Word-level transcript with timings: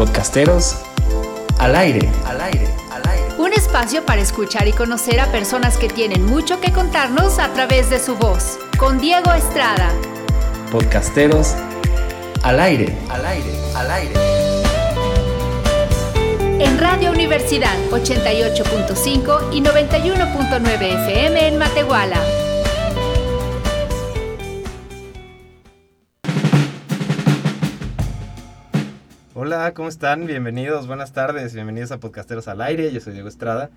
Podcasteros 0.00 0.76
al 1.58 1.76
aire, 1.76 2.08
al 2.24 2.40
aire, 2.40 2.66
al 2.90 3.06
aire. 3.06 3.34
Un 3.36 3.52
espacio 3.52 4.06
para 4.06 4.22
escuchar 4.22 4.66
y 4.66 4.72
conocer 4.72 5.20
a 5.20 5.30
personas 5.30 5.76
que 5.76 5.88
tienen 5.88 6.24
mucho 6.24 6.58
que 6.58 6.72
contarnos 6.72 7.38
a 7.38 7.52
través 7.52 7.90
de 7.90 8.00
su 8.00 8.16
voz. 8.16 8.58
Con 8.78 8.98
Diego 8.98 9.30
Estrada. 9.34 9.90
Podcasteros 10.72 11.54
al 12.42 12.60
aire, 12.60 12.96
al 13.10 13.26
aire, 13.26 13.52
al 13.74 13.90
aire. 13.90 14.14
En 16.58 16.78
Radio 16.78 17.10
Universidad 17.10 17.76
88.5 17.90 19.52
y 19.52 19.60
91.9 19.60 20.80
FM 20.80 21.46
en 21.46 21.58
Matehuala. 21.58 22.49
Hola, 29.52 29.74
¿cómo 29.74 29.88
están? 29.88 30.28
Bienvenidos, 30.28 30.86
buenas 30.86 31.12
tardes, 31.12 31.54
bienvenidos 31.54 31.90
a 31.90 31.98
Podcasteros 31.98 32.46
al 32.46 32.62
Aire, 32.62 32.92
yo 32.92 33.00
soy 33.00 33.14
Diego 33.14 33.26
Estrada. 33.26 33.68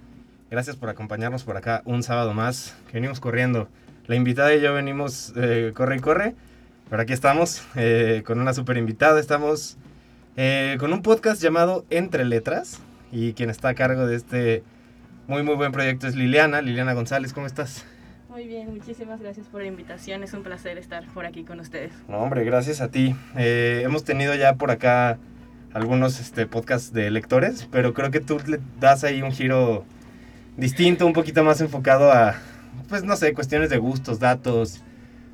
Gracias 0.52 0.76
por 0.76 0.88
acompañarnos 0.88 1.44
por 1.44 1.58
acá 1.58 1.82
un 1.86 2.04
sábado 2.04 2.36
más, 2.36 2.78
que 2.86 2.94
venimos 2.94 3.20
corriendo. 3.20 3.68
La 4.06 4.16
invitada 4.16 4.54
y 4.54 4.62
yo 4.62 4.72
venimos 4.76 5.34
eh, 5.36 5.72
corre 5.74 5.96
y 5.96 6.00
corre, 6.00 6.36
pero 6.92 7.02
aquí 7.02 7.12
estamos 7.12 7.64
eh, 7.74 8.22
con 8.24 8.40
una 8.40 8.54
super 8.54 8.78
invitada, 8.78 9.20
estamos 9.20 9.78
eh, 10.38 10.78
con 10.80 10.94
un 10.94 11.02
podcast 11.02 11.42
llamado 11.42 11.86
Entre 11.90 12.24
Letras 12.24 12.80
y 13.12 13.34
quien 13.34 13.50
está 13.50 13.70
a 13.70 13.74
cargo 13.74 14.06
de 14.06 14.16
este 14.16 14.62
muy 15.28 15.42
muy 15.42 15.56
buen 15.56 15.72
proyecto 15.72 16.06
es 16.06 16.16
Liliana, 16.16 16.62
Liliana 16.62 16.94
González, 16.94 17.34
¿cómo 17.34 17.48
estás? 17.48 17.84
Muy 18.30 18.46
bien, 18.46 18.72
muchísimas 18.72 19.20
gracias 19.20 19.48
por 19.48 19.62
la 19.62 19.68
invitación. 19.68 20.24
Es 20.24 20.34
un 20.34 20.44
placer 20.44 20.78
estar 20.78 21.04
por 21.16 21.26
aquí 21.26 21.44
con 21.44 21.60
ustedes. 21.60 21.94
No, 22.08 22.18
hombre, 22.18 22.44
gracias 22.44 22.80
a 22.80 22.90
ti. 22.90 23.16
hemos 23.36 24.04
tenido 24.04 24.36
ya 24.36 24.54
por 24.54 24.70
acá 24.70 25.18
algunos 25.74 26.20
este, 26.20 26.46
podcasts 26.46 26.94
de 26.94 27.10
lectores, 27.12 27.68
pero 27.72 27.94
creo 27.94 28.12
que 28.12 28.20
tú 28.20 28.40
le 28.46 28.60
das 28.80 29.04
ahí 29.04 29.22
un 29.22 29.32
giro 29.32 29.86
distinto, 30.58 31.06
un 31.06 31.14
poquito 31.14 31.44
más 31.44 31.62
enfocado 31.62 32.12
a, 32.12 32.36
pues 32.90 33.04
no 33.04 33.16
sé, 33.16 33.34
cuestiones 33.34 33.70
de 33.70 33.78
gustos, 33.78 34.20
datos, 34.20 34.82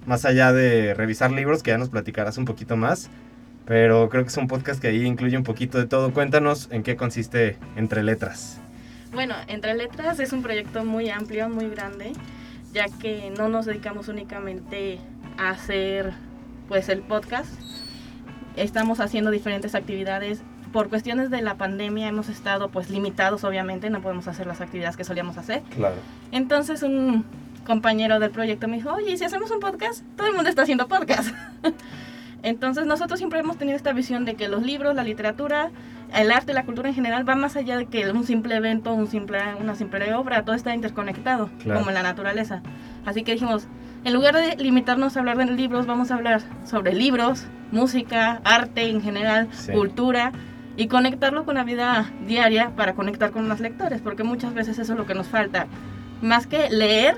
más 0.05 0.25
allá 0.25 0.53
de 0.53 0.93
revisar 0.93 1.31
libros, 1.31 1.61
que 1.61 1.71
ya 1.71 1.77
nos 1.77 1.89
platicarás 1.89 2.37
un 2.37 2.45
poquito 2.45 2.77
más. 2.77 3.09
Pero 3.65 4.09
creo 4.09 4.23
que 4.23 4.29
es 4.29 4.37
un 4.37 4.47
podcast 4.47 4.81
que 4.81 4.87
ahí 4.87 5.05
incluye 5.05 5.37
un 5.37 5.43
poquito 5.43 5.77
de 5.77 5.85
todo. 5.85 6.11
Cuéntanos 6.11 6.69
en 6.71 6.81
qué 6.81 6.95
consiste 6.95 7.57
Entre 7.75 8.01
Letras. 8.01 8.59
Bueno, 9.13 9.35
Entre 9.47 9.75
Letras 9.75 10.19
es 10.19 10.33
un 10.33 10.41
proyecto 10.41 10.83
muy 10.85 11.09
amplio, 11.09 11.49
muy 11.49 11.69
grande, 11.69 12.13
ya 12.73 12.85
que 12.99 13.31
no 13.37 13.47
nos 13.47 13.67
dedicamos 13.67 14.07
únicamente 14.07 14.99
a 15.37 15.51
hacer 15.51 16.13
pues 16.67 16.89
el 16.89 17.01
podcast, 17.01 17.51
estamos 18.55 18.99
haciendo 18.99 19.31
diferentes 19.31 19.75
actividades. 19.75 20.41
Por 20.71 20.89
cuestiones 20.89 21.31
de 21.31 21.41
la 21.41 21.55
pandemia 21.55 22.07
hemos 22.07 22.29
estado 22.29 22.69
pues 22.69 22.89
limitados, 22.89 23.43
obviamente, 23.43 23.89
no 23.89 24.01
podemos 24.01 24.27
hacer 24.27 24.45
las 24.45 24.61
actividades 24.61 24.97
que 24.97 25.03
solíamos 25.03 25.37
hacer. 25.37 25.63
Claro. 25.75 25.95
Entonces 26.31 26.83
un 26.83 27.25
compañero 27.65 28.19
del 28.19 28.31
proyecto 28.31 28.67
me 28.67 28.77
dijo, 28.77 28.91
oye, 28.91 29.17
si 29.17 29.23
hacemos 29.23 29.51
un 29.51 29.59
podcast, 29.59 30.03
todo 30.15 30.27
el 30.27 30.33
mundo 30.33 30.49
está 30.49 30.63
haciendo 30.63 30.87
podcast. 30.87 31.29
Entonces 32.43 32.85
nosotros 32.85 33.19
siempre 33.19 33.39
hemos 33.39 33.57
tenido 33.57 33.75
esta 33.75 33.93
visión 33.93 34.25
de 34.25 34.35
que 34.35 34.47
los 34.47 34.63
libros, 34.63 34.95
la 34.95 35.03
literatura, 35.03 35.71
el 36.13 36.31
arte, 36.31 36.53
la 36.53 36.63
cultura 36.63 36.89
en 36.89 36.95
general 36.95 37.27
va 37.27 37.35
más 37.35 37.55
allá 37.55 37.77
de 37.77 37.85
que 37.85 38.09
un 38.11 38.23
simple 38.23 38.55
evento, 38.55 38.93
un 38.93 39.07
simple, 39.07 39.39
una 39.59 39.75
simple 39.75 40.13
obra, 40.13 40.43
todo 40.45 40.55
está 40.55 40.73
interconectado, 40.73 41.49
como 41.63 41.89
en 41.89 41.93
la 41.93 42.03
naturaleza. 42.03 42.61
Así 43.05 43.23
que 43.23 43.33
dijimos, 43.33 43.67
en 44.03 44.13
lugar 44.13 44.35
de 44.35 44.55
limitarnos 44.57 45.15
a 45.15 45.19
hablar 45.19 45.37
de 45.37 45.45
libros, 45.45 45.85
vamos 45.85 46.11
a 46.11 46.15
hablar 46.15 46.41
sobre 46.65 46.93
libros, 46.93 47.45
música, 47.71 48.41
arte 48.43 48.89
en 48.89 49.01
general, 49.01 49.47
cultura 49.71 50.31
y 50.77 50.87
conectarlo 50.87 51.43
con 51.45 51.55
la 51.55 51.63
vida 51.63 52.09
diaria 52.25 52.71
para 52.75 52.93
conectar 52.93 53.31
con 53.31 53.49
los 53.49 53.59
lectores, 53.59 54.01
porque 54.01 54.23
muchas 54.23 54.53
veces 54.53 54.79
eso 54.79 54.93
es 54.93 54.97
lo 54.97 55.05
que 55.05 55.15
nos 55.15 55.27
falta. 55.27 55.67
Más 56.21 56.47
que 56.47 56.69
leer, 56.69 57.17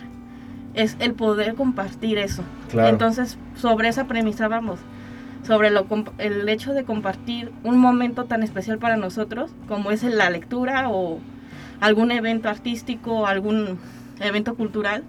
es 0.73 0.95
el 0.99 1.13
poder 1.13 1.55
compartir 1.55 2.17
eso. 2.17 2.43
Entonces, 2.73 3.37
sobre 3.55 3.89
esa 3.89 4.07
premisa 4.07 4.47
vamos, 4.47 4.79
sobre 5.45 5.69
lo, 5.69 5.85
el 6.17 6.47
hecho 6.49 6.73
de 6.73 6.83
compartir 6.83 7.51
un 7.63 7.77
momento 7.77 8.25
tan 8.25 8.41
especial 8.41 8.77
para 8.77 8.97
nosotros, 8.97 9.51
como 9.67 9.91
es 9.91 10.03
la 10.03 10.29
lectura 10.29 10.89
o 10.89 11.19
algún 11.79 12.11
evento 12.11 12.49
artístico, 12.49 13.27
algún 13.27 13.79
evento 14.19 14.55
cultural, 14.55 15.03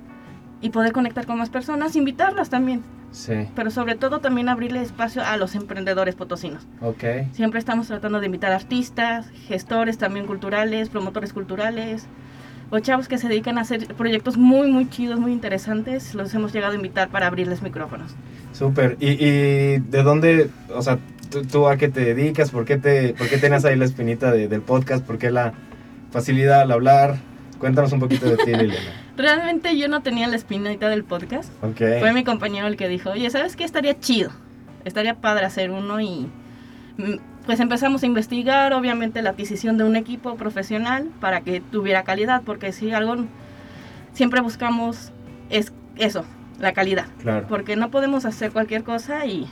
y 0.63 0.71
poder 0.71 0.93
conectar 0.93 1.27
con 1.27 1.37
más 1.37 1.51
personas, 1.51 1.97
invitarlas 1.97 2.49
también. 2.49 2.83
Sí. 3.11 3.35
Pero 3.55 3.71
sobre 3.71 3.95
todo 3.95 4.21
también 4.21 4.49
abrirle 4.49 4.81
espacio 4.81 5.23
a 5.23 5.37
los 5.37 5.55
emprendedores 5.55 6.15
potosinos. 6.15 6.67
Ok. 6.81 7.05
Siempre 7.33 7.59
estamos 7.59 7.89
tratando 7.89 8.21
de 8.21 8.27
invitar 8.27 8.53
artistas, 8.53 9.29
gestores 9.47 9.99
también 9.99 10.27
culturales, 10.27 10.89
promotores 10.89 11.35
culturales, 11.35 12.07
o 12.71 12.79
chavos 12.79 13.07
que 13.07 13.19
se 13.19 13.29
dedican 13.29 13.59
a 13.59 13.63
hacer 13.63 13.87
proyectos 13.97 14.39
muy, 14.39 14.73
muy 14.73 14.89
chidos, 14.89 15.21
muy 15.21 15.33
interesantes. 15.33 16.15
Los 16.15 16.33
hemos 16.33 16.55
llegado 16.55 16.73
a 16.73 16.77
invitar 16.77 17.11
para 17.11 17.27
abrirles 17.27 17.61
micrófonos. 17.61 18.15
Súper. 18.53 18.97
¿Y, 18.99 19.11
¿Y, 19.11 19.79
de 19.79 20.03
dónde, 20.03 20.49
o 20.75 20.81
sea, 20.81 20.99
tú, 21.51 21.69
a 21.69 21.77
qué 21.77 21.89
te 21.89 22.01
dedicas? 22.01 22.51
¿Por 22.51 22.65
qué, 22.65 22.79
te, 22.79 23.13
por 23.13 23.29
qué 23.29 23.37
tienes 23.37 23.67
ahí 23.67 23.77
la 23.77 23.85
espinita 23.85 24.33
del 24.33 24.63
podcast? 24.63 25.05
¿Por 25.05 25.19
qué 25.19 25.31
la 25.31 25.53
facilidad 26.13 26.63
al 26.63 26.73
hablar? 26.73 27.17
Cuéntanos 27.59 27.93
un 27.93 28.01
poquito 28.01 28.25
de 28.25 28.39
ti, 28.39 28.47
Liliana. 28.53 28.91
Realmente 29.23 29.79
yo 29.79 29.87
no 29.87 30.03
tenía 30.03 30.27
la 30.27 30.35
espinita 30.35 30.89
del 30.89 31.05
podcast. 31.05 31.49
Fue 31.61 32.13
mi 32.13 32.25
compañero 32.25 32.67
el 32.67 32.77
que 32.77 32.89
dijo, 32.89 33.11
oye, 33.11 33.31
¿sabes 33.31 33.55
qué? 33.55 33.63
Estaría 33.63 34.01
chido. 34.01 34.33
Estaría 34.85 35.15
padre 35.15 35.47
hacer 35.47 35.71
uno 35.71 36.01
y 36.01 36.29
mm, 36.97 37.21
pues 37.47 37.61
empezamos 37.61 38.03
a 38.03 38.07
investigar, 38.07 38.73
obviamente, 38.73 39.23
la 39.23 39.31
adquisición 39.31 39.79
de 39.79 39.85
un 39.85 39.95
equipo 39.95 40.35
profesional 40.35 41.09
para 41.21 41.43
que 41.43 41.61
tuviera 41.61 42.03
calidad, 42.03 42.43
porque 42.45 42.73
si 42.73 42.91
algo 42.91 43.15
siempre 44.13 44.41
buscamos 44.41 45.13
es 45.51 45.73
eso, 45.95 46.25
la 46.59 46.73
calidad. 46.73 47.07
Porque 47.49 47.77
no 47.77 47.93
podemos 47.93 48.25
hacer 48.25 48.51
cualquier 48.51 48.83
cosa 48.83 49.25
y 49.25 49.47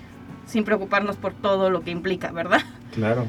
sin 0.46 0.64
preocuparnos 0.64 1.14
por 1.14 1.32
todo 1.32 1.70
lo 1.70 1.82
que 1.82 1.92
implica, 1.92 2.32
¿verdad? 2.32 2.62
Claro. 2.92 3.24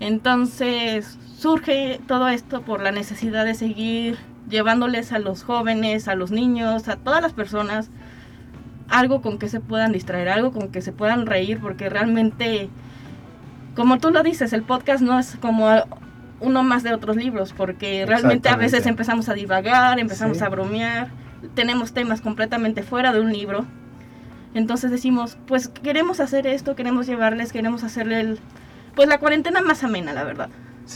Entonces, 0.00 1.18
surge 1.38 2.00
todo 2.06 2.28
esto 2.28 2.60
por 2.60 2.82
la 2.82 2.92
necesidad 2.92 3.46
de 3.46 3.54
seguir 3.54 4.18
llevándoles 4.48 5.12
a 5.12 5.18
los 5.18 5.42
jóvenes, 5.42 6.08
a 6.08 6.14
los 6.14 6.30
niños, 6.30 6.88
a 6.88 6.96
todas 6.96 7.22
las 7.22 7.32
personas, 7.32 7.90
algo 8.88 9.22
con 9.22 9.38
que 9.38 9.48
se 9.48 9.60
puedan 9.60 9.92
distraer, 9.92 10.28
algo 10.28 10.52
con 10.52 10.68
que 10.68 10.80
se 10.80 10.92
puedan 10.92 11.26
reír, 11.26 11.58
porque 11.60 11.88
realmente, 11.88 12.68
como 13.74 13.98
tú 13.98 14.10
lo 14.10 14.22
dices, 14.22 14.52
el 14.52 14.62
podcast 14.62 15.02
no 15.02 15.18
es 15.18 15.36
como 15.40 15.68
uno 16.40 16.62
más 16.62 16.82
de 16.82 16.94
otros 16.94 17.16
libros, 17.16 17.52
porque 17.56 18.04
realmente 18.06 18.48
a 18.48 18.56
veces 18.56 18.86
empezamos 18.86 19.28
a 19.28 19.34
divagar, 19.34 19.98
empezamos 19.98 20.42
a 20.42 20.48
bromear, 20.48 21.08
tenemos 21.54 21.92
temas 21.92 22.20
completamente 22.20 22.82
fuera 22.82 23.12
de 23.12 23.20
un 23.20 23.32
libro. 23.32 23.66
Entonces 24.54 24.90
decimos, 24.90 25.36
pues 25.46 25.68
queremos 25.68 26.20
hacer 26.20 26.46
esto, 26.46 26.76
queremos 26.76 27.06
llevarles, 27.06 27.52
queremos 27.52 27.84
hacerle 27.84 28.20
el, 28.20 28.38
pues 28.94 29.08
la 29.08 29.18
cuarentena 29.18 29.60
más 29.60 29.84
amena, 29.84 30.12
la 30.12 30.24
verdad. 30.24 30.48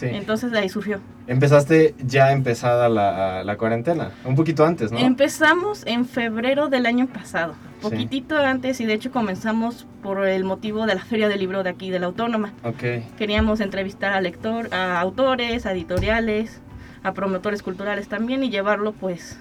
Entonces 0.02 0.50
de 0.52 0.58
ahí 0.58 0.68
surgió. 0.68 1.00
Empezaste 1.26 1.94
ya 2.04 2.32
empezada 2.32 2.88
la, 2.88 3.44
la, 3.44 3.56
cuarentena, 3.56 4.12
un 4.24 4.34
poquito 4.34 4.64
antes, 4.64 4.92
¿no? 4.92 4.98
Empezamos 4.98 5.84
en 5.86 6.06
febrero 6.06 6.68
del 6.68 6.86
año 6.86 7.06
pasado, 7.06 7.54
poquitito 7.80 8.36
antes 8.36 8.80
y 8.80 8.86
de 8.86 8.94
hecho 8.94 9.10
comenzamos 9.10 9.86
por 10.02 10.26
el 10.26 10.44
motivo 10.44 10.86
de 10.86 10.94
la 10.94 11.02
feria 11.02 11.28
del 11.28 11.40
libro 11.40 11.62
de 11.62 11.70
aquí, 11.70 11.90
de 11.90 11.98
la 11.98 12.06
Autónoma. 12.06 12.52
Okay. 12.62 13.06
Queríamos 13.18 13.60
entrevistar 13.60 14.12
a 14.12 14.20
lector, 14.20 14.72
a 14.72 15.00
autores, 15.00 15.66
a 15.66 15.72
editoriales, 15.72 16.60
a 17.02 17.12
promotores 17.12 17.62
culturales 17.62 18.08
también 18.08 18.42
y 18.44 18.50
llevarlo 18.50 18.92
pues 18.92 19.38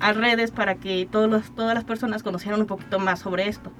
a 0.00 0.12
redes 0.12 0.50
para 0.50 0.76
que 0.76 1.08
todos 1.10 1.28
los, 1.28 1.54
todas 1.54 1.74
las 1.74 1.84
personas 1.84 2.22
conocieran 2.22 2.60
un 2.60 2.66
poquito 2.66 2.98
más 2.98 3.20
sobre 3.20 3.48
esto. 3.48 3.72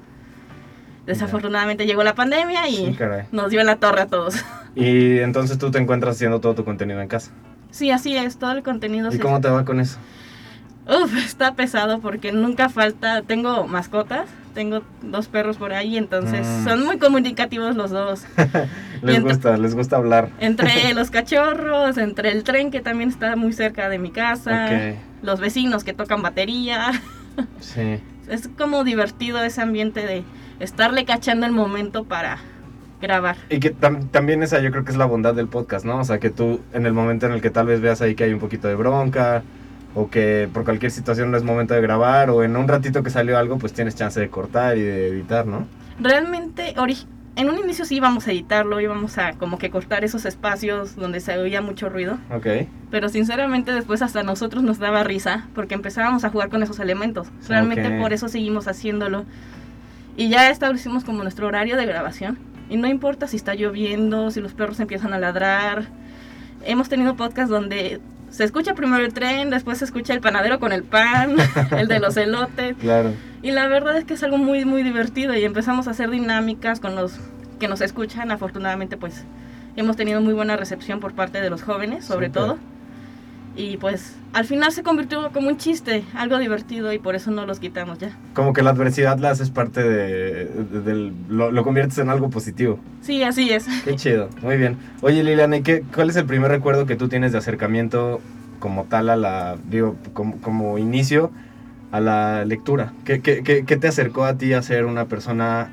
Desafortunadamente 1.08 1.86
llegó 1.86 2.04
la 2.04 2.14
pandemia 2.14 2.68
y 2.68 2.94
nos 3.32 3.48
dio 3.48 3.60
en 3.60 3.66
la 3.66 3.76
torre 3.76 4.02
a 4.02 4.06
todos. 4.08 4.44
Y 4.74 5.20
entonces 5.20 5.56
tú 5.56 5.70
te 5.70 5.78
encuentras 5.78 6.16
haciendo 6.16 6.38
todo 6.38 6.54
tu 6.54 6.66
contenido 6.66 7.00
en 7.00 7.08
casa. 7.08 7.30
Sí, 7.70 7.90
así 7.90 8.14
es, 8.14 8.38
todo 8.38 8.52
el 8.52 8.62
contenido. 8.62 9.10
¿Y 9.10 9.18
cómo 9.18 9.40
te 9.40 9.48
va 9.48 9.64
con 9.64 9.80
eso? 9.80 9.98
Uf, 10.86 11.16
está 11.16 11.54
pesado 11.54 12.00
porque 12.00 12.30
nunca 12.32 12.68
falta, 12.68 13.22
tengo 13.22 13.66
mascotas, 13.66 14.28
tengo 14.52 14.82
dos 15.00 15.28
perros 15.28 15.56
por 15.56 15.72
ahí, 15.72 15.96
entonces 15.96 16.46
mm. 16.46 16.64
son 16.64 16.84
muy 16.84 16.98
comunicativos 16.98 17.74
los 17.74 17.90
dos. 17.90 18.26
les 19.02 19.22
gusta, 19.22 19.56
les 19.56 19.74
gusta 19.74 19.96
hablar. 19.96 20.28
Entre 20.40 20.92
los 20.94 21.10
cachorros, 21.10 21.96
entre 21.96 22.32
el 22.32 22.44
tren 22.44 22.70
que 22.70 22.80
también 22.80 23.08
está 23.08 23.34
muy 23.34 23.54
cerca 23.54 23.88
de 23.88 23.98
mi 23.98 24.10
casa, 24.10 24.68
los 25.22 25.40
vecinos 25.40 25.84
que 25.84 25.94
tocan 25.94 26.20
batería. 26.20 26.92
sí. 27.60 27.98
Es 28.28 28.46
como 28.58 28.84
divertido 28.84 29.42
ese 29.42 29.62
ambiente 29.62 30.04
de 30.04 30.22
estarle 30.60 31.04
cachando 31.04 31.46
el 31.46 31.52
momento 31.52 32.04
para 32.04 32.38
grabar. 33.00 33.36
Y 33.48 33.60
que 33.60 33.70
también 33.70 34.42
esa 34.42 34.60
yo 34.60 34.70
creo 34.70 34.84
que 34.84 34.90
es 34.90 34.96
la 34.96 35.04
bondad 35.06 35.34
del 35.34 35.48
podcast, 35.48 35.84
¿no? 35.84 35.98
O 36.00 36.04
sea, 36.04 36.18
que 36.18 36.30
tú 36.30 36.60
en 36.72 36.86
el 36.86 36.92
momento 36.92 37.26
en 37.26 37.32
el 37.32 37.40
que 37.40 37.50
tal 37.50 37.66
vez 37.66 37.80
veas 37.80 38.00
ahí 38.00 38.14
que 38.14 38.24
hay 38.24 38.32
un 38.32 38.40
poquito 38.40 38.68
de 38.68 38.74
bronca 38.74 39.42
o 39.94 40.10
que 40.10 40.48
por 40.52 40.64
cualquier 40.64 40.90
situación 40.90 41.30
no 41.30 41.36
es 41.36 41.44
momento 41.44 41.74
de 41.74 41.80
grabar 41.80 42.30
o 42.30 42.42
en 42.42 42.56
un 42.56 42.68
ratito 42.68 43.02
que 43.02 43.10
salió 43.10 43.38
algo 43.38 43.58
pues 43.58 43.72
tienes 43.72 43.94
chance 43.94 44.18
de 44.20 44.28
cortar 44.28 44.76
y 44.76 44.82
de 44.82 45.08
editar, 45.08 45.46
¿no? 45.46 45.66
Realmente 46.00 46.74
en 47.36 47.48
un 47.48 47.56
inicio 47.58 47.84
sí 47.84 47.96
íbamos 47.96 48.26
a 48.26 48.32
editarlo, 48.32 48.80
íbamos 48.80 49.16
a 49.16 49.32
como 49.34 49.58
que 49.58 49.70
cortar 49.70 50.04
esos 50.04 50.24
espacios 50.26 50.96
donde 50.96 51.20
se 51.20 51.38
oía 51.38 51.62
mucho 51.62 51.88
ruido. 51.88 52.18
Ok. 52.34 52.46
Pero 52.90 53.08
sinceramente 53.08 53.72
después 53.72 54.02
hasta 54.02 54.24
nosotros 54.24 54.64
nos 54.64 54.80
daba 54.80 55.04
risa 55.04 55.46
porque 55.54 55.74
empezábamos 55.74 56.24
a 56.24 56.30
jugar 56.30 56.48
con 56.48 56.64
esos 56.64 56.80
elementos. 56.80 57.28
Realmente 57.48 57.86
Ok. 57.94 58.02
por 58.02 58.12
eso 58.12 58.28
seguimos 58.28 58.66
haciéndolo. 58.66 59.24
Y 60.18 60.28
ya 60.28 60.50
establecimos 60.50 61.04
como 61.04 61.22
nuestro 61.22 61.46
horario 61.46 61.76
de 61.76 61.86
grabación. 61.86 62.40
Y 62.68 62.76
no 62.76 62.88
importa 62.88 63.28
si 63.28 63.36
está 63.36 63.54
lloviendo, 63.54 64.32
si 64.32 64.40
los 64.40 64.52
perros 64.52 64.80
empiezan 64.80 65.12
a 65.12 65.18
ladrar. 65.20 65.86
Hemos 66.64 66.88
tenido 66.88 67.14
podcasts 67.14 67.48
donde 67.48 68.00
se 68.28 68.42
escucha 68.42 68.74
primero 68.74 69.04
el 69.04 69.14
tren, 69.14 69.48
después 69.48 69.78
se 69.78 69.84
escucha 69.84 70.12
el 70.12 70.20
panadero 70.20 70.58
con 70.58 70.72
el 70.72 70.82
pan, 70.82 71.36
el 71.78 71.86
de 71.86 72.00
los 72.00 72.16
elotes. 72.16 72.76
Claro. 72.78 73.12
Y 73.42 73.52
la 73.52 73.68
verdad 73.68 73.96
es 73.96 74.04
que 74.04 74.14
es 74.14 74.22
algo 74.24 74.38
muy, 74.38 74.64
muy 74.64 74.82
divertido 74.82 75.36
y 75.36 75.44
empezamos 75.44 75.86
a 75.86 75.92
hacer 75.92 76.10
dinámicas 76.10 76.80
con 76.80 76.96
los 76.96 77.20
que 77.60 77.68
nos 77.68 77.80
escuchan. 77.80 78.32
Afortunadamente, 78.32 78.96
pues 78.96 79.22
hemos 79.76 79.96
tenido 79.96 80.20
muy 80.20 80.34
buena 80.34 80.56
recepción 80.56 80.98
por 80.98 81.14
parte 81.14 81.40
de 81.40 81.48
los 81.48 81.62
jóvenes, 81.62 82.04
sobre 82.04 82.28
todo. 82.28 82.58
Y 83.58 83.76
pues 83.76 84.14
al 84.34 84.44
final 84.44 84.70
se 84.70 84.84
convirtió 84.84 85.32
como 85.32 85.48
un 85.48 85.56
chiste, 85.56 86.04
algo 86.14 86.38
divertido 86.38 86.92
y 86.92 87.00
por 87.00 87.16
eso 87.16 87.32
no 87.32 87.44
los 87.44 87.58
quitamos 87.58 87.98
ya. 87.98 88.16
Como 88.32 88.52
que 88.52 88.62
la 88.62 88.70
adversidad 88.70 89.18
la 89.18 89.30
haces 89.30 89.50
parte 89.50 89.82
de. 89.82 91.12
Lo, 91.28 91.50
lo 91.50 91.64
conviertes 91.64 91.98
en 91.98 92.08
algo 92.08 92.30
positivo. 92.30 92.78
Sí, 93.02 93.24
así 93.24 93.50
es. 93.50 93.66
Qué 93.84 93.96
chido, 93.96 94.28
muy 94.42 94.56
bien. 94.56 94.76
Oye 95.00 95.24
Liliana, 95.24 95.56
¿y 95.56 95.62
qué, 95.62 95.82
cuál 95.92 96.08
es 96.08 96.14
el 96.14 96.24
primer 96.26 96.52
recuerdo 96.52 96.86
que 96.86 96.94
tú 96.94 97.08
tienes 97.08 97.32
de 97.32 97.38
acercamiento 97.38 98.20
como 98.60 98.84
tal 98.84 99.10
a 99.10 99.16
la, 99.16 99.56
digo, 99.68 99.96
como, 100.12 100.40
como 100.40 100.78
inicio 100.78 101.32
a 101.90 101.98
la 101.98 102.44
lectura? 102.44 102.92
¿Qué, 103.04 103.20
qué, 103.22 103.42
qué, 103.42 103.64
qué 103.64 103.76
te 103.76 103.88
acercó 103.88 104.24
a 104.24 104.38
ti 104.38 104.52
a 104.52 104.62
ser 104.62 104.84
una 104.84 105.06
persona 105.06 105.68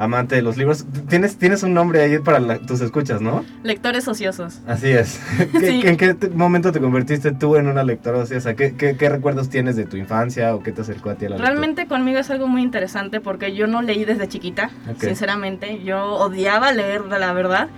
amante 0.00 0.34
de 0.34 0.42
los 0.42 0.56
libros? 0.56 0.84
Tienes, 1.08 1.36
tienes 1.36 1.62
un 1.62 1.74
nombre 1.74 2.00
ahí 2.02 2.18
para 2.18 2.40
la- 2.40 2.58
tus 2.58 2.80
escuchas, 2.80 3.20
¿no? 3.20 3.44
Lectores 3.62 4.08
ociosos. 4.08 4.60
Así 4.66 4.88
es. 4.90 5.20
¿Qué- 5.52 5.60
Sí. 5.60 5.82
¿En 5.84 5.96
qué 5.96 6.16
momento 6.34 6.72
te 6.72 6.80
convertiste 6.80 7.30
tú 7.32 7.54
en 7.56 7.68
una 7.68 7.84
lectora 7.84 8.18
ociosa? 8.18 8.54
¿Qué, 8.54 8.74
qué, 8.74 8.96
qué 8.96 9.08
recuerdos 9.08 9.48
tienes 9.50 9.76
de 9.76 9.84
tu 9.84 9.96
infancia 9.96 10.54
o 10.56 10.62
qué 10.62 10.72
te 10.72 10.80
acercó 10.80 11.10
a 11.10 11.14
ti 11.14 11.26
a 11.26 11.28
la 11.28 11.36
lectura? 11.36 11.50
Realmente 11.50 11.86
conmigo 11.86 12.18
es 12.18 12.30
algo 12.30 12.48
muy 12.48 12.62
interesante 12.62 13.20
porque 13.20 13.54
yo 13.54 13.66
no 13.68 13.82
leí 13.82 14.04
desde 14.04 14.26
chiquita, 14.26 14.70
Ok. 14.90 15.00
sinceramente. 15.04 15.82
Yo 15.84 16.02
odiaba 16.14 16.72
leer, 16.72 17.02
la 17.06 17.32
verdad. 17.32 17.68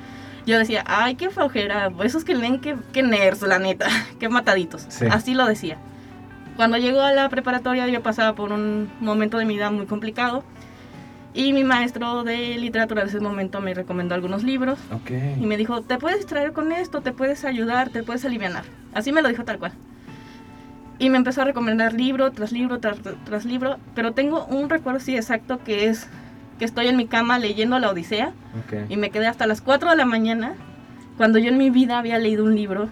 Yo 0.47 0.59
decía, 0.59 0.83
ay, 0.87 1.15
qué 1.17 1.31
flojera, 1.31 1.91
esos 2.03 2.25
que 2.25 2.35
leen, 2.35 2.61
qué, 2.61 2.77
qué 2.93 3.03
nerds, 3.03 3.43
la 3.43 3.59
neta, 3.59 3.87
qué 4.19 4.29
mataditos. 4.29 4.87
Sí. 4.89 5.07
Así 5.11 5.35
lo 5.35 5.47
decía. 5.47 5.77
Cuando 6.57 6.77
llegó 6.77 7.01
a 7.01 7.13
la 7.13 7.29
preparatoria 7.29 7.89
yo 7.89 8.03
pasaba 8.03 8.35
por 8.35 8.53
un 8.53 8.91
momento 9.01 9.39
de 9.39 9.45
mi 9.47 9.55
vida 9.55 9.71
muy 9.71 9.87
complicado 9.87 10.45
y 11.35 11.53
mi 11.53 11.65
maestro 11.65 12.25
de 12.25 12.57
literatura 12.59 13.03
de 13.03 13.09
ese 13.09 13.21
momento 13.21 13.61
me 13.61 13.73
recomendó 13.75 14.15
algunos 14.15 14.43
libros 14.45 14.79
Ok. 14.93 15.11
y 15.41 15.47
me 15.47 15.57
dijo, 15.57 15.81
te 15.83 15.97
puedes 15.99 16.19
distraer 16.19 16.53
con 16.53 16.73
esto, 16.73 17.01
te 17.01 17.13
puedes 17.13 17.45
ayudar, 17.45 17.89
te 17.91 18.03
puedes 18.03 18.25
aliviar. 18.25 18.65
Así 18.95 19.13
me 19.13 19.23
lo 19.23 19.29
dijo 19.29 19.45
tal 19.45 19.59
cual. 19.59 19.73
Y 20.99 21.09
me 21.11 21.17
empezó 21.17 21.43
a 21.43 21.45
recomendar 21.45 21.95
libro 21.95 22.31
tras 22.33 22.53
libro 22.53 22.79
tras, 22.79 22.99
tras 23.25 23.45
libro, 23.45 23.79
pero 23.95 24.13
tengo 24.13 24.45
un 24.47 24.69
recuerdo 24.69 24.99
así 24.99 25.17
exacto 25.17 25.59
que 25.65 25.87
es 25.89 26.07
que 26.59 26.65
estoy 26.65 26.87
en 26.89 26.97
mi 26.97 27.07
cama 27.07 27.39
leyendo 27.39 27.79
La 27.79 27.91
Odisea 27.91 28.29
Ok. 28.67 28.91
y 28.91 28.97
me 28.97 29.11
quedé 29.11 29.27
hasta 29.27 29.47
las 29.47 29.61
4 29.63 29.91
de 29.91 29.97
la 29.97 30.05
mañana 30.05 30.55
cuando 31.17 31.39
yo 31.39 31.49
en 31.49 31.59
mi 31.59 31.71
vida 31.71 31.99
había 31.99 32.19
leído 32.19 32.45
un 32.45 32.55
libro, 32.55 32.89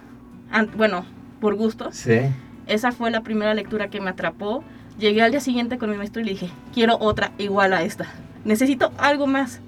bueno, 0.77 1.05
por 1.41 1.55
gusto. 1.57 1.91
Sí. 1.93 2.21
Esa 2.67 2.91
fue 2.93 3.11
la 3.11 3.21
primera 3.23 3.55
lectura 3.55 3.89
que 3.89 4.01
me 4.01 4.11
atrapó. 4.11 4.63
Llegué 4.99 5.23
al 5.23 5.31
día 5.31 5.41
siguiente 5.41 5.79
con 5.79 5.91
mi 5.91 5.97
maestro 5.97 6.21
y 6.21 6.25
le 6.25 6.31
dije, 6.33 6.51
quiero 6.75 6.99
otra 7.01 7.33
igual 7.39 7.73
a 7.73 7.83
esta. 7.83 8.07
Necesito 8.45 8.93
algo 8.99 9.27
más. 9.27 9.61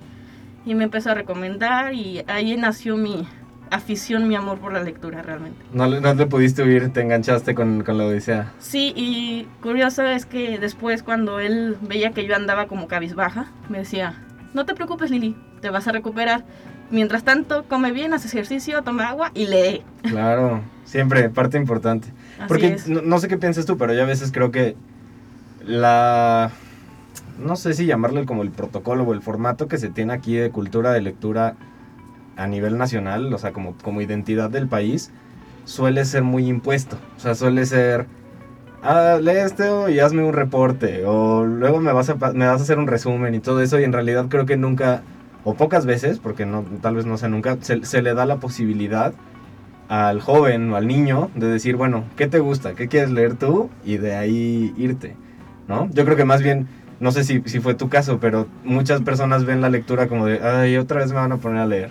Y 0.64 0.74
me 0.74 0.84
empezó 0.84 1.10
a 1.10 1.14
recomendar 1.14 1.92
y 1.92 2.22
ahí 2.28 2.56
nació 2.56 2.96
mi 2.96 3.26
afición, 3.70 4.28
mi 4.28 4.36
amor 4.36 4.58
por 4.58 4.72
la 4.72 4.80
lectura 4.82 5.22
realmente. 5.22 5.64
No, 5.72 5.88
no 5.88 6.16
te 6.16 6.26
pudiste 6.26 6.62
huir, 6.62 6.92
te 6.92 7.00
enganchaste 7.00 7.54
con, 7.54 7.82
con 7.82 7.98
la 7.98 8.04
Odisea. 8.04 8.52
Sí, 8.58 8.92
y 8.94 9.48
curioso 9.62 10.04
es 10.04 10.26
que 10.26 10.58
después 10.58 11.02
cuando 11.02 11.40
él 11.40 11.76
veía 11.80 12.10
que 12.10 12.26
yo 12.26 12.36
andaba 12.36 12.66
como 12.66 12.86
cabizbaja, 12.86 13.46
me 13.68 13.78
decía, 13.78 14.14
no 14.54 14.66
te 14.66 14.74
preocupes 14.74 15.10
Lili, 15.10 15.36
te 15.60 15.70
vas 15.70 15.88
a 15.88 15.92
recuperar. 15.92 16.44
Mientras 16.90 17.24
tanto, 17.24 17.64
come 17.68 17.90
bien, 17.90 18.12
haz 18.12 18.26
ejercicio, 18.26 18.82
toma 18.82 19.08
agua 19.08 19.30
y 19.34 19.46
lee. 19.46 19.82
Claro, 20.02 20.60
siempre, 20.84 21.30
parte 21.30 21.56
importante. 21.56 22.08
Así 22.38 22.48
Porque 22.48 22.66
es. 22.74 22.86
no, 22.86 23.00
no 23.00 23.18
sé 23.18 23.28
qué 23.28 23.38
piensas 23.38 23.64
tú, 23.64 23.78
pero 23.78 23.94
yo 23.94 24.02
a 24.02 24.06
veces 24.06 24.30
creo 24.30 24.50
que 24.50 24.76
la... 25.64 26.50
No 27.42 27.56
sé 27.56 27.74
si 27.74 27.86
llamarle 27.86 28.24
como 28.24 28.42
el 28.42 28.50
protocolo 28.50 29.04
o 29.04 29.12
el 29.12 29.22
formato 29.22 29.68
que 29.68 29.78
se 29.78 29.88
tiene 29.88 30.12
aquí 30.12 30.34
de 30.34 30.50
cultura 30.50 30.92
de 30.92 31.02
lectura 31.02 31.56
a 32.36 32.46
nivel 32.46 32.78
nacional, 32.78 33.32
o 33.32 33.38
sea, 33.38 33.52
como, 33.52 33.74
como 33.82 34.00
identidad 34.00 34.50
del 34.50 34.68
país, 34.68 35.10
suele 35.64 36.04
ser 36.04 36.22
muy 36.22 36.46
impuesto. 36.48 36.96
O 37.16 37.20
sea, 37.20 37.34
suele 37.34 37.66
ser, 37.66 38.06
ah, 38.82 39.18
lee 39.20 39.32
esto 39.32 39.88
y 39.88 40.00
hazme 40.00 40.22
un 40.22 40.32
reporte, 40.32 41.04
o 41.06 41.44
luego 41.44 41.80
me 41.80 41.92
vas, 41.92 42.08
a, 42.10 42.14
me 42.14 42.46
vas 42.46 42.60
a 42.60 42.62
hacer 42.62 42.78
un 42.78 42.86
resumen 42.86 43.34
y 43.34 43.40
todo 43.40 43.60
eso, 43.60 43.78
y 43.78 43.84
en 43.84 43.92
realidad 43.92 44.26
creo 44.28 44.46
que 44.46 44.56
nunca, 44.56 45.02
o 45.44 45.54
pocas 45.54 45.86
veces, 45.86 46.18
porque 46.18 46.46
no, 46.46 46.64
tal 46.80 46.96
vez 46.96 47.06
no 47.06 47.18
sea 47.18 47.28
nunca, 47.28 47.58
se, 47.60 47.84
se 47.84 48.02
le 48.02 48.14
da 48.14 48.26
la 48.26 48.36
posibilidad 48.36 49.12
al 49.88 50.20
joven 50.20 50.72
o 50.72 50.76
al 50.76 50.86
niño 50.86 51.30
de 51.34 51.48
decir, 51.48 51.76
bueno, 51.76 52.04
¿qué 52.16 52.26
te 52.26 52.38
gusta? 52.38 52.74
¿Qué 52.74 52.88
quieres 52.88 53.10
leer 53.10 53.34
tú? 53.34 53.68
Y 53.84 53.98
de 53.98 54.16
ahí 54.16 54.72
irte, 54.78 55.16
¿no? 55.68 55.90
Yo 55.92 56.04
creo 56.04 56.16
que 56.16 56.24
más 56.24 56.42
bien, 56.42 56.66
no 57.02 57.12
sé 57.12 57.24
si, 57.24 57.42
si 57.44 57.60
fue 57.60 57.74
tu 57.74 57.90
caso, 57.90 58.18
pero 58.18 58.46
muchas 58.64 59.02
personas 59.02 59.44
ven 59.44 59.60
la 59.60 59.68
lectura 59.68 60.08
como 60.08 60.24
de, 60.26 60.40
ay, 60.42 60.76
otra 60.78 61.00
vez 61.00 61.08
me 61.10 61.16
van 61.16 61.32
a 61.32 61.36
poner 61.36 61.58
a 61.60 61.66
leer. 61.66 61.90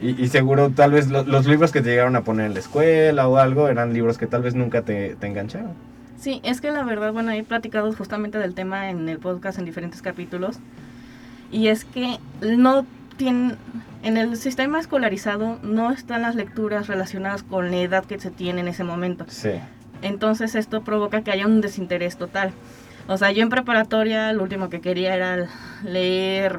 Y, 0.00 0.22
y 0.22 0.28
seguro 0.28 0.70
tal 0.70 0.92
vez 0.92 1.08
lo- 1.08 1.24
los 1.24 1.46
libros 1.46 1.72
que 1.72 1.80
te 1.80 1.88
llegaron 1.90 2.14
a 2.16 2.22
poner 2.22 2.46
en 2.46 2.54
la 2.54 2.60
escuela 2.60 3.26
o 3.28 3.38
algo 3.38 3.68
eran 3.68 3.94
libros 3.94 4.18
que 4.18 4.26
tal 4.26 4.42
vez 4.42 4.54
nunca 4.54 4.82
te, 4.82 5.16
te 5.16 5.26
engancharon. 5.26 5.72
Sí, 6.18 6.40
es 6.44 6.60
que 6.60 6.70
la 6.72 6.82
verdad, 6.82 7.12
bueno, 7.12 7.30
he 7.30 7.42
platicado 7.44 7.92
justamente 7.92 8.38
del 8.38 8.54
tema 8.54 8.90
en 8.90 9.08
el 9.08 9.18
podcast 9.18 9.58
en 9.58 9.64
diferentes 9.64 10.02
capítulos. 10.02 10.58
Y 11.50 11.68
es 11.68 11.84
que 11.84 12.18
no 12.42 12.84
tienen, 13.16 13.56
en 14.02 14.16
el 14.16 14.36
sistema 14.36 14.78
escolarizado 14.78 15.58
no 15.62 15.90
están 15.90 16.22
las 16.22 16.34
lecturas 16.34 16.86
relacionadas 16.88 17.42
con 17.42 17.70
la 17.70 17.78
edad 17.78 18.04
que 18.04 18.18
se 18.20 18.30
tiene 18.30 18.60
en 18.60 18.68
ese 18.68 18.84
momento. 18.84 19.24
Sí. 19.28 19.52
Entonces 20.02 20.54
esto 20.54 20.82
provoca 20.82 21.22
que 21.22 21.30
haya 21.32 21.46
un 21.46 21.60
desinterés 21.60 22.16
total. 22.16 22.52
O 23.08 23.16
sea, 23.16 23.32
yo 23.32 23.42
en 23.42 23.48
preparatoria 23.48 24.32
lo 24.32 24.42
último 24.42 24.68
que 24.68 24.80
quería 24.80 25.14
era 25.14 25.46
leer 25.82 26.58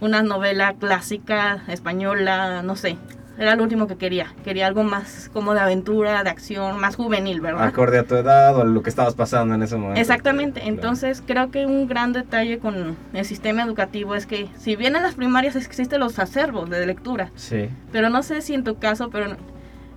una 0.00 0.22
novela 0.22 0.74
clásica 0.78 1.62
española, 1.68 2.62
no 2.62 2.76
sé. 2.76 2.96
Era 3.38 3.54
lo 3.54 3.62
último 3.62 3.86
que 3.86 3.96
quería. 3.96 4.34
Quería 4.44 4.66
algo 4.66 4.82
más 4.82 5.30
como 5.32 5.54
de 5.54 5.60
aventura, 5.60 6.22
de 6.24 6.28
acción, 6.30 6.78
más 6.80 6.96
juvenil, 6.96 7.40
¿verdad? 7.40 7.66
Acorde 7.68 7.98
a 8.00 8.02
tu 8.04 8.16
edad 8.16 8.56
o 8.56 8.64
lo 8.64 8.82
que 8.82 8.90
estabas 8.90 9.14
pasando 9.14 9.54
en 9.54 9.62
ese 9.62 9.76
momento. 9.76 10.00
Exactamente, 10.00 10.60
Claro. 10.60 10.74
entonces 10.74 11.22
creo 11.24 11.50
que 11.50 11.64
un 11.64 11.86
gran 11.86 12.12
detalle 12.12 12.58
con 12.58 12.96
el 13.12 13.24
sistema 13.24 13.62
educativo 13.62 14.16
es 14.16 14.26
que 14.26 14.48
si 14.58 14.74
bien 14.76 14.96
en 14.96 15.02
las 15.04 15.14
primarias 15.14 15.54
existen 15.54 16.00
los 16.00 16.18
acervos 16.18 16.68
de 16.68 16.84
lectura, 16.84 17.30
Sí. 17.36 17.68
pero 17.92 18.10
no 18.10 18.22
sé 18.24 18.42
si 18.42 18.54
en 18.54 18.64
tu 18.64 18.76
caso, 18.78 19.08
pero 19.08 19.36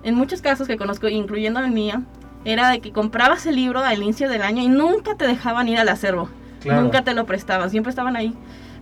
en 0.04 0.14
muchos 0.14 0.40
casos 0.40 0.68
que 0.68 0.76
conozco, 0.76 1.08
incluyendo 1.08 1.58
el 1.60 1.72
mío, 1.72 2.02
era 2.44 2.68
de 2.70 2.80
que 2.80 2.92
comprabas 2.92 3.46
el 3.46 3.56
libro 3.56 3.80
al 3.80 4.02
inicio 4.02 4.28
del 4.28 4.42
año 4.42 4.62
y 4.62 4.68
nunca 4.68 5.14
te 5.16 5.26
dejaban 5.26 5.68
ir 5.68 5.78
al 5.78 5.88
acervo, 5.88 6.28
Claro. 6.60 6.82
nunca 6.82 7.02
te 7.02 7.14
lo 7.14 7.26
prestaban, 7.26 7.70
siempre 7.70 7.90
estaban 7.90 8.16
ahí 8.16 8.34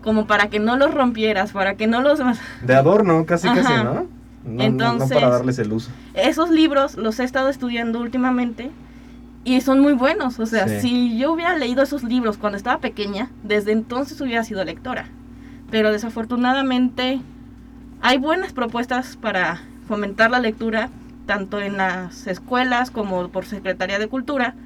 como 0.03 0.27
para 0.27 0.49
que 0.49 0.59
no 0.61 0.77
los 0.79 0.95
rompieras, 0.95 1.53
para 1.53 1.75
que 1.75 1.87
no 1.87 2.01
los... 2.01 2.19
De 2.63 2.75
adorno, 2.75 3.27
casi 3.27 3.49
casi, 3.49 3.61
Ajá. 3.61 3.85
¿no? 3.85 3.93
No, 3.95 4.01
no- 4.03 4.07
no 4.45 4.63
Entonces- 4.65 5.13
para 5.13 5.29
darles 5.29 5.59
el 5.59 5.73
uso. 5.73 5.91
Esos 6.15 6.49
libros 6.51 6.97
los 6.97 7.21
he 7.21 7.25
estado 7.25 7.51
estudiando 7.51 8.01
últimamente 8.01 8.71
y 9.45 9.61
son 9.61 9.81
muy 9.81 9.93
buenos. 9.93 10.39
O 10.39 10.47
sea, 10.47 10.67
Sí. 10.69 10.81
si 10.81 11.19
yo 11.19 11.33
hubiera 11.33 11.55
leído 11.59 11.83
esos 11.83 12.03
libros 12.03 12.39
cuando 12.39 12.57
estaba 12.57 12.79
pequeña, 12.79 13.31
desde 13.43 13.73
entonces 13.73 14.19
hubiera 14.23 14.43
sido 14.45 14.65
lectora. 14.65 15.09
Pero 15.71 15.93
desafortunadamente 15.93 17.21
hay 18.01 18.17
buenas 18.19 18.53
propuestas 18.55 19.17
para 19.17 19.61
fomentar 19.87 20.31
la 20.31 20.39
lectura, 20.41 20.89
tanto 21.31 21.61
en 21.61 21.77
las 21.77 22.27
escuelas 22.27 22.91
como 22.91 23.29
por 23.29 23.45
Secretaría 23.47 24.01
de 24.01 24.09
Cultura, 24.09 24.57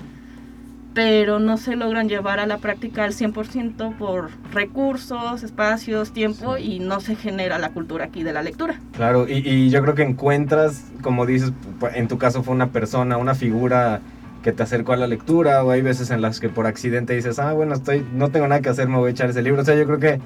pero 0.94 1.38
no 1.38 1.58
se 1.58 1.76
logran 1.76 2.08
llevar 2.08 2.40
a 2.40 2.46
la 2.46 2.56
práctica 2.56 3.04
al 3.04 3.12
100% 3.12 3.98
por 3.98 4.30
recursos, 4.50 5.42
espacios, 5.42 6.12
tiempo 6.14 6.56
Sí. 6.56 6.62
y 6.76 6.78
no 6.78 7.00
se 7.00 7.16
genera 7.16 7.58
la 7.58 7.68
cultura 7.72 8.06
aquí 8.06 8.22
de 8.22 8.32
la 8.32 8.40
lectura. 8.40 8.80
Claro, 8.96 9.28
y, 9.28 9.46
y 9.46 9.68
yo 9.68 9.82
creo 9.82 9.94
que 9.94 10.04
encuentras, 10.04 10.84
como 11.02 11.26
dices, 11.26 11.52
en 11.94 12.08
tu 12.08 12.16
caso 12.16 12.42
fue 12.42 12.54
una 12.54 12.68
persona, 12.70 13.18
una 13.18 13.34
figura 13.34 14.00
que 14.42 14.52
te 14.52 14.62
acercó 14.62 14.94
a 14.94 14.96
la 14.96 15.06
lectura, 15.06 15.62
o 15.64 15.70
hay 15.70 15.82
veces 15.82 16.10
en 16.10 16.22
las 16.22 16.40
que 16.40 16.48
por 16.48 16.66
accidente 16.66 17.14
dices, 17.14 17.38
ah, 17.38 17.52
bueno, 17.52 17.74
estoy, 17.74 18.06
no 18.14 18.30
tengo 18.30 18.48
nada 18.48 18.62
que 18.62 18.70
hacer, 18.70 18.88
me 18.88 18.96
voy 18.96 19.08
a 19.08 19.10
echar 19.10 19.28
ese 19.28 19.42
libro. 19.42 19.60
O 19.60 19.64
sea, 19.66 19.74
yo 19.74 19.84
creo 19.84 19.98
que 19.98 20.18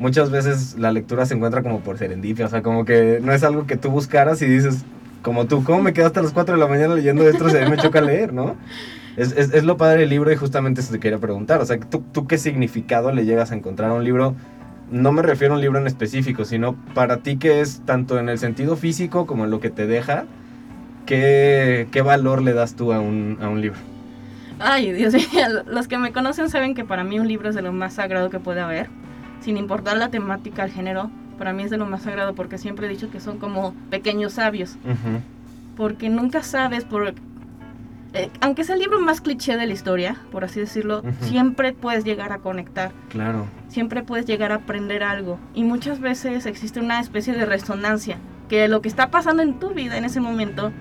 muchas 0.00 0.30
veces 0.30 0.74
la 0.80 0.90
lectura 0.90 1.26
se 1.26 1.34
encuentra 1.34 1.62
como 1.62 1.78
por 1.78 1.96
serendipia, 1.96 2.46
o 2.46 2.48
sea, 2.48 2.62
como 2.62 2.84
que 2.84 3.20
no 3.22 3.30
es 3.32 3.44
algo 3.44 3.68
que 3.68 3.76
tú 3.76 3.90
buscaras 3.90 4.42
y 4.42 4.46
dices, 4.46 4.84
como 5.26 5.48
tú, 5.48 5.64
¿cómo 5.64 5.82
me 5.82 5.92
quedaste 5.92 6.20
a 6.20 6.22
las 6.22 6.30
4 6.30 6.54
de 6.54 6.60
la 6.60 6.68
mañana 6.68 6.94
leyendo 6.94 7.28
esto? 7.28 7.46
Mí 7.46 7.52
me 7.68 7.76
choca 7.78 8.00
leer, 8.00 8.32
¿no? 8.32 8.54
Es, 9.16 9.32
es, 9.32 9.52
es 9.52 9.64
lo 9.64 9.76
padre 9.76 10.02
del 10.02 10.10
libro 10.10 10.30
y 10.30 10.36
justamente 10.36 10.80
eso 10.80 10.92
te 10.92 11.00
quería 11.00 11.18
preguntar, 11.18 11.60
o 11.60 11.66
sea, 11.66 11.80
¿tú, 11.80 12.04
¿tú 12.12 12.28
qué 12.28 12.38
significado 12.38 13.10
le 13.10 13.24
llegas 13.24 13.50
a 13.50 13.56
encontrar 13.56 13.90
a 13.90 13.94
un 13.94 14.04
libro 14.04 14.36
no 14.88 15.10
me 15.10 15.22
refiero 15.22 15.54
a 15.54 15.56
un 15.56 15.62
libro 15.62 15.80
en 15.80 15.88
específico, 15.88 16.44
sino 16.44 16.76
para 16.94 17.16
ti 17.24 17.38
que 17.38 17.60
es 17.60 17.82
tanto 17.84 18.20
en 18.20 18.28
el 18.28 18.38
sentido 18.38 18.76
físico 18.76 19.26
como 19.26 19.46
en 19.46 19.50
lo 19.50 19.58
que 19.58 19.68
te 19.68 19.88
deja, 19.88 20.26
¿qué, 21.06 21.88
qué 21.90 22.02
valor 22.02 22.40
le 22.40 22.52
das 22.52 22.76
tú 22.76 22.92
a 22.92 23.00
un, 23.00 23.38
a 23.42 23.48
un 23.48 23.60
libro? 23.60 23.80
Ay, 24.60 24.92
Dios 24.92 25.12
mío, 25.12 25.24
los 25.66 25.88
que 25.88 25.98
me 25.98 26.12
conocen 26.12 26.50
saben 26.50 26.76
que 26.76 26.84
para 26.84 27.02
mí 27.02 27.18
un 27.18 27.26
libro 27.26 27.48
es 27.48 27.56
de 27.56 27.62
lo 27.62 27.72
más 27.72 27.94
sagrado 27.94 28.30
que 28.30 28.38
puede 28.38 28.60
haber, 28.60 28.90
sin 29.40 29.56
importar 29.56 29.96
la 29.96 30.08
temática, 30.08 30.62
el 30.62 30.70
género, 30.70 31.10
para 31.38 31.52
mí 31.52 31.62
es 31.62 31.70
de 31.70 31.76
lo 31.76 31.86
más 31.86 32.02
sagrado 32.02 32.34
porque 32.34 32.58
siempre 32.58 32.86
he 32.86 32.90
dicho 32.90 33.10
que 33.10 33.20
son 33.20 33.38
como 33.38 33.74
pequeños 33.90 34.34
sabios, 34.34 34.76
porque 35.76 36.08
nunca 36.08 36.42
sabes 36.42 36.84
por... 36.84 37.14
eh, 38.14 38.30
aunque 38.40 38.64
sea 38.64 38.74
el 38.76 38.80
libro 38.80 38.98
más 39.00 39.20
cliché 39.20 39.56
de 39.56 39.66
la 39.66 39.72
historia, 39.72 40.16
por 40.32 40.44
así 40.44 40.60
decirlo, 40.60 41.02
siempre 41.20 41.72
puedes 41.72 42.04
llegar 42.04 42.32
a 42.32 42.38
conectar, 42.38 42.92
Claro, 43.10 43.46
siempre 43.68 44.02
puedes 44.02 44.24
llegar 44.26 44.52
a 44.52 44.56
aprender 44.56 45.02
algo. 45.02 45.38
Y 45.54 45.64
muchas 45.64 46.00
veces 46.00 46.46
existe 46.46 46.80
una 46.80 47.00
especie 47.00 47.34
de 47.34 47.44
resonancia, 47.44 48.16
que 48.48 48.68
lo 48.68 48.80
que 48.80 48.88
está 48.88 49.10
pasando 49.10 49.42
en 49.42 49.58
tu 49.58 49.70
vida 49.70 49.98
en 49.98 50.04
ese 50.04 50.20
momento, 50.20 50.72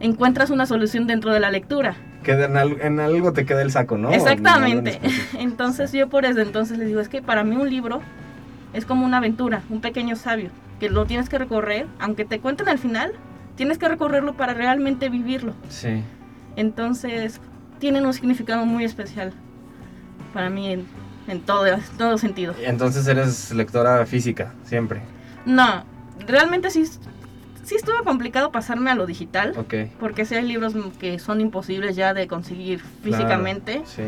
encuentras 0.00 0.50
una 0.50 0.66
solución 0.66 1.06
dentro 1.06 1.32
de 1.32 1.40
la 1.40 1.50
lectura. 1.50 1.96
que 2.22 2.32
en, 2.32 2.56
al- 2.56 2.80
en 2.80 3.00
algo 3.00 3.32
te 3.32 3.44
queda 3.46 3.62
el 3.62 3.70
saco, 3.70 3.96
¿no? 3.98 4.10
Exactamente. 4.10 5.00
En. 5.02 5.12
Entonces 5.40 5.90
yo 5.92 6.08
por 6.08 6.24
eso 6.26 6.40
entonces 6.40 6.76
les 6.78 6.86
digo, 6.88 7.00
es 7.00 7.08
que 7.08 7.22
para 7.22 7.44
mí 7.44 7.56
un 7.56 7.70
libro 7.70 8.00
es 8.72 8.84
como 8.84 9.04
una 9.06 9.18
aventura, 9.18 9.62
un 9.70 9.80
pequeño 9.80 10.16
sabio, 10.16 10.50
que 10.80 10.90
lo 10.90 11.06
tienes 11.06 11.28
que 11.28 11.38
recorrer, 11.38 11.86
aunque 11.98 12.24
te 12.24 12.40
cuenten 12.40 12.68
al 12.68 12.78
final, 12.78 13.12
tienes 13.56 13.78
que 13.78 13.88
recorrerlo 13.88 14.34
para 14.36 14.54
realmente 14.54 15.08
vivirlo. 15.08 15.54
Sí. 15.68 16.02
Entonces 16.56 17.40
tienen 17.78 18.06
un 18.06 18.12
significado 18.14 18.64
muy 18.66 18.84
especial 18.84 19.32
para 20.32 20.50
mí 20.50 20.70
en, 20.72 20.86
en 21.28 21.40
todo, 21.40 21.66
en 21.66 21.80
todo 21.98 22.18
sentido. 22.18 22.54
Entonces 22.62 23.06
eres 23.06 23.52
lectora 23.52 24.04
física, 24.06 24.52
siempre. 24.64 25.00
No, 25.44 25.84
realmente 26.26 26.70
sí, 26.70 26.84
sí 27.64 27.74
estuvo 27.74 28.02
complicado 28.04 28.50
pasarme 28.52 28.90
a 28.90 28.94
lo 28.94 29.06
digital, 29.06 29.54
Ok. 29.56 29.74
porque 30.00 30.24
sí 30.24 30.34
hay 30.34 30.46
libros 30.46 30.74
que 30.98 31.18
son 31.18 31.40
imposibles 31.40 31.96
ya 31.96 32.14
de 32.14 32.26
conseguir 32.26 32.80
físicamente. 33.02 33.82
Claro, 33.82 33.86
Sí. 33.88 34.02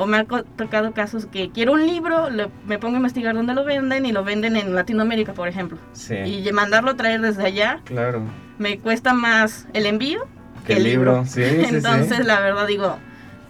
O 0.00 0.06
me 0.06 0.16
han 0.18 0.26
tocado 0.26 0.92
casos 0.92 1.26
que 1.26 1.50
quiero 1.50 1.72
un 1.72 1.84
libro, 1.84 2.30
le- 2.30 2.48
me 2.66 2.78
pongo 2.78 2.94
a 2.94 2.98
investigar 2.98 3.34
dónde 3.34 3.52
lo 3.52 3.64
venden 3.64 4.06
y 4.06 4.12
lo 4.12 4.22
venden 4.22 4.54
en 4.56 4.72
Latinoamérica, 4.74 5.34
por 5.34 5.48
ejemplo. 5.48 5.76
Sí. 5.92 6.14
Y 6.14 6.48
mandarlo 6.52 6.92
a 6.92 6.94
traer 6.96 7.20
desde 7.20 7.44
allá 7.44 7.80
Claro. 7.84 8.22
me 8.58 8.78
cuesta 8.78 9.12
más 9.12 9.66
el 9.72 9.86
envío 9.86 10.20
Que 10.66 10.74
el 10.74 10.84
libro. 10.84 11.24
Sí, 11.26 11.42
sí, 11.44 11.64
sí. 11.66 11.74
Entonces, 11.74 12.24
la 12.24 12.38
verdad 12.38 12.68
digo, 12.68 12.96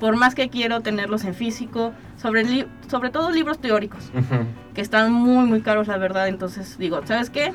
por 0.01 0.17
más 0.17 0.35
que 0.35 0.49
quiero 0.49 0.81
tenerlos 0.81 1.25
en 1.25 1.35
físico, 1.35 1.93
sobre, 2.17 2.45
li- 2.45 2.67
sobre 2.91 3.11
todo 3.11 3.31
libros 3.31 3.59
teóricos, 3.61 4.11
Ujú. 4.15 4.47
que 4.75 4.81
están 4.81 5.13
muy, 5.13 5.45
muy 5.47 5.61
caros, 5.61 5.87
la 5.87 5.99
verdad. 5.99 6.29
Entonces 6.29 6.79
digo, 6.79 7.01
¿sabes 7.05 7.29
qué? 7.29 7.53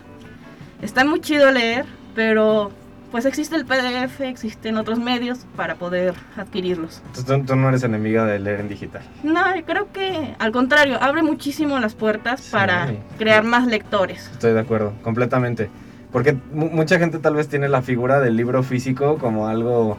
Está 0.83 1.03
muy 1.03 1.19
chido 1.19 1.51
leer, 1.51 1.85
pero 2.13 2.71
pues 3.13 3.25
existe 3.27 3.55
el 3.55 3.63
PDF, 3.63 4.21
existen 4.21 4.75
otros 4.75 4.97
medios 4.97 5.45
para 5.55 5.75
poder 5.75 6.15
adquirirlos. 6.35 7.03
Entonces 7.15 7.45
tú, 7.45 7.55
no 7.55 7.69
eres 7.69 7.83
enemiga 7.83 8.25
de 8.25 8.39
leer 8.39 8.59
en 8.61 8.67
digital. 8.69 9.03
No, 9.21 9.55
yo 9.55 9.63
creo 9.65 9.91
que 9.93 10.33
al 10.39 10.51
contrario, 10.51 10.97
abre 10.99 11.21
muchísimo 11.21 11.77
las 11.79 11.93
puertas 11.93 12.41
Sí. 12.41 12.51
para 12.51 12.87
crear 13.19 13.43
más 13.43 13.67
lectores. 13.67 14.31
Estoy 14.33 14.53
de 14.53 14.59
acuerdo, 14.61 14.93
completamente. 15.03 15.69
Porque 16.11 16.35
mu- 16.51 16.71
mucha 16.71 16.97
gente 16.97 17.19
tal 17.19 17.35
vez 17.35 17.47
tiene 17.47 17.69
la 17.69 17.83
figura 17.83 18.19
del 18.19 18.35
libro 18.35 18.63
físico 18.63 19.19
como 19.19 19.47
algo 19.47 19.95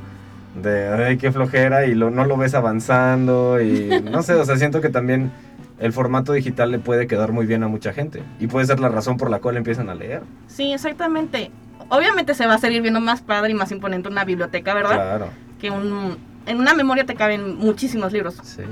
de, 0.60 0.88
ay, 0.88 1.16
qué 1.16 1.30
flojera 1.30 1.86
y 1.86 1.94
lo, 1.94 2.10
no 2.10 2.24
lo 2.24 2.36
ves 2.36 2.54
avanzando 2.54 3.60
y 3.60 3.90
no 4.10 4.24
sé, 4.24 4.34
o 4.34 4.44
sea, 4.44 4.56
siento 4.56 4.80
que 4.80 4.88
también 4.88 5.30
el 5.78 5.92
formato 5.92 6.32
digital 6.32 6.72
le 6.72 6.80
puede 6.80 7.06
quedar 7.06 7.30
muy 7.30 7.46
bien 7.46 7.62
a 7.62 7.68
mucha 7.68 7.92
gente 7.92 8.24
y 8.40 8.48
puede 8.48 8.66
ser 8.66 8.80
la 8.80 8.88
razón 8.88 9.16
por 9.18 9.30
la 9.30 9.38
cual 9.38 9.56
empiezan 9.56 9.88
a 9.88 9.94
leer. 9.94 10.22
Sí, 10.48 10.72
exactamente. 10.72 11.52
Obviamente 11.96 12.34
se 12.34 12.46
va 12.46 12.54
a 12.54 12.58
seguir 12.58 12.82
viendo 12.82 13.00
más 13.00 13.22
padre 13.22 13.50
y 13.52 13.54
más 13.54 13.70
imponente 13.72 14.08
una 14.08 14.24
biblioteca, 14.24 14.74
¿verdad? 14.74 14.94
Claro, 14.94 15.28
Que 15.60 15.70
un, 15.70 16.16
en 16.46 16.58
una 16.58 16.74
memoria 16.74 17.04
te 17.06 17.14
caben 17.14 17.56
muchísimos 17.58 18.12
libros. 18.12 18.38
sí. 18.42 18.62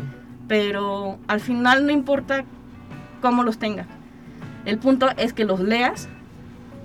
pero 0.49 1.19
al 1.29 1.41
final 1.41 1.87
no 1.87 1.93
importa 1.93 2.45
cómo 3.23 3.43
los 3.43 3.59
tengas. 3.59 3.87
El 4.67 4.77
punto 4.79 5.09
es 5.17 5.33
que 5.33 5.45
los 5.45 5.61
leas, 5.61 6.09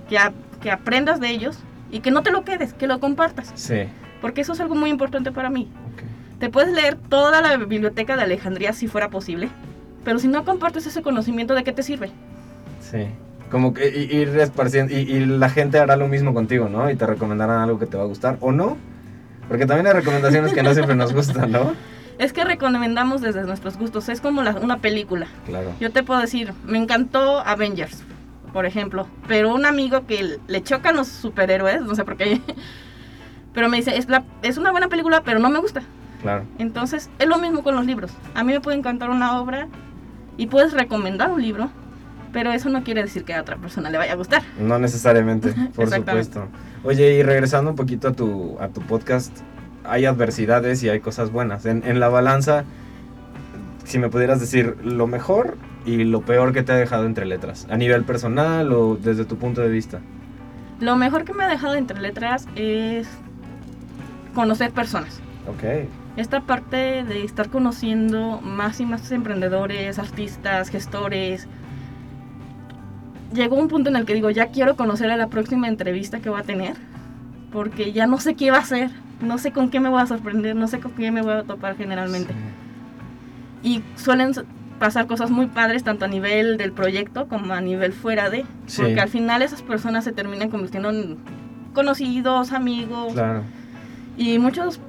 que, 0.08 0.16
a- 0.18 0.32
que 0.62 0.70
aprendas 0.70 1.20
de 1.20 1.28
ellos 1.30 1.58
y 1.90 2.00
que 2.00 2.10
no 2.10 2.22
te 2.22 2.30
lo 2.30 2.44
quedes, 2.44 2.72
que 2.72 2.86
lo 2.86 2.98
compartas, 2.98 3.52
Sí. 3.56 3.80
porque 4.22 4.40
eso 4.40 4.52
es 4.54 4.60
algo 4.60 4.74
muy 4.74 4.88
importante 4.90 5.32
para 5.32 5.50
mí. 5.50 5.68
ok. 5.92 6.02
Te 6.40 6.48
puedes 6.48 6.72
leer 6.72 6.96
toda 6.96 7.42
la 7.42 7.56
biblioteca 7.58 8.16
de 8.16 8.22
Alejandría 8.22 8.72
si 8.72 8.86
fuera 8.88 9.10
posible, 9.10 9.50
pero 10.04 10.18
si 10.18 10.28
no 10.28 10.44
compartes 10.44 10.86
ese 10.86 11.02
conocimiento, 11.02 11.54
¿de 11.54 11.64
qué 11.64 11.72
te 11.72 11.82
sirve? 11.82 12.10
Sí. 12.80 13.08
Como 13.50 13.72
que 13.74 13.88
ir 13.88 14.28
esparciendo 14.38 14.92
y, 14.92 14.98
y 14.98 15.24
la 15.24 15.48
gente 15.48 15.78
hará 15.78 15.96
lo 15.96 16.06
mismo 16.08 16.34
contigo, 16.34 16.68
¿no? 16.68 16.90
Y 16.90 16.96
te 16.96 17.06
recomendarán 17.06 17.60
algo 17.60 17.78
que 17.78 17.86
te 17.86 17.96
va 17.96 18.02
a 18.02 18.06
gustar 18.06 18.36
o 18.40 18.52
no. 18.52 18.76
Porque 19.48 19.64
también 19.64 19.86
hay 19.86 19.94
recomendaciones 19.94 20.52
que 20.52 20.62
no 20.62 20.74
siempre 20.74 20.94
nos 20.94 21.12
gustan, 21.14 21.50
¿no? 21.52 21.72
Es 22.18 22.32
que 22.32 22.42
recomendamos 22.44 23.20
desde 23.20 23.44
nuestros 23.44 23.76
gustos, 23.78 24.08
es 24.08 24.20
como 24.20 24.42
la- 24.42 24.56
una 24.56 24.78
película. 24.78 25.28
Claro. 25.46 25.70
Yo 25.78 25.92
te 25.92 26.02
puedo 26.02 26.20
decir, 26.20 26.52
me 26.66 26.76
encantó 26.76 27.38
Avengers, 27.46 28.02
por 28.52 28.66
ejemplo, 28.66 29.06
pero 29.28 29.54
un 29.54 29.64
amigo 29.64 30.04
que 30.04 30.36
le 30.48 30.62
chocan 30.64 30.96
los 30.96 31.06
superhéroes, 31.06 31.80
no 31.82 31.94
sé 31.94 32.04
por 32.04 32.16
qué, 32.16 32.40
pero 33.54 33.68
me 33.68 33.76
dice, 33.76 33.96
es, 33.96 34.08
la, 34.08 34.24
es 34.42 34.58
una 34.58 34.72
buena 34.72 34.88
película, 34.88 35.22
pero 35.24 35.38
no 35.38 35.48
me 35.48 35.60
gusta. 35.60 35.82
Claro. 36.20 36.42
Entonces, 36.58 37.08
es 37.20 37.28
lo 37.28 37.38
mismo 37.38 37.62
con 37.62 37.76
los 37.76 37.86
libros. 37.86 38.10
A 38.34 38.42
mí 38.42 38.52
me 38.52 38.60
puede 38.60 38.76
encantar 38.76 39.10
una 39.10 39.40
obra 39.40 39.68
y 40.36 40.48
puedes 40.48 40.72
recomendar 40.72 41.30
un 41.30 41.40
libro, 41.40 41.70
pero 42.32 42.52
eso 42.52 42.68
no 42.68 42.84
quiere 42.84 43.02
decir 43.02 43.24
que 43.24 43.34
a 43.34 43.40
otra 43.40 43.56
persona 43.56 43.90
le 43.90 43.98
vaya 43.98 44.12
a 44.12 44.16
gustar. 44.16 44.42
No 44.60 44.78
necesariamente, 44.78 45.54
por 45.74 45.90
supuesto. 45.90 46.48
Oye, 46.84 47.14
y 47.14 47.22
regresando 47.22 47.70
un 47.70 47.76
poquito 47.76 48.08
a 48.08 48.12
tu, 48.12 48.56
a 48.60 48.68
tu 48.68 48.80
podcast, 48.82 49.36
hay 49.84 50.04
adversidades 50.04 50.82
y 50.82 50.88
hay 50.88 51.00
cosas 51.00 51.32
buenas. 51.32 51.66
En, 51.66 51.82
en 51.84 52.00
la 52.00 52.08
balanza, 52.08 52.64
si 53.84 53.98
me 53.98 54.08
pudieras 54.08 54.40
decir 54.40 54.76
lo 54.82 55.06
mejor 55.06 55.56
y 55.86 56.04
lo 56.04 56.20
peor 56.22 56.52
que 56.52 56.62
te 56.62 56.72
ha 56.72 56.76
dejado 56.76 57.06
entre 57.06 57.24
letras, 57.24 57.66
a 57.70 57.76
nivel 57.76 58.04
personal 58.04 58.72
o 58.72 58.96
desde 58.96 59.24
tu 59.24 59.36
punto 59.36 59.60
de 59.60 59.68
vista. 59.68 60.00
Lo 60.80 60.96
mejor 60.96 61.24
que 61.24 61.34
me 61.34 61.44
ha 61.44 61.48
dejado 61.48 61.74
entre 61.74 62.00
letras 62.00 62.46
es 62.54 63.08
conocer 64.34 64.70
personas. 64.70 65.20
Ok. 65.48 65.88
Esta 66.16 66.40
parte 66.40 67.04
de 67.04 67.24
estar 67.24 67.48
conociendo 67.48 68.40
más 68.42 68.80
y 68.80 68.84
más 68.84 69.10
emprendedores, 69.10 69.98
artistas, 69.98 70.68
gestores. 70.68 71.48
Llegó 73.32 73.56
un 73.56 73.68
punto 73.68 73.90
en 73.90 73.96
el 73.96 74.06
que 74.06 74.14
digo, 74.14 74.30
ya 74.30 74.46
quiero 74.48 74.76
conocer 74.76 75.10
a 75.10 75.16
la 75.16 75.26
próxima 75.28 75.68
entrevista 75.68 76.20
que 76.20 76.30
voy 76.30 76.40
a 76.40 76.44
tener, 76.44 76.76
porque 77.52 77.92
ya 77.92 78.06
no 78.06 78.18
sé 78.18 78.34
qué 78.34 78.50
va 78.50 78.56
a 78.58 78.60
hacer, 78.60 78.90
no 79.20 79.36
sé 79.38 79.52
con 79.52 79.68
qué 79.70 79.80
me 79.80 79.88
voy 79.88 80.00
a 80.00 80.06
sorprender, 80.06 80.56
no 80.56 80.66
sé 80.66 80.80
con 80.80 80.92
qué 80.92 81.10
me 81.10 81.20
voy 81.22 81.32
a 81.32 81.42
topar 81.42 81.76
generalmente. 81.76 82.32
Y 83.62 83.82
suelen 83.96 84.32
pasar 84.78 85.06
cosas 85.06 85.30
muy 85.30 85.46
padres, 85.46 85.82
tanto 85.84 86.04
a 86.04 86.08
nivel 86.08 86.56
del 86.56 86.72
proyecto 86.72 87.26
como 87.28 87.52
a 87.52 87.60
nivel 87.60 87.92
fuera 87.92 88.30
de, 88.30 88.46
Sí. 88.66 88.82
porque 88.82 89.00
al 89.00 89.08
final 89.08 89.42
esas 89.42 89.60
personas 89.62 90.04
se 90.04 90.12
terminan 90.12 90.48
convirtiendo 90.50 90.90
en 90.90 91.16
conocidos, 91.74 92.52
amigos, 92.52 93.12
Claro. 93.12 93.42
y 94.16 94.38
muchos 94.38 94.80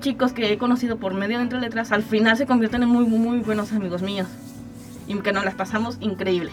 chicos 0.00 0.32
que 0.32 0.52
he 0.52 0.58
conocido 0.58 0.96
por 0.96 1.14
medio 1.14 1.36
de 1.38 1.44
Entre 1.44 1.60
Letras 1.60 1.92
al 1.92 2.02
final 2.02 2.36
se 2.36 2.46
convierten 2.46 2.82
en 2.84 2.88
muy, 2.88 3.04
muy 3.04 3.38
buenos 3.40 3.72
amigos 3.72 4.02
míos. 4.02 4.28
Y 5.08 5.14
que 5.18 5.32
nos 5.32 5.44
las 5.44 5.54
pasamos 5.54 5.98
increíble. 6.00 6.52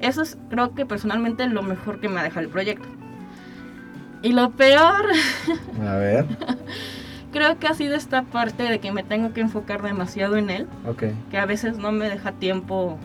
Eso 0.00 0.22
es, 0.22 0.36
creo 0.50 0.74
que 0.74 0.86
personalmente, 0.86 1.46
lo 1.48 1.62
mejor 1.62 2.00
que 2.00 2.08
me 2.08 2.20
ha 2.20 2.22
dejado 2.22 2.42
el 2.46 2.48
proyecto. 2.50 2.88
Y 4.22 4.32
lo 4.32 4.50
peor, 4.50 5.06
A 5.86 5.94
ver. 5.96 6.26
creo 7.32 7.58
que 7.58 7.66
ha 7.66 7.74
sido 7.74 7.94
esta 7.94 8.22
parte 8.22 8.62
de 8.64 8.78
que 8.80 8.90
me 8.92 9.02
tengo 9.02 9.32
que 9.32 9.40
enfocar 9.40 9.82
demasiado 9.82 10.36
en 10.36 10.50
él. 10.50 10.66
Ok. 10.86 11.04
Que 11.30 11.38
a 11.38 11.46
veces 11.46 11.76
no 11.78 11.92
me 11.92 12.08
deja 12.08 12.32
tiempo 12.32 12.98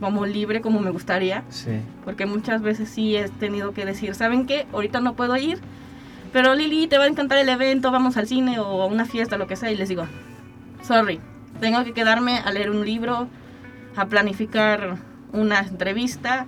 como 0.00 0.24
libre 0.26 0.60
como 0.60 0.80
me 0.80 0.90
gustaría. 0.90 1.44
Sí. 1.50 1.80
Porque 2.04 2.26
muchas 2.26 2.62
veces 2.62 2.88
sí 2.88 3.16
he 3.16 3.28
tenido 3.28 3.72
que 3.72 3.84
decir, 3.84 4.14
¿saben 4.14 4.46
qué? 4.46 4.66
Ahorita 4.72 5.00
no 5.00 5.14
puedo 5.14 5.36
ir, 5.36 5.58
pero 6.32 6.54
Lili, 6.54 6.86
te 6.86 6.96
va 6.98 7.04
a 7.04 7.08
encantar 7.08 7.38
el 7.38 7.48
evento, 7.48 7.90
vamos 7.90 8.16
al 8.16 8.26
cine 8.26 8.58
o 8.60 8.82
a 8.82 8.86
una 8.86 9.04
fiesta, 9.04 9.36
lo 9.36 9.46
que 9.46 9.56
sea. 9.56 9.70
Y 9.70 9.76
les 9.76 9.88
digo, 9.88 10.04
sorry, 10.82 11.20
tengo 11.60 11.84
que 11.84 11.92
quedarme 11.92 12.38
a 12.38 12.50
leer 12.50 12.70
un 12.70 12.84
libro, 12.84 13.28
a 13.96 14.06
planificar 14.06 14.96
una 15.32 15.60
entrevista, 15.60 16.46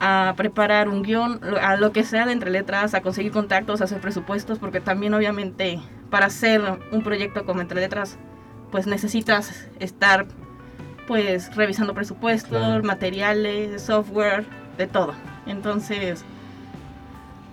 a 0.00 0.34
preparar 0.36 0.88
un 0.88 1.02
guion, 1.02 1.40
a 1.62 1.76
lo 1.76 1.92
que 1.92 2.02
sea 2.04 2.26
de 2.26 2.32
entre 2.32 2.50
letras, 2.50 2.94
a 2.94 3.00
conseguir 3.00 3.30
contactos, 3.32 3.80
a 3.80 3.84
hacer 3.84 4.00
presupuestos, 4.00 4.58
porque 4.58 4.80
también 4.80 5.14
obviamente 5.14 5.78
para 6.10 6.26
hacer 6.26 6.60
un 6.90 7.02
proyecto 7.02 7.44
como 7.44 7.60
entre 7.60 7.80
letras, 7.80 8.18
pues 8.72 8.86
necesitas 8.86 9.68
estar 9.78 10.26
pues 11.06 11.54
revisando 11.54 11.94
presupuestos, 11.94 12.50
Claro. 12.58 12.82
materiales, 12.82 13.82
software, 13.82 14.44
de 14.78 14.86
todo. 14.88 15.14
Entonces, 15.46 16.24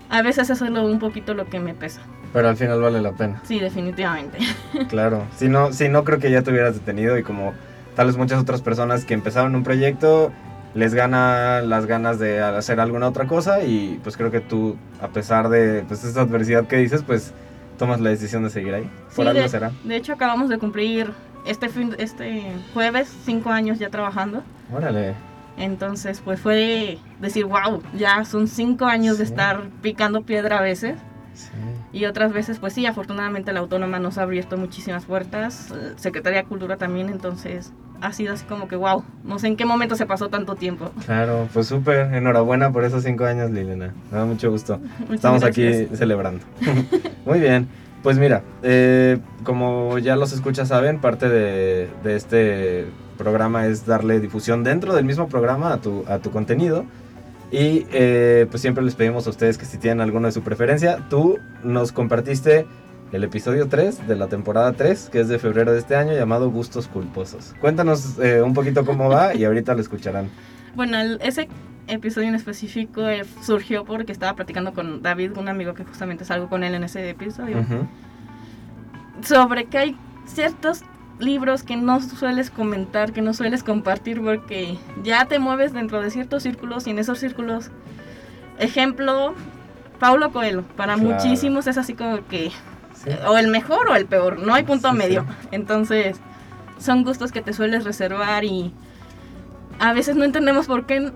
a 0.09 0.21
veces 0.21 0.49
eso 0.49 0.65
es 0.65 0.71
lo- 0.71 0.85
un 0.85 0.99
poquito 0.99 1.33
lo 1.33 1.45
que 1.45 1.59
me 1.59 1.73
pesa. 1.73 2.01
Pero 2.33 2.47
al 2.49 2.55
final 2.57 2.79
vale 2.81 3.01
la 3.01 3.11
pena. 3.11 3.41
Sí, 3.43 3.59
definitivamente. 3.59 4.37
Claro. 4.89 5.25
Si 5.35 5.47
no, 5.49 5.73
si 5.73 5.89
no 5.89 6.03
creo 6.03 6.19
que 6.19 6.31
ya 6.31 6.41
te 6.41 6.51
hubieras 6.51 6.75
detenido 6.75 7.17
y 7.17 7.23
como 7.23 7.53
tal 7.95 8.07
vez 8.07 8.17
muchas 8.17 8.39
otras 8.41 8.61
personas 8.61 9.05
que 9.05 9.13
empezaron 9.13 9.55
un 9.55 9.63
proyecto 9.63 10.31
les 10.73 10.93
gana 10.93 11.61
las 11.61 11.85
ganas 11.85 12.17
de 12.17 12.39
hacer 12.41 12.79
alguna 12.79 13.07
otra 13.07 13.27
cosa 13.27 13.61
y 13.61 13.99
pues 14.03 14.15
creo 14.15 14.31
que 14.31 14.39
tú, 14.39 14.77
a 15.01 15.09
pesar 15.09 15.49
de 15.49 15.83
pues 15.87 16.03
esta 16.05 16.21
adversidad 16.21 16.65
que 16.67 16.77
dices, 16.77 17.03
pues 17.03 17.33
tomas 17.77 17.99
la 17.99 18.09
decisión 18.11 18.43
de 18.43 18.49
seguir 18.49 18.73
ahí. 18.73 18.89
Por 19.15 19.25
Sí, 19.25 19.29
algo 19.29 19.41
de, 19.41 19.49
será. 19.49 19.71
de 19.83 19.95
hecho 19.97 20.13
acabamos 20.13 20.47
de 20.49 20.57
cumplir 20.59 21.11
este 21.45 21.67
fin, 21.67 21.93
este 21.97 22.43
jueves 22.73 23.11
cinco 23.25 23.49
años 23.49 23.79
ya 23.79 23.89
trabajando. 23.89 24.43
Órale. 24.73 25.13
Entonces, 25.57 26.21
pues 26.23 26.39
fue 26.39 26.97
decir, 27.19 27.45
wow, 27.45 27.81
ya 27.97 28.23
son 28.23 28.47
cinco 28.47 28.85
años 28.85 29.17
de 29.17 29.25
Sí. 29.25 29.31
estar 29.31 29.63
picando 29.81 30.21
piedra 30.21 30.59
a 30.59 30.61
veces. 30.61 30.97
Sí. 31.33 31.49
Y 31.93 32.05
otras 32.05 32.31
veces, 32.31 32.59
pues 32.59 32.73
sí, 32.73 32.85
afortunadamente 32.85 33.51
la 33.51 33.59
autónoma 33.59 33.99
nos 33.99 34.17
ha 34.17 34.23
abierto 34.23 34.57
muchísimas 34.57 35.05
puertas. 35.05 35.71
eh, 35.71 35.93
Secretaría 35.97 36.43
de 36.43 36.47
Cultura 36.47 36.77
también, 36.77 37.09
entonces 37.09 37.73
ha 37.99 38.13
sido 38.13 38.33
así 38.33 38.45
como 38.45 38.67
que, 38.67 38.75
wow, 38.75 39.03
no 39.23 39.37
sé 39.37 39.47
en 39.47 39.55
qué 39.57 39.65
momento 39.65 39.95
se 39.95 40.05
pasó 40.05 40.29
tanto 40.29 40.55
tiempo. 40.55 40.89
Claro, 41.05 41.47
pues 41.53 41.67
súper, 41.67 42.13
enhorabuena 42.13 42.71
por 42.71 42.83
esos 42.83 43.03
cinco 43.03 43.25
años, 43.25 43.51
Liliana. 43.51 43.93
Me 44.11 44.17
da 44.17 44.25
mucho 44.25 44.49
gusto. 44.49 44.77
Muchas 44.99 45.15
Estamos 45.15 45.41
gracias. 45.41 45.87
aquí 45.87 45.95
celebrando. 45.97 46.43
Muy 47.25 47.39
bien. 47.39 47.67
Pues 48.01 48.17
mira, 48.17 48.41
eh, 48.63 49.19
como 49.43 49.99
ya 49.99 50.15
los 50.15 50.33
escuchas 50.33 50.69
saben, 50.69 50.99
parte 50.99 51.29
de, 51.29 51.87
de 52.03 52.15
este 52.15 52.87
programa 53.19 53.67
es 53.67 53.85
darle 53.85 54.19
difusión 54.19 54.63
dentro 54.63 54.95
del 54.95 55.05
mismo 55.05 55.27
programa 55.27 55.73
a 55.73 55.77
tu, 55.77 56.03
a 56.07 56.17
tu 56.17 56.31
contenido. 56.31 56.85
Y 57.51 57.85
eh, 57.91 58.47
pues 58.49 58.61
siempre 58.61 58.83
les 58.83 58.95
pedimos 58.95 59.27
a 59.27 59.29
ustedes 59.29 59.57
que 59.57 59.65
si 59.65 59.77
tienen 59.77 59.99
alguno 60.01 60.27
de 60.27 60.31
su 60.31 60.41
preferencia, 60.41 61.05
tú 61.09 61.37
nos 61.63 61.91
compartiste 61.91 62.65
el 63.11 63.25
episodio 63.25 63.67
3 63.67 64.07
de 64.07 64.15
la 64.15 64.27
temporada 64.27 64.71
3, 64.71 65.09
que 65.11 65.19
es 65.19 65.27
de 65.27 65.37
febrero 65.37 65.73
de 65.73 65.79
este 65.79 65.97
año, 65.97 66.13
llamado 66.13 66.49
Gustos 66.49 66.87
Culposos. 66.87 67.53
Cuéntanos 67.59 68.17
eh, 68.19 68.41
un 68.41 68.53
poquito 68.53 68.85
cómo 68.85 69.09
va 69.09 69.35
y 69.35 69.43
ahorita 69.43 69.73
lo 69.75 69.81
escucharán. 69.81 70.29
Bueno, 70.75 70.97
el- 70.97 71.19
ese 71.21 71.49
episodio 71.87 72.29
en 72.29 72.35
específico 72.35 73.05
eh, 73.09 73.23
surgió 73.41 73.83
porque 73.83 74.13
estaba 74.13 74.33
platicando 74.37 74.71
con 74.73 75.01
David, 75.01 75.33
un 75.37 75.49
amigo 75.49 75.73
que 75.73 75.83
justamente 75.83 76.23
salgo 76.23 76.47
con 76.47 76.63
él 76.63 76.73
en 76.73 76.85
ese 76.85 77.09
episodio, 77.09 77.57
sobre 79.23 79.65
que 79.65 79.77
hay 79.77 79.97
ciertos 80.25 80.83
libros 81.21 81.63
que 81.63 81.75
no 81.77 82.01
sueles 82.01 82.49
comentar, 82.49 83.13
que 83.13 83.21
no 83.21 83.33
sueles 83.33 83.63
compartir 83.63 84.21
porque 84.21 84.77
ya 85.03 85.25
te 85.25 85.39
mueves 85.39 85.73
dentro 85.73 86.01
de 86.01 86.09
ciertos 86.11 86.43
círculos 86.43 86.87
y 86.87 86.91
en 86.91 86.99
esos 86.99 87.19
círculos, 87.19 87.69
ejemplo, 88.59 89.33
Paulo 89.99 90.31
Coelho, 90.31 90.63
para 90.75 90.95
Claro. 90.95 91.09
muchísimos 91.09 91.67
es 91.67 91.77
así 91.77 91.93
como 91.93 92.27
que 92.27 92.51
Sí. 92.93 93.09
o 93.27 93.37
el 93.37 93.47
mejor 93.47 93.87
o 93.89 93.95
el 93.95 94.05
peor, 94.05 94.39
no 94.39 94.53
hay 94.53 94.63
punto 94.63 94.91
Sí, 94.91 94.97
medio. 94.97 95.25
sí. 95.41 95.47
Entonces, 95.51 96.17
son 96.79 97.03
gustos 97.03 97.31
que 97.31 97.41
te 97.41 97.53
sueles 97.53 97.83
reservar 97.83 98.43
y 98.43 98.73
a 99.79 99.93
veces 99.93 100.15
no 100.15 100.23
entendemos 100.23 100.67
por 100.67 100.85
qué 100.85 101.11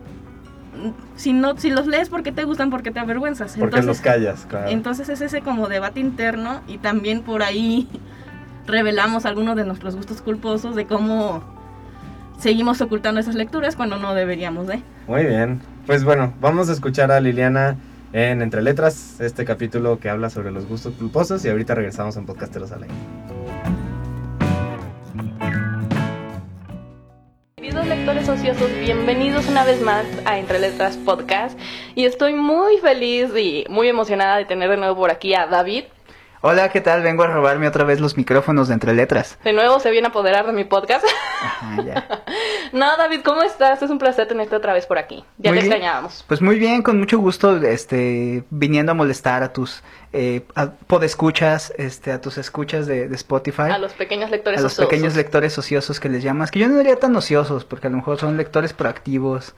si 1.15 1.31
no 1.31 1.57
si 1.57 1.69
los 1.71 1.87
lees 1.87 2.09
porque 2.09 2.31
te 2.31 2.43
gustan, 2.43 2.69
porque 2.69 2.91
te 2.91 2.99
avergüenzas. 2.99 3.55
Porque 3.57 3.77
los 3.77 3.97
Entonces, 3.97 4.03
callas, 4.03 4.45
claro. 4.47 4.69
entonces 4.69 5.09
es 5.09 5.21
ese 5.21 5.41
como 5.41 5.67
debate 5.69 5.99
interno 5.99 6.61
y 6.67 6.77
también 6.79 7.21
por 7.21 7.43
ahí 7.43 7.87
revelamos 8.67 9.25
algunos 9.25 9.55
de 9.55 9.65
nuestros 9.65 9.95
gustos 9.95 10.21
culposos 10.21 10.75
de 10.75 10.85
cómo 10.85 11.43
seguimos 12.39 12.81
ocultando 12.81 13.19
esas 13.19 13.35
lecturas 13.35 13.75
cuando 13.75 13.97
no 13.97 14.13
deberíamos 14.13 14.67
de. 14.67 14.81
Muy 15.07 15.25
bien. 15.25 15.61
Pues 15.85 16.03
bueno, 16.03 16.33
vamos 16.41 16.69
a 16.69 16.73
escuchar 16.73 17.11
a 17.11 17.19
Liliana 17.19 17.77
en 18.13 18.41
Entre 18.41 18.61
Letras, 18.61 19.19
este 19.19 19.45
capítulo 19.45 19.99
que 19.99 20.09
habla 20.09 20.29
sobre 20.29 20.51
los 20.51 20.67
gustos 20.67 20.93
culposos 20.93 21.43
y 21.45 21.49
ahorita 21.49 21.75
regresamos 21.75 22.15
en 22.17 22.25
Podcasteros 22.25 22.71
al 22.71 22.83
aire. 22.83 22.95
Queridos 27.57 27.87
lectores 27.87 28.29
ociosos, 28.29 28.71
bienvenidos 28.79 29.47
una 29.47 29.63
vez 29.65 29.81
más 29.81 30.05
a 30.25 30.39
Entre 30.39 30.59
Letras 30.59 30.97
Podcast. 30.97 31.59
Y 31.93 32.05
estoy 32.05 32.33
muy 32.33 32.77
feliz 32.77 33.31
y 33.35 33.65
muy 33.69 33.89
emocionada 33.89 34.37
de 34.37 34.45
tener 34.45 34.69
de 34.69 34.77
nuevo 34.77 34.95
por 34.95 35.11
aquí 35.11 35.33
a 35.33 35.47
David. 35.47 35.85
Hola, 36.47 36.69
¿qué 36.69 36.79
tal? 36.79 37.01
Vengo 37.01 37.23
a 37.23 37.27
robarme 37.27 37.67
otra 37.67 37.85
vez 37.85 37.99
los 37.99 38.17
micrófonos 38.17 38.67
de 38.67 38.75
entre 38.75 38.93
letras. 38.93 39.39
De 39.43 39.51
nuevo 39.51 39.79
se 39.79 39.89
viene 39.89 40.05
a 40.05 40.09
apoderar 40.11 40.45
de 40.45 40.51
mi 40.53 40.63
podcast. 40.63 41.03
Ajá, 41.41 41.81
ya. 41.81 42.07
no, 42.71 42.95
David, 42.97 43.21
¿cómo 43.25 43.41
estás? 43.41 43.81
Es 43.81 43.89
un 43.89 43.97
placer 43.97 44.27
tenerte 44.27 44.55
otra 44.55 44.71
vez 44.71 44.85
por 44.85 44.99
aquí. 44.99 45.25
Ya 45.39 45.49
Muy 45.49 45.57
te 45.57 45.63
bien. 45.63 45.73
extrañábamos. 45.73 46.23
Pues 46.27 46.43
muy 46.43 46.59
bien, 46.59 46.83
con 46.83 46.99
mucho 46.99 47.17
gusto, 47.17 47.57
este, 47.57 48.43
viniendo 48.51 48.91
a 48.91 48.95
molestar 48.95 49.41
a 49.41 49.53
tus 49.53 49.81
eh, 50.13 50.43
a- 50.53 50.69
podescuchas, 50.85 51.73
este, 51.77 52.11
a 52.11 52.21
tus 52.21 52.37
escuchas 52.37 52.85
de, 52.85 53.07
de 53.07 53.15
Spotify, 53.15 53.63
A 53.71 53.79
los 53.79 53.93
pequeños 53.93 54.29
lectores 54.29 54.59
a 54.59 54.61
los 54.61 54.73
ociosos. 54.73 54.87
pequeños 54.91 55.15
lectores 55.15 55.57
ociosos 55.57 55.99
que 55.99 56.09
les 56.09 56.21
llamas, 56.21 56.51
que 56.51 56.59
yo 56.59 56.67
no 56.67 56.77
diría 56.77 56.97
tan 56.97 57.15
ociosos, 57.15 57.65
porque 57.65 57.87
a 57.87 57.89
lo 57.89 57.97
mejor 57.97 58.19
son 58.19 58.37
lectores 58.37 58.71
proactivos. 58.73 59.55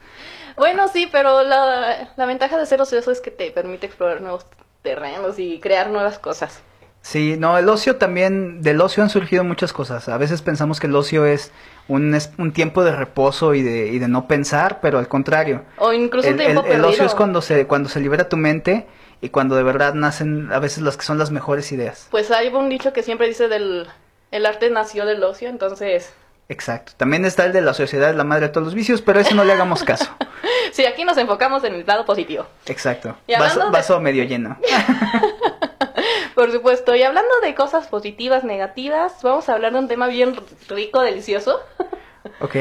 Bueno, 0.56 0.88
sí, 0.88 1.06
pero 1.12 1.42
la, 1.42 2.12
la 2.16 2.24
ventaja 2.26 2.56
de 2.56 2.64
ser 2.64 2.80
ocioso 2.80 3.10
es 3.10 3.20
que 3.20 3.30
te 3.30 3.50
permite 3.50 3.84
explorar 3.84 4.22
nuevos 4.22 4.46
terrenos 4.80 5.38
y 5.38 5.60
crear 5.60 5.90
nuevas 5.90 6.18
cosas. 6.18 6.62
Sí, 7.00 7.36
no, 7.38 7.56
el 7.56 7.68
ocio 7.68 7.96
también, 7.96 8.60
del 8.60 8.80
ocio 8.80 9.02
han 9.02 9.08
surgido 9.08 9.42
muchas 9.44 9.72
cosas. 9.72 10.08
A 10.08 10.18
veces 10.18 10.42
pensamos 10.42 10.78
que 10.80 10.88
el 10.88 10.94
ocio 10.96 11.24
es 11.24 11.52
un, 11.86 12.14
es 12.14 12.30
un 12.38 12.52
tiempo 12.52 12.84
de 12.84 12.94
reposo 12.94 13.54
y 13.54 13.62
de, 13.62 13.86
y 13.88 13.98
de 13.98 14.08
no 14.08 14.26
pensar, 14.28 14.80
pero 14.82 14.98
al 14.98 15.08
contrario. 15.08 15.62
O 15.78 15.92
incluso 15.92 16.28
un 16.28 16.34
el, 16.34 16.40
tiempo 16.40 16.60
el- 16.62 16.66
el 16.66 16.72
perdido. 16.72 16.88
ocio 16.90 17.04
es 17.06 17.14
cuando 17.14 17.40
se, 17.40 17.66
cuando 17.66 17.88
se 17.88 18.00
libera 18.00 18.28
tu 18.28 18.36
mente 18.36 18.86
y 19.22 19.30
cuando 19.30 19.56
de 19.56 19.62
verdad 19.62 19.94
nacen 19.94 20.52
a 20.52 20.58
veces 20.58 20.82
las 20.82 20.96
que 20.96 21.04
son 21.04 21.16
las 21.18 21.30
mejores 21.30 21.72
ideas. 21.72 22.08
Pues 22.10 22.30
hay 22.30 22.48
un 22.48 22.68
dicho 22.68 22.92
que 22.92 23.02
siempre 23.02 23.26
dice 23.28 23.48
del... 23.48 23.86
El 24.30 24.44
arte 24.44 24.68
nació 24.68 25.06
del 25.06 25.22
ocio, 25.24 25.48
entonces... 25.48 26.12
Exacto. 26.50 26.92
También 26.96 27.24
está 27.24 27.46
el 27.46 27.52
de 27.54 27.60
la 27.62 27.72
sociedad, 27.74 28.14
la 28.14 28.24
madre 28.24 28.46
de 28.48 28.52
todos 28.52 28.66
los 28.66 28.74
vicios, 28.74 29.00
pero 29.02 29.20
eso 29.20 29.34
no 29.34 29.44
le 29.44 29.52
hagamos 29.54 29.82
caso. 29.84 30.10
Sí, 30.70 30.84
aquí 30.84 31.02
nos 31.04 31.16
enfocamos 31.16 31.64
en 31.64 31.74
el 31.74 31.86
lado 31.86 32.04
positivo. 32.04 32.46
Exacto. 32.66 33.16
Vaso, 33.38 33.64
de- 33.64 33.70
vaso 33.70 34.00
medio 34.00 34.22
lleno. 34.24 34.58
Por 36.38 36.52
supuesto, 36.52 36.94
y 36.94 37.02
hablando 37.02 37.32
de 37.42 37.56
cosas 37.56 37.88
positivas, 37.88 38.44
negativas, 38.44 39.24
vamos 39.24 39.48
a 39.48 39.54
hablar 39.54 39.72
de 39.72 39.80
un 39.80 39.88
tema 39.88 40.06
bien 40.06 40.36
rico, 40.68 41.00
delicioso. 41.02 41.58
Ok. 42.40 42.54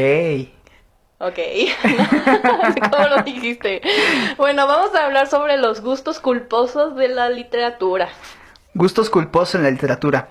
Ok, 1.20 1.38
¿cómo 2.92 3.08
lo 3.08 3.22
dijiste? 3.22 3.82
Bueno, 4.38 4.66
vamos 4.66 4.96
a 4.96 5.06
hablar 5.06 5.28
sobre 5.28 5.58
los 5.58 5.82
gustos 5.82 6.20
culposos 6.20 6.96
de 6.96 7.10
la 7.10 7.30
literatura. 7.30 8.10
Gustos 8.74 9.12
culposos 9.12 9.56
en 9.56 9.64
la 9.64 9.70
literatura. 9.70 10.30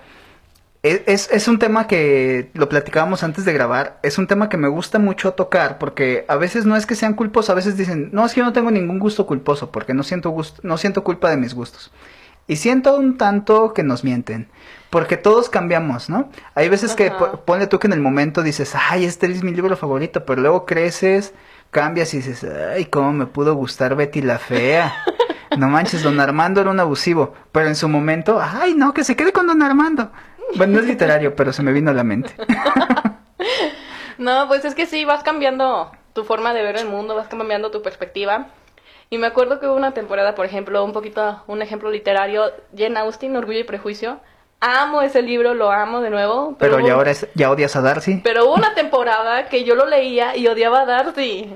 Es, 0.83 1.29
es, 1.31 1.47
un 1.47 1.57
tema 1.57 1.87
que 1.87 2.49
lo 2.53 2.67
platicábamos 2.67 3.23
antes 3.23 3.45
de 3.45 3.53
grabar. 3.53 3.99
Es 4.03 4.17
un 4.17 4.27
tema 4.27 4.49
que 4.49 4.57
me 4.57 4.67
gusta 4.67 4.99
mucho 4.99 5.33
tocar 5.33 5.77
porque 5.77 6.25
a 6.27 6.35
veces 6.35 6.65
no 6.65 6.75
es 6.75 6.85
que 6.85 6.95
sean 6.95 7.13
culposos, 7.13 7.51
a 7.51 7.55
veces 7.55 7.77
dicen, 7.77 8.09
no, 8.11 8.25
es 8.25 8.33
que 8.33 8.41
yo 8.41 8.45
no 8.45 8.53
tengo 8.53 8.71
ningún 8.71 8.99
gusto 8.99 9.25
culposo 9.25 9.71
porque 9.71 9.93
no 9.93 10.03
siento, 10.03 10.31
gusto, 10.31 10.59
no 10.63 10.77
siento 10.77 11.05
culpa 11.05 11.29
de 11.29 11.37
mis 11.37 11.53
gustos. 11.53 11.91
Y 12.47 12.55
siento 12.55 12.95
un 12.95 13.17
tanto 13.17 13.73
que 13.73 13.83
nos 13.83 14.03
mienten, 14.03 14.47
porque 14.89 15.17
todos 15.17 15.49
cambiamos, 15.49 16.09
¿no? 16.09 16.29
Hay 16.55 16.69
veces 16.69 16.95
que 16.95 17.07
Ajá. 17.07 17.17
po- 17.17 17.41
ponle 17.41 17.67
tú 17.67 17.77
que 17.79 17.87
en 17.87 17.93
el 17.93 17.99
momento 17.99 18.41
dices, 18.41 18.73
ay, 18.89 19.03
este 19.05 19.25
es 19.27 19.43
mi 19.43 19.53
libro 19.53 19.75
favorito, 19.75 20.25
pero 20.25 20.41
luego 20.41 20.65
creces, 20.65 21.33
cambias 21.71 22.13
y 22.13 22.17
dices, 22.17 22.45
ay, 22.73 22.85
cómo 22.85 23.11
me 23.11 23.25
pudo 23.25 23.53
gustar 23.55 23.95
Betty 23.95 24.21
la 24.21 24.39
Fea. 24.39 24.93
No 25.57 25.67
manches, 25.67 26.03
don 26.03 26.19
Armando 26.19 26.61
era 26.61 26.69
un 26.69 26.79
abusivo, 26.79 27.33
pero 27.51 27.67
en 27.67 27.75
su 27.75 27.89
momento, 27.89 28.39
ay, 28.41 28.73
no, 28.75 28.93
que 28.93 29.03
se 29.03 29.15
quede 29.17 29.33
con 29.33 29.47
don 29.47 29.61
Armando. 29.61 30.11
Bueno, 30.55 30.73
no 30.73 30.79
es 30.79 30.85
literario, 30.85 31.35
pero 31.35 31.51
se 31.51 31.63
me 31.63 31.73
vino 31.73 31.91
a 31.91 31.93
la 31.93 32.03
mente. 32.05 32.33
No, 34.17 34.47
pues 34.47 34.65
es 34.65 34.73
que 34.73 34.85
sí, 34.87 35.05
vas 35.05 35.23
cambiando 35.23 35.91
tu 36.13 36.23
forma 36.23 36.53
de 36.53 36.63
ver 36.63 36.77
el 36.77 36.87
mundo, 36.87 37.15
vas 37.15 37.27
cambiando 37.27 37.69
tu 37.69 37.81
perspectiva. 37.83 38.47
Y 39.09 39.17
me 39.17 39.27
acuerdo 39.27 39.59
que 39.59 39.67
hubo 39.67 39.75
una 39.75 39.93
temporada, 39.93 40.35
por 40.35 40.45
ejemplo, 40.45 40.83
un 40.83 40.91
poquito, 40.93 41.41
un 41.47 41.61
ejemplo 41.61 41.89
literario, 41.89 42.43
Jane 42.77 42.99
Austen, 42.99 43.35
Orgullo 43.35 43.59
y 43.59 43.63
Prejuicio. 43.63 44.19
Amo 44.59 45.01
ese 45.01 45.21
libro, 45.21 45.53
lo 45.53 45.71
amo 45.71 46.01
de 46.01 46.09
nuevo. 46.09 46.55
Pero 46.59 46.77
hubo- 46.77 46.87
ya 46.87 46.93
ahora 46.93 47.11
es- 47.11 47.27
ya 47.35 47.49
odias 47.51 47.75
a 47.75 47.81
Darcy. 47.81 48.19
Pero 48.23 48.45
hubo 48.45 48.55
una 48.55 48.73
temporada 48.73 49.47
que 49.49 49.63
yo 49.63 49.75
lo 49.75 49.85
leía 49.85 50.35
y 50.35 50.47
odiaba 50.47 50.81
a 50.81 50.85
Darcy. 50.85 51.55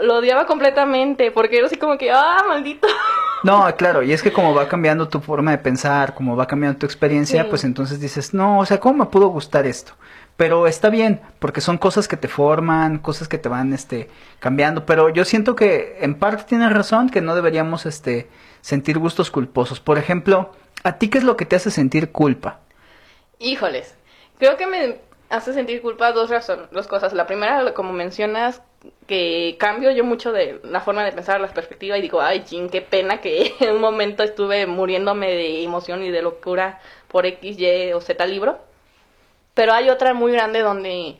Lo 0.00 0.16
odiaba 0.16 0.46
completamente, 0.46 1.30
porque 1.30 1.58
era 1.58 1.66
así 1.66 1.76
como 1.76 1.96
que, 1.98 2.10
ah, 2.10 2.38
maldito. 2.48 2.86
No, 3.44 3.66
claro, 3.76 4.04
y 4.04 4.12
es 4.12 4.22
que 4.22 4.32
como 4.32 4.54
va 4.54 4.68
cambiando 4.68 5.08
tu 5.08 5.18
forma 5.20 5.50
de 5.50 5.58
pensar, 5.58 6.14
como 6.14 6.36
va 6.36 6.46
cambiando 6.46 6.78
tu 6.78 6.86
experiencia, 6.86 7.42
Sí. 7.42 7.48
pues 7.50 7.64
entonces 7.64 7.98
dices, 7.98 8.32
no, 8.32 8.60
o 8.60 8.64
sea, 8.66 8.78
¿cómo 8.78 8.98
me 9.04 9.10
pudo 9.10 9.26
gustar 9.30 9.66
esto? 9.66 9.94
Pero 10.42 10.66
está 10.66 10.90
bien, 10.90 11.20
porque 11.38 11.60
son 11.60 11.78
cosas 11.78 12.08
que 12.08 12.16
te 12.16 12.26
forman, 12.26 12.98
cosas 12.98 13.28
que 13.28 13.38
te 13.38 13.48
van, 13.48 13.72
este, 13.72 14.08
cambiando. 14.40 14.84
Pero 14.86 15.08
yo 15.08 15.24
siento 15.24 15.54
que 15.54 15.98
en 16.00 16.16
parte 16.16 16.42
tienes 16.48 16.72
razón, 16.72 17.10
que 17.10 17.20
no 17.20 17.36
deberíamos, 17.36 17.86
este, 17.86 18.26
sentir 18.60 18.98
gustos 18.98 19.30
culposos. 19.30 19.78
Por 19.78 19.98
ejemplo, 19.98 20.50
¿a 20.82 20.98
ti 20.98 21.10
qué 21.10 21.18
es 21.18 21.22
lo 21.22 21.36
que 21.36 21.46
te 21.46 21.54
hace 21.54 21.70
sentir 21.70 22.10
culpa? 22.10 22.58
Híjoles, 23.38 23.94
creo 24.40 24.56
que 24.56 24.66
me 24.66 24.98
hace 25.30 25.52
sentir 25.52 25.80
culpa 25.80 26.10
dos 26.10 26.28
razones, 26.28 26.68
dos 26.72 26.88
cosas. 26.88 27.12
La 27.12 27.28
primera, 27.28 27.72
como 27.72 27.92
mencionas, 27.92 28.62
que 29.06 29.54
cambio 29.60 29.92
yo 29.92 30.02
mucho 30.02 30.32
de 30.32 30.60
la 30.64 30.80
forma 30.80 31.04
de 31.04 31.12
pensar, 31.12 31.40
la 31.40 31.54
perspectiva 31.54 31.96
y 31.96 32.02
digo, 32.02 32.20
ay, 32.20 32.42
chin, 32.42 32.68
qué 32.68 32.80
pena 32.80 33.20
que 33.20 33.54
en 33.60 33.76
un 33.76 33.80
momento 33.80 34.24
estuve 34.24 34.66
muriéndome 34.66 35.28
de 35.28 35.62
emoción 35.62 36.02
y 36.02 36.10
de 36.10 36.20
locura 36.20 36.80
por 37.06 37.26
X, 37.26 37.60
Y 37.60 37.92
o 37.92 38.00
Z 38.00 38.26
libro. 38.26 38.71
Pero 39.54 39.72
hay 39.72 39.90
otra 39.90 40.14
muy 40.14 40.32
grande 40.32 40.60
donde, 40.60 41.18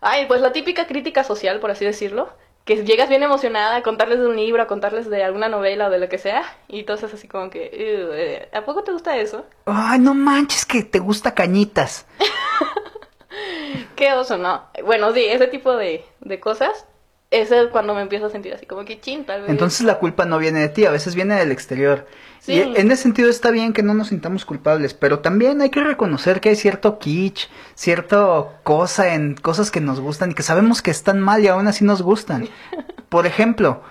ay, 0.00 0.26
pues 0.26 0.40
la 0.40 0.52
típica 0.52 0.86
crítica 0.86 1.24
social, 1.24 1.60
por 1.60 1.70
así 1.70 1.84
decirlo, 1.84 2.30
que 2.64 2.84
llegas 2.84 3.08
bien 3.08 3.22
emocionada 3.22 3.76
a 3.76 3.82
contarles 3.82 4.18
de 4.18 4.26
un 4.26 4.36
libro, 4.36 4.62
a 4.62 4.66
contarles 4.66 5.08
de 5.08 5.24
alguna 5.24 5.48
novela 5.48 5.86
o 5.86 5.90
de 5.90 5.98
lo 5.98 6.08
que 6.08 6.18
sea, 6.18 6.42
y 6.68 6.80
entonces 6.80 7.12
así 7.14 7.26
como 7.26 7.48
que, 7.50 7.64
"Ew, 7.72 8.12
eh, 8.12 8.48
¿a 8.52 8.64
poco 8.64 8.82
te 8.84 8.92
gusta 8.92 9.16
eso? 9.16 9.46
Ay, 9.66 9.98
no 9.98 10.14
manches 10.14 10.66
que 10.66 10.82
te 10.82 10.98
gusta 10.98 11.34
cañitas. 11.34 12.06
Qué 13.96 14.12
oso, 14.12 14.36
no. 14.38 14.64
Bueno, 14.84 15.12
sí, 15.12 15.24
ese 15.24 15.46
tipo 15.46 15.76
de, 15.76 16.04
de 16.20 16.40
cosas, 16.40 16.86
ese 17.30 17.62
es 17.62 17.68
cuando 17.68 17.94
me 17.94 18.02
empiezo 18.02 18.26
a 18.26 18.30
sentir 18.30 18.52
así 18.52 18.66
como 18.66 18.84
que 18.84 19.00
chin, 19.00 19.24
tal 19.24 19.42
vez. 19.42 19.50
Entonces 19.50 19.82
la 19.82 19.98
culpa 19.98 20.24
no 20.24 20.38
viene 20.38 20.58
de 20.60 20.68
ti, 20.68 20.84
a 20.84 20.90
veces 20.90 21.14
viene 21.14 21.36
del 21.36 21.52
exterior. 21.52 22.06
Sí. 22.40 22.54
Y 22.54 22.60
en 22.60 22.90
ese 22.90 23.04
sentido 23.04 23.30
está 23.30 23.52
bien 23.52 23.72
que 23.72 23.84
no 23.84 23.94
nos 23.94 24.08
sintamos 24.08 24.44
culpables, 24.44 24.94
pero 24.94 25.20
también 25.20 25.60
hay 25.60 25.70
que 25.70 25.84
reconocer 25.84 26.40
que 26.40 26.48
hay 26.48 26.56
cierto 26.56 26.98
kitsch, 26.98 27.46
cierta 27.74 28.46
cosa 28.64 29.14
en 29.14 29.34
cosas 29.34 29.70
que 29.70 29.80
nos 29.80 30.00
gustan 30.00 30.32
y 30.32 30.34
que 30.34 30.42
sabemos 30.42 30.82
que 30.82 30.90
están 30.90 31.20
mal 31.20 31.44
y 31.44 31.48
aún 31.48 31.68
así 31.68 31.84
nos 31.84 32.02
gustan. 32.02 32.48
Por 33.08 33.26
ejemplo, 33.26 33.82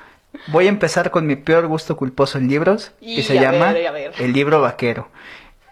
voy 0.47 0.65
a 0.65 0.69
empezar 0.69 1.10
con 1.10 1.25
mi 1.25 1.38
peor 1.38 1.67
gusto 1.67 1.95
culposo 1.95 2.38
en 2.39 2.49
libros, 2.49 2.91
Y 2.99 3.17
que 3.17 3.23
se 3.23 3.36
llama 3.36 3.71
ver. 3.71 4.12
El 4.19 4.34
libro 4.34 4.60
vaquero. 4.60 5.08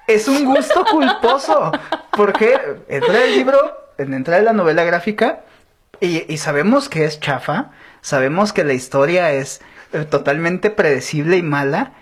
Es 0.08 0.30
un 0.30 0.46
gusto 0.46 0.86
culposo, 0.86 1.74
porque 2.12 2.58
entra 2.88 3.26
el 3.26 3.36
libro, 3.36 3.58
entra 3.98 4.40
la 4.42 4.54
novela 4.54 4.86
gráfica 4.86 5.44
y, 6.00 6.32
y 6.32 6.38
sabemos 6.38 6.90
que 6.90 7.06
es 7.06 7.20
chafa, 7.20 7.72
sabemos 8.02 8.54
que 8.54 8.64
la 8.64 8.74
historia 8.74 9.32
es 9.32 9.62
eh, 9.94 10.06
totalmente 10.06 10.70
predecible 10.70 11.38
y 11.38 11.42
mala, 11.44 11.94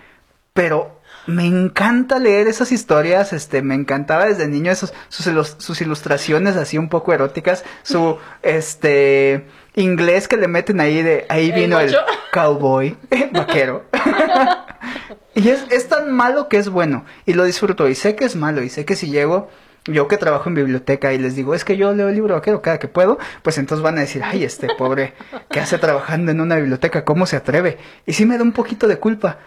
pero 0.52 1.00
me 1.26 1.44
encanta 1.46 2.18
leer 2.20 2.46
esas 2.46 2.70
historias, 2.70 3.32
este, 3.32 3.60
me 3.62 3.74
encantaba 3.74 4.26
desde 4.26 4.46
niño 4.46 4.70
esos, 4.70 4.94
sus, 5.08 5.26
ilus- 5.26 5.56
sus 5.58 5.80
ilustraciones 5.80 6.54
así 6.56 6.78
un 6.78 6.88
poco 6.88 7.12
eróticas, 7.12 7.64
su, 7.82 8.18
este, 8.42 9.46
inglés 9.74 10.28
que 10.28 10.36
le 10.36 10.46
meten 10.46 10.78
ahí 10.80 11.02
de, 11.02 11.26
ahí 11.28 11.50
¿El 11.50 11.60
vino 11.60 11.80
el 11.80 11.96
cowboy, 12.32 12.96
vaquero. 13.32 13.86
y 15.34 15.48
es, 15.48 15.64
es 15.70 15.88
tan 15.88 16.12
malo 16.12 16.48
que 16.48 16.58
es 16.58 16.68
bueno, 16.68 17.04
y 17.24 17.32
lo 17.34 17.44
disfruto, 17.44 17.88
y 17.88 17.94
sé 17.94 18.14
que 18.14 18.24
es 18.24 18.36
malo, 18.36 18.62
y 18.62 18.68
sé 18.68 18.84
que 18.84 18.94
si 18.96 19.10
llego, 19.10 19.50
yo 19.86 20.08
que 20.08 20.16
trabajo 20.16 20.48
en 20.48 20.54
biblioteca 20.54 21.12
y 21.12 21.18
les 21.18 21.36
digo, 21.36 21.54
es 21.54 21.64
que 21.64 21.76
yo 21.76 21.92
leo 21.92 22.08
el 22.08 22.14
libro 22.14 22.34
vaquero 22.34 22.62
cada 22.62 22.78
que 22.78 22.88
puedo, 22.88 23.18
pues 23.42 23.58
entonces 23.58 23.82
van 23.82 23.98
a 23.98 24.00
decir, 24.00 24.22
ay, 24.24 24.44
este 24.44 24.68
pobre, 24.74 25.14
¿qué 25.50 25.60
hace 25.60 25.78
trabajando 25.78 26.32
en 26.32 26.40
una 26.40 26.56
biblioteca? 26.56 27.04
¿Cómo 27.04 27.26
se 27.26 27.36
atreve? 27.36 27.78
Y 28.04 28.12
sí 28.12 28.26
me 28.26 28.36
da 28.36 28.42
un 28.42 28.52
poquito 28.52 28.88
de 28.88 28.98
culpa, 28.98 29.38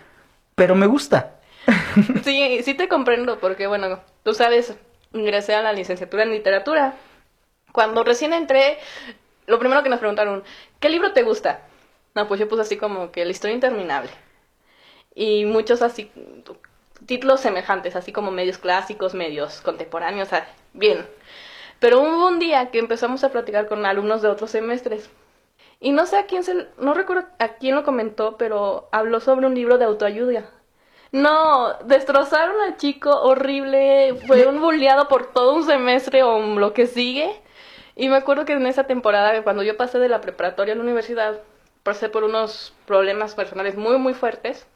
pero 0.55 0.75
me 0.75 0.87
gusta. 0.87 1.35
Sí, 2.23 2.61
sí 2.63 2.73
te 2.73 2.87
comprendo, 2.87 3.39
porque 3.39 3.67
bueno, 3.67 3.99
tú 4.23 4.33
sabes, 4.33 4.75
ingresé 5.13 5.55
a 5.55 5.61
la 5.61 5.73
licenciatura 5.73 6.23
en 6.23 6.31
literatura. 6.31 6.95
Cuando 7.71 8.03
recién 8.03 8.33
entré, 8.33 8.77
lo 9.47 9.59
primero 9.59 9.83
que 9.83 9.89
nos 9.89 9.99
preguntaron, 9.99 10.43
¿qué 10.79 10.89
libro 10.89 11.11
te 11.13 11.23
gusta? 11.23 11.61
No, 12.15 12.27
pues 12.27 12.39
yo 12.39 12.47
puse 12.47 12.61
así 12.61 12.77
como 12.77 13.11
que 13.11 13.25
la 13.25 13.31
historia 13.31 13.53
interminable. 13.53 14.11
Y 15.13 15.45
muchos 15.45 15.81
así, 15.81 16.11
títulos 17.09 17.39
semejantes, 17.39 17.95
así 17.95 18.13
como 18.13 18.29
medios 18.29 18.59
clásicos, 18.59 19.15
medios 19.15 19.61
contemporáneos, 19.61 20.27
o 20.27 20.29
sea, 20.29 20.47
bien. 20.73 21.07
Pero 21.79 22.01
hubo 22.01 22.27
un 22.27 22.37
día 22.37 22.69
que 22.69 22.77
empezamos 22.77 23.23
a 23.23 23.31
platicar 23.31 23.67
con 23.67 23.83
alumnos 23.83 24.21
de 24.21 24.27
otros 24.27 24.51
semestres. 24.51 25.09
Y 25.79 25.91
no 25.91 26.05
sé 26.05 26.17
a 26.17 26.27
quién 26.27 26.43
se, 26.43 26.67
no 26.77 26.93
recuerdo 26.93 27.25
a 27.39 27.47
quién 27.55 27.73
lo 27.73 27.83
comentó, 27.83 28.37
pero 28.37 28.89
habló 28.91 29.21
sobre 29.21 29.47
un 29.47 29.55
libro 29.55 29.79
de 29.79 29.85
autoayuda. 29.85 30.51
No, 31.11 31.73
destrozaron 31.85 32.61
al 32.61 32.77
chico 32.77 33.09
horrible, 33.09 34.13
fue 34.27 34.45
un 34.45 34.61
bulleado 34.61 35.07
por 35.07 35.33
todo 35.33 35.55
un 35.55 35.65
semestre 35.65 36.21
o 36.21 36.39
lo 36.39 36.73
que 36.73 36.85
sigue. 36.85 37.41
Y 37.95 38.09
me 38.09 38.17
acuerdo 38.17 38.45
que 38.45 38.53
en 38.53 38.67
esa 38.67 38.83
temporada, 38.83 39.41
cuando 39.41 39.63
yo 39.63 39.75
pasé 39.77 39.97
de 39.97 40.09
la 40.09 40.21
preparatoria 40.21 40.75
a 40.75 40.77
la 40.77 40.83
universidad, 40.83 41.39
pasé 41.81 42.07
por 42.07 42.23
unos 42.23 42.71
problemas 42.85 43.33
personales 43.33 43.75
muy, 43.75 43.97
muy 43.97 44.13
fuertes. 44.13 44.67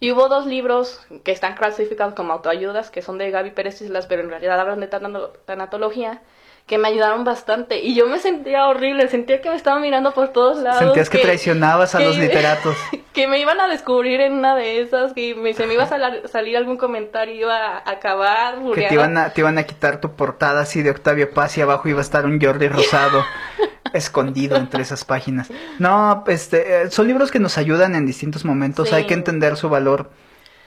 Y 0.00 0.12
hubo 0.12 0.28
dos 0.28 0.46
libros 0.46 1.00
que 1.24 1.32
están 1.32 1.54
clasificados 1.54 2.14
como 2.14 2.32
autoayudas, 2.34 2.90
que 2.90 3.02
son 3.02 3.18
de 3.18 3.30
Gaby 3.30 3.50
Pérez 3.52 3.80
Islas, 3.80 4.06
pero 4.06 4.22
en 4.22 4.28
realidad 4.30 4.60
hablan 4.60 4.80
de 4.80 4.88
tanato- 4.90 5.32
tanatología, 5.46 6.20
que 6.66 6.78
me 6.78 6.88
ayudaron 6.88 7.22
bastante. 7.24 7.78
Y 7.78 7.94
yo 7.94 8.06
me 8.08 8.18
sentía 8.18 8.66
horrible, 8.66 9.08
sentía 9.08 9.40
que 9.40 9.48
me 9.50 9.56
estaban 9.56 9.80
mirando 9.80 10.12
por 10.12 10.32
todos 10.32 10.58
lados. 10.58 10.80
Sentías 10.80 11.08
que 11.08 11.18
traicionabas 11.18 11.94
a 11.94 11.98
que- 11.98 12.04
los 12.06 12.18
literatos. 12.18 12.76
que 13.14 13.28
me 13.28 13.38
iban 13.38 13.58
a 13.60 13.68
descubrir 13.68 14.20
en 14.20 14.32
una 14.34 14.54
de 14.56 14.80
esas, 14.82 15.12
que 15.14 15.34
me- 15.34 15.54
se 15.54 15.66
me 15.66 15.74
iba 15.74 15.84
a 15.84 15.88
salar- 15.88 16.28
salir 16.28 16.56
algún 16.56 16.76
comentario, 16.76 17.34
iba 17.34 17.78
a 17.78 17.90
acabar, 17.90 18.56
Que 18.74 18.88
te 18.88 18.94
iban, 18.94 19.16
a, 19.16 19.30
te 19.30 19.40
iban 19.40 19.56
a 19.58 19.62
quitar 19.62 20.00
tu 20.00 20.16
portada 20.16 20.60
así 20.60 20.82
de 20.82 20.90
Octavio 20.90 21.30
Paz 21.32 21.56
y 21.56 21.60
abajo 21.62 21.88
iba 21.88 22.00
a 22.00 22.02
estar 22.02 22.26
un 22.26 22.38
Jordi 22.40 22.68
Rosado 22.68 23.24
escondido 23.96 24.56
entre 24.56 24.82
esas 24.82 25.04
páginas. 25.04 25.48
No, 25.78 26.24
este, 26.26 26.82
eh, 26.82 26.90
son 26.90 27.06
libros 27.08 27.30
que 27.30 27.38
nos 27.38 27.58
ayudan 27.58 27.94
en 27.94 28.06
distintos 28.06 28.44
momentos. 28.44 28.88
Sí. 28.88 28.94
Hay 28.94 29.06
que 29.06 29.14
entender 29.14 29.56
su 29.56 29.68
valor 29.68 30.10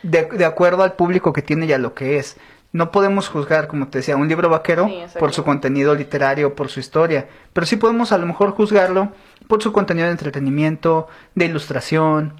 de, 0.04 0.26
de 0.26 0.46
acuerdo 0.46 0.84
al 0.84 0.94
público 0.94 1.34
que 1.34 1.42
tiene 1.42 1.66
y 1.66 1.74
a 1.74 1.78
lo 1.78 1.94
que 1.94 2.18
es. 2.18 2.38
No 2.72 2.92
podemos 2.92 3.30
juzgar, 3.30 3.68
como 3.68 3.88
te 3.88 4.00
decía, 4.00 4.16
un 4.16 4.28
libro 4.28 4.48
vaquero 4.48 4.88
Sí, 4.88 5.04
por 5.18 5.34
su 5.34 5.44
contenido 5.44 5.96
literario, 5.96 6.54
por 6.54 6.70
su 6.70 6.80
historia, 6.80 7.28
pero 7.52 7.66
sí 7.66 7.78
podemos 7.78 8.12
a 8.12 8.20
lo 8.20 8.28
mejor 8.28 8.52
juzgarlo 8.52 9.12
por 9.48 9.64
su 9.64 9.72
contenido 9.72 10.06
de 10.06 10.12
entretenimiento, 10.12 11.08
de 11.34 11.46
ilustración, 11.46 12.40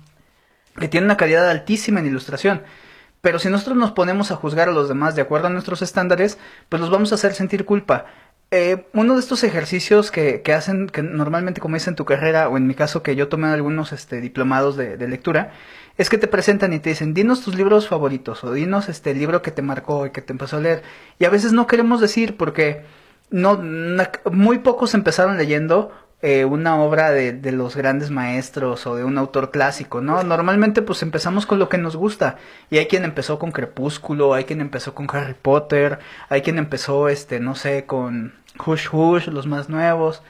que 0.80 0.88
tiene 0.88 1.06
una 1.06 1.18
calidad 1.18 1.50
altísima 1.50 2.00
en 2.00 2.06
ilustración. 2.06 2.62
Pero 3.22 3.40
si 3.40 3.50
nosotros 3.50 3.76
nos 3.76 3.92
ponemos 3.92 4.32
a 4.32 4.36
juzgar 4.36 4.70
a 4.70 4.72
los 4.72 4.88
demás 4.88 5.16
de 5.16 5.24
acuerdo 5.24 5.48
a 5.48 5.50
nuestros 5.50 5.82
estándares, 5.82 6.38
pues 6.70 6.80
los 6.80 6.92
vamos 6.92 7.12
a 7.12 7.16
hacer 7.16 7.34
sentir 7.34 7.66
culpa. 7.66 8.06
Eh, 8.52 8.88
uno 8.94 9.14
de 9.14 9.20
estos 9.20 9.44
ejercicios 9.44 10.10
que, 10.10 10.42
que 10.42 10.54
hacen, 10.54 10.88
que 10.88 11.04
normalmente 11.04 11.62
como 11.62 11.76
dice 11.76 11.92
en 11.92 11.96
tu 11.96 12.06
carrera, 12.06 12.50
o 12.50 12.58
en 12.58 12.66
mi 12.66 12.74
caso 12.74 13.04
que 13.04 13.16
yo 13.16 13.28
tomé 13.28 13.48
algunos 13.48 13.92
este, 13.92 14.22
diplomados 14.22 14.76
de, 14.76 14.98
lectura, 15.08 15.52
es 15.98 16.10
que 16.10 16.18
te 16.18 16.28
presentan 16.28 16.74
y 16.74 16.80
te 16.80 16.90
dicen, 16.90 17.14
dinos 17.14 17.44
tus 17.44 17.56
libros 17.56 17.88
favoritos, 17.88 18.44
o 18.44 18.52
dinos 18.52 18.90
este 18.90 19.14
libro 19.14 19.44
que 19.44 19.52
te 19.52 19.62
marcó 19.62 20.08
y 20.08 20.12
que 20.12 20.22
te 20.22 20.34
empezó 20.34 20.58
a 20.58 20.62
leer. 20.62 20.82
Y 21.20 21.26
a 21.26 21.30
veces 21.30 21.54
no 21.54 21.68
queremos 21.68 22.02
decir 22.02 22.38
porque 22.38 22.84
no, 23.30 23.62
muy 24.32 24.60
pocos 24.60 24.96
empezaron 24.96 25.38
leyendo 25.38 25.92
eh, 26.22 26.44
una 26.44 26.82
obra 26.82 27.12
de, 27.12 27.32
de 27.32 27.54
los 27.54 27.78
grandes 27.78 28.10
maestros 28.12 28.86
o 28.86 28.96
de 28.96 29.06
un 29.06 29.18
autor 29.18 29.52
clásico, 29.52 30.02
¿no? 30.02 30.22
Normalmente 30.24 30.82
pues 30.82 31.02
empezamos 31.02 31.46
con 31.46 31.60
lo 31.60 31.70
que 31.70 31.78
nos 31.78 31.96
gusta 31.96 32.36
y 32.70 32.78
hay 32.78 32.88
quien 32.88 33.06
empezó 33.06 33.40
con 33.40 33.52
Crepúsculo, 33.54 34.34
hay 34.34 34.44
quien 34.44 34.60
empezó 34.60 34.94
con 34.94 35.08
Harry 35.14 35.36
Potter, 35.42 36.00
hay 36.28 36.42
quien 36.42 36.58
empezó, 36.58 37.08
este, 37.08 37.40
no 37.40 37.56
sé, 37.56 37.86
con 37.86 38.34
Hush 38.66 38.88
Hush, 38.92 39.28
los 39.28 39.48
más 39.48 39.70
nuevos, 39.70 40.22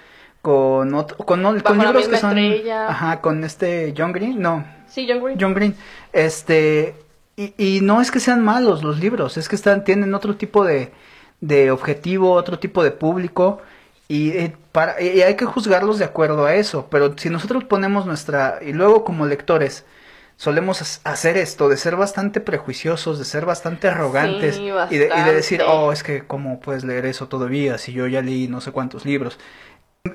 con 0.44 0.94
otro, 0.94 1.18
con, 1.18 1.42
Bajo 1.42 1.74
libros 1.76 2.08
que 2.08 2.18
son, 2.18 2.38
estrella. 2.38 2.88
ajá, 2.90 3.22
con 3.22 3.44
este 3.44 3.94
John 3.98 4.12
Green, 4.12 4.40
no, 4.40 4.64
Sí, 4.88 5.08
John 5.10 5.24
Green. 5.24 5.38
John 5.40 5.54
Green, 5.56 5.76
este, 6.14 6.96
y, 7.36 7.54
y 7.58 7.82
no 7.82 8.00
es 8.00 8.12
que 8.12 8.20
sean 8.20 8.44
malos 8.44 8.84
los 8.84 9.00
libros, 9.00 9.38
es 9.38 9.50
que 9.50 9.56
están, 9.56 9.84
tienen 9.84 10.14
otro 10.14 10.36
tipo 10.36 10.64
de, 10.66 10.92
de 11.42 11.72
objetivo, 11.72 12.34
otro 12.34 12.60
tipo 12.60 12.84
de 12.84 12.92
público, 12.92 13.62
y, 14.10 14.32
eh, 14.32 14.56
para, 14.74 15.02
y 15.02 15.22
hay 15.22 15.36
que 15.36 15.46
juzgarlos 15.46 15.98
de 16.00 16.06
acuerdo 16.06 16.46
a 16.46 16.56
eso, 16.56 16.88
pero 16.92 17.14
si 17.18 17.30
nosotros 17.30 17.64
ponemos 17.64 18.06
nuestra, 18.06 18.60
y 18.62 18.74
luego 18.74 19.06
como 19.06 19.26
lectores, 19.26 19.86
solemos 20.36 21.00
hacer 21.04 21.38
esto, 21.38 21.70
de 21.70 21.78
ser 21.78 21.96
bastante 21.96 22.40
prejuiciosos, 22.42 23.20
de 23.20 23.26
ser 23.26 23.46
bastante 23.46 23.88
arrogantes, 23.88 24.56
Sí, 24.56 24.70
y, 24.90 24.98
de, 24.98 25.12
y 25.16 25.24
de 25.24 25.34
decir, 25.34 25.62
oh, 25.68 25.92
es 25.92 26.02
que 26.04 26.26
cómo 26.26 26.60
puedes 26.60 26.84
leer 26.84 27.06
eso 27.06 27.28
todavía, 27.28 27.78
si 27.78 27.94
yo 27.94 28.08
ya 28.08 28.22
leí 28.22 28.48
no 28.48 28.62
sé 28.62 28.72
cuántos 28.72 29.06
libros. 29.06 29.38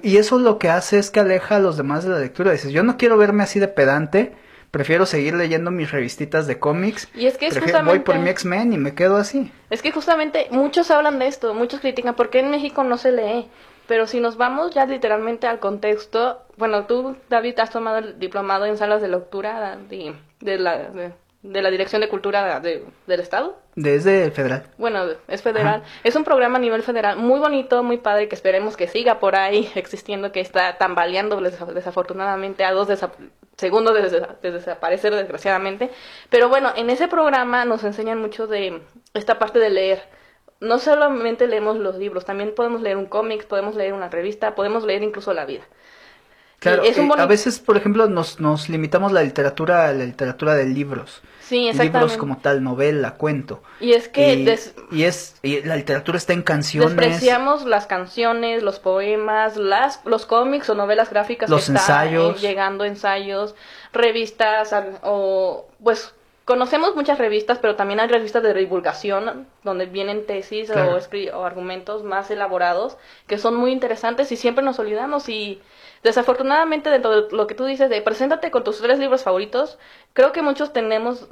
Y 0.03 0.17
eso 0.17 0.39
lo 0.39 0.59
que 0.59 0.71
hace 0.71 0.99
es 0.99 1.11
que 1.11 1.21
aleja 1.21 1.57
a 1.57 1.61
los 1.61 1.77
demás 1.77 2.05
de 2.05 2.11
la 2.11 2.19
lectura. 2.19 2.53
Dices, 2.53 2.73
yo 2.73 2.83
no 2.83 2.97
quiero 2.97 3.19
verme 3.19 3.43
así 3.45 3.61
de 3.61 3.69
pedante, 3.69 4.33
prefiero 4.71 5.05
seguir 5.07 5.35
leyendo 5.35 5.71
mis 5.71 5.93
revistitas 5.93 6.47
de 6.47 6.59
cómics. 6.59 7.07
Y 7.15 7.27
es 7.27 7.37
que 7.37 7.47
es 7.47 7.55
Prefiero- 7.55 7.85
Voy 7.85 7.99
por 7.99 8.15
justamente- 8.17 8.25
mi 8.25 8.31
X-Men 8.31 8.73
y 8.73 8.79
me 8.79 8.95
quedo 8.95 9.19
así. 9.19 9.53
Es 9.69 9.83
que 9.83 9.93
justamente 9.93 10.49
muchos 10.51 10.91
hablan 10.91 11.19
de 11.19 11.29
esto, 11.29 11.53
muchos 11.55 11.81
critican 11.81 12.15
por 12.17 12.31
qué 12.31 12.41
en 12.41 12.51
México 12.51 12.83
no 12.83 12.97
se 12.97 13.13
lee. 13.13 13.49
Pero 13.87 14.07
si 14.07 14.21
nos 14.21 14.37
vamos 14.37 14.73
ya 14.75 14.87
literalmente 14.87 15.47
al 15.47 15.59
contexto, 15.59 16.41
bueno, 16.57 16.87
tú, 16.87 17.17
David, 17.29 17.59
has 17.61 17.71
tomado 17.71 17.99
el 17.99 18.19
diplomado 18.19 18.65
en 18.67 18.79
salas 18.79 19.03
de 19.03 19.09
lectura 19.09 19.77
de, 19.91 20.15
de 20.41 20.59
la, 20.59 20.79
de, 20.91 21.13
de 21.43 21.63
la 21.63 21.71
Dirección 21.71 22.01
de 22.01 22.09
Cultura 22.09 22.61
de- 22.61 22.85
del 23.07 23.21
Estado. 23.21 23.59
Desde 23.77 24.25
el 24.25 24.33
federal. 24.33 24.63
Bueno, 24.79 25.05
es 25.29 25.43
federal. 25.43 25.83
Es 26.05 26.15
un 26.17 26.23
programa 26.25 26.57
a 26.59 26.61
nivel 26.61 26.83
federal 26.83 27.17
muy 27.19 27.41
bonito, 27.41 27.83
muy 27.83 27.99
padre, 27.99 28.29
que 28.29 28.37
esperemos 28.37 28.77
que 28.77 28.87
siga 28.89 29.19
por 29.19 29.37
ahí 29.37 29.71
existiendo, 29.75 30.33
que 30.33 30.41
está 30.41 30.79
tambaleando 30.79 31.41
des- 31.41 31.59
desafortunadamente 31.75 32.65
a 32.65 32.73
dos 32.73 32.89
desa- 32.89 33.11
segundos 33.59 33.95
de, 33.95 34.27
de 34.43 34.51
desaparecer 34.51 35.15
desgraciadamente. 35.15 35.91
Pero 36.31 36.49
bueno, 36.49 36.73
en 36.77 36.89
ese 36.89 37.09
programa 37.09 37.65
nos 37.67 37.85
enseñan 37.85 38.19
mucho 38.21 38.47
de 38.47 38.81
esta 39.13 39.39
parte 39.39 39.59
de 39.59 39.71
leer. 39.71 40.03
No 40.65 40.79
solamente 40.79 41.47
leemos 41.47 41.77
los 41.77 41.97
libros, 41.97 42.25
también 42.25 42.55
podemos 42.55 42.81
leer 42.81 42.97
un 42.97 43.07
cómic, 43.07 43.47
podemos 43.47 43.75
leer 43.77 43.93
una 43.93 44.09
revista, 44.09 44.55
podemos 44.55 44.85
leer 44.85 45.03
incluso 45.03 45.33
la 45.33 45.45
vida. 45.45 45.63
Claro, 46.61 46.83
es 46.83 46.97
un 46.97 47.11
eh, 47.11 47.15
a 47.19 47.27
veces, 47.27 47.59
por 47.59 47.77
ejemplo, 47.77 48.07
nos, 48.09 48.41
nos 48.41 48.71
limitamos 48.71 49.13
la 49.13 49.23
literatura 49.23 49.87
a 49.89 49.93
la 49.93 50.05
literatura 50.05 50.55
de 50.55 50.65
libros. 50.65 51.21
Sí, 51.43 51.67
exactamente. 51.69 51.99
Libros 51.99 52.17
como 52.17 52.39
tal, 52.39 52.63
novela, 52.65 53.17
cuento. 53.17 53.63
Y 53.81 53.93
es 53.93 54.09
que 54.09 54.33
y, 54.33 54.45
des- 54.47 54.75
y 54.91 55.03
es 55.03 55.37
y 55.43 55.61
la 55.61 55.77
literatura 55.77 56.17
está 56.17 56.33
en 56.33 56.43
canciones, 56.43 56.97
despreciamos 56.97 57.67
las 57.67 57.85
canciones, 57.87 58.63
los 58.63 58.79
poemas, 58.79 59.59
las, 59.59 60.01
los 60.07 60.25
cómics 60.25 60.71
o 60.71 60.75
novelas 60.75 61.11
gráficas 61.11 61.51
Los 61.51 61.67
que 61.67 61.73
están 61.75 62.07
ensayos. 62.07 62.39
eh, 62.43 62.47
llegando, 62.49 62.87
ensayos, 62.87 63.55
revistas, 63.93 64.75
o 65.03 65.69
pues 65.83 66.15
conocemos 66.45 66.95
muchas 66.95 67.19
revistas, 67.19 67.59
pero 67.59 67.75
también 67.77 68.01
hay 68.01 68.09
revistas 68.09 68.43
de 68.43 68.53
divulgación 68.55 69.47
donde 69.63 69.87
vienen 69.87 70.27
tesis 70.27 70.71
Claro. 70.71 70.99
o, 70.99 71.39
o 71.39 71.45
argumentos 71.45 72.03
más 72.03 72.31
elaborados 72.31 72.97
que 73.27 73.39
son 73.39 73.55
muy 73.55 73.73
interesantes 73.73 74.31
y 74.33 74.37
siempre 74.37 74.65
nos 74.65 74.79
olvidamos 74.79 75.29
y 75.29 75.63
desafortunadamente 76.03 76.91
dentro 76.91 77.23
de 77.23 77.35
lo 77.37 77.47
que 77.47 77.55
tú 77.55 77.65
dices 77.65 77.89
de 77.89 78.03
preséntate 78.03 78.51
con 78.51 78.63
tus 78.63 78.81
tres 78.81 78.99
libros 78.99 79.23
favoritos, 79.23 79.79
creo 80.13 80.33
que 80.33 80.43
muchos 80.43 80.73
tenemos 80.73 81.29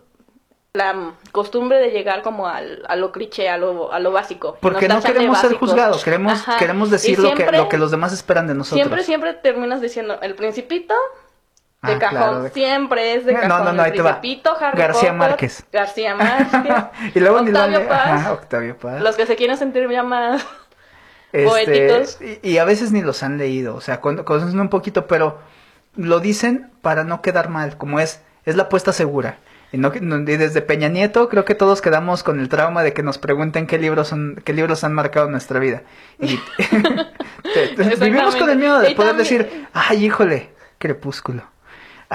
la 0.75 1.13
costumbre 1.33 1.79
de 1.79 1.91
llegar 1.91 2.23
como 2.23 2.47
al, 2.49 2.83
a 2.89 2.97
lo 2.97 3.13
cliché, 3.13 3.51
a 3.51 3.59
lo, 3.59 3.93
a 3.93 4.01
lo 4.01 4.11
básico. 4.11 4.57
porque 4.63 4.89
no 4.89 5.03
queremos 5.03 5.39
ser 5.39 5.53
juzgados, 5.59 6.03
queremos 6.03 6.33
Ajá. 6.33 6.57
queremos 6.57 6.91
decir 6.91 7.19
lo 7.19 7.35
que 7.35 7.45
lo 7.53 7.69
que 7.69 7.77
los 7.77 7.91
demás 7.91 8.15
esperan 8.15 8.47
de 8.47 8.55
nosotros. 8.55 8.79
Siempre, 8.81 9.03
siempre 9.03 9.35
terminas 9.35 9.83
diciendo 9.83 10.19
el 10.23 10.35
principito 10.35 10.95
de 11.83 11.93
Ah, 11.95 11.99
cajón. 11.99 12.17
claro, 12.19 12.43
de- 12.45 12.51
Siempre 12.51 13.15
es 13.15 13.27
de 13.27 13.33
No, 13.33 13.41
cajón. 13.41 13.59
no, 13.65 13.65
no, 13.65 13.71
el 13.73 13.81
ahí 13.81 13.93
te 13.97 14.03
va. 14.03 14.21
principito, 14.21 14.57
Harry 14.61 14.79
García 14.79 15.01
Potter, 15.01 15.15
Márquez. 15.15 15.65
García 15.73 16.15
Márquez. 16.17 16.75
y 17.15 17.21
luego 17.21 17.41
Octavio 17.41 17.89
Paz. 17.89 18.07
Ajá, 18.07 18.33
Octavio 18.33 18.77
Paz. 18.79 19.01
Los 19.03 19.17
que 19.17 19.27
se 19.27 19.37
quieren 19.37 19.57
sentir 19.57 19.89
ya 19.91 20.03
más... 20.03 20.47
Este, 21.33 21.49
poéticos. 21.49 22.19
Y, 22.21 22.47
y 22.51 22.59
a 22.59 22.65
veces 22.65 22.93
ni 22.93 23.01
los 23.01 23.23
han 23.23 23.39
leído, 23.39 23.75
o 23.75 23.81
sea, 23.81 24.01
conocen 24.01 24.61
un 24.61 24.69
poquito, 24.69 25.07
pero 25.07 25.39
lo 25.97 26.21
dicen 26.21 26.71
para 26.83 27.05
no 27.05 27.23
quedar 27.23 27.49
mal, 27.49 27.79
como 27.79 28.01
es, 28.01 28.23
es 28.45 28.55
la 28.55 28.65
apuesta 28.65 28.93
segura. 28.93 29.39
Y, 29.73 29.79
no, 29.79 29.91
y 29.95 30.37
desde 30.37 30.61
Peña 30.61 30.89
Nieto 30.89 31.31
creo 31.31 31.47
que 31.47 31.55
todos 31.55 31.81
quedamos 31.81 32.23
con 32.23 32.39
el 32.39 32.51
trauma 32.51 32.83
de 32.83 32.93
que 32.93 33.03
nos 33.03 33.17
pregunten 33.17 33.67
qué 33.67 33.79
libros 33.79 34.09
son, 34.09 34.43
qué 34.45 34.53
libros 34.53 34.85
han 34.85 34.93
marcado 34.93 35.31
nuestra 35.31 35.59
vida. 35.59 35.81
Y 36.21 36.39
vivimos 38.01 38.37
con 38.37 38.51
el 38.51 38.59
miedo 38.59 38.79
de 38.81 38.91
Y 38.91 38.95
poder 38.95 39.17
también- 39.17 39.39
decir, 39.41 39.67
ay, 39.73 40.05
híjole, 40.05 40.51
crepúsculo. 40.79 41.45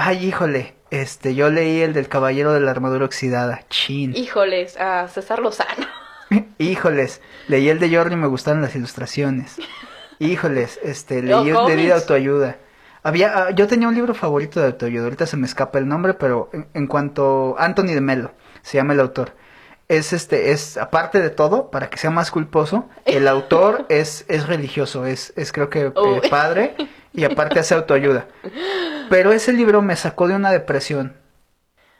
Ay, 0.00 0.26
híjole, 0.26 0.74
este, 0.92 1.34
yo 1.34 1.50
leí 1.50 1.80
el 1.80 1.92
del 1.92 2.08
Caballero 2.08 2.52
de 2.52 2.60
la 2.60 2.70
Armadura 2.70 3.04
Oxidada, 3.04 3.64
chin. 3.68 4.14
Híjoles, 4.14 4.76
a 4.76 5.08
César 5.08 5.40
Lozano. 5.40 5.88
Híjoles, 6.58 7.20
leí 7.48 7.68
el 7.68 7.80
de 7.80 7.92
Jordi 7.92 8.14
y 8.14 8.16
me 8.16 8.28
gustaron 8.28 8.62
las 8.62 8.76
ilustraciones. 8.76 9.56
Híjoles, 10.20 10.78
este, 10.84 11.20
leí 11.24 11.32
el 11.32 11.46
de 11.46 11.52
cómics. 11.52 11.92
autoayuda. 11.94 12.58
Había, 13.02 13.36
ah, 13.36 13.50
yo 13.50 13.66
tenía 13.66 13.88
un 13.88 13.96
libro 13.96 14.14
favorito 14.14 14.60
de 14.60 14.66
autoayuda, 14.66 15.02
ahorita 15.02 15.26
se 15.26 15.36
me 15.36 15.46
escapa 15.46 15.80
el 15.80 15.88
nombre, 15.88 16.14
pero 16.14 16.48
en, 16.52 16.68
en 16.74 16.86
cuanto 16.86 17.56
Anthony 17.58 17.94
de 17.94 18.00
Melo, 18.00 18.30
se 18.62 18.78
llama 18.78 18.92
el 18.92 19.00
autor. 19.00 19.32
Es 19.88 20.12
este, 20.12 20.52
es 20.52 20.76
aparte 20.76 21.20
de 21.20 21.30
todo, 21.30 21.72
para 21.72 21.90
que 21.90 21.98
sea 21.98 22.10
más 22.10 22.30
culposo, 22.30 22.88
el 23.04 23.26
autor 23.26 23.84
es, 23.88 24.26
es 24.28 24.46
religioso, 24.46 25.06
es, 25.06 25.32
es 25.34 25.50
creo 25.50 25.70
que 25.70 25.86
eh, 25.86 25.92
padre 26.30 26.76
y 27.18 27.24
aparte 27.24 27.58
hace 27.58 27.74
autoayuda. 27.74 28.28
Pero 29.10 29.32
ese 29.32 29.52
libro 29.52 29.82
me 29.82 29.96
sacó 29.96 30.28
de 30.28 30.36
una 30.36 30.52
depresión 30.52 31.16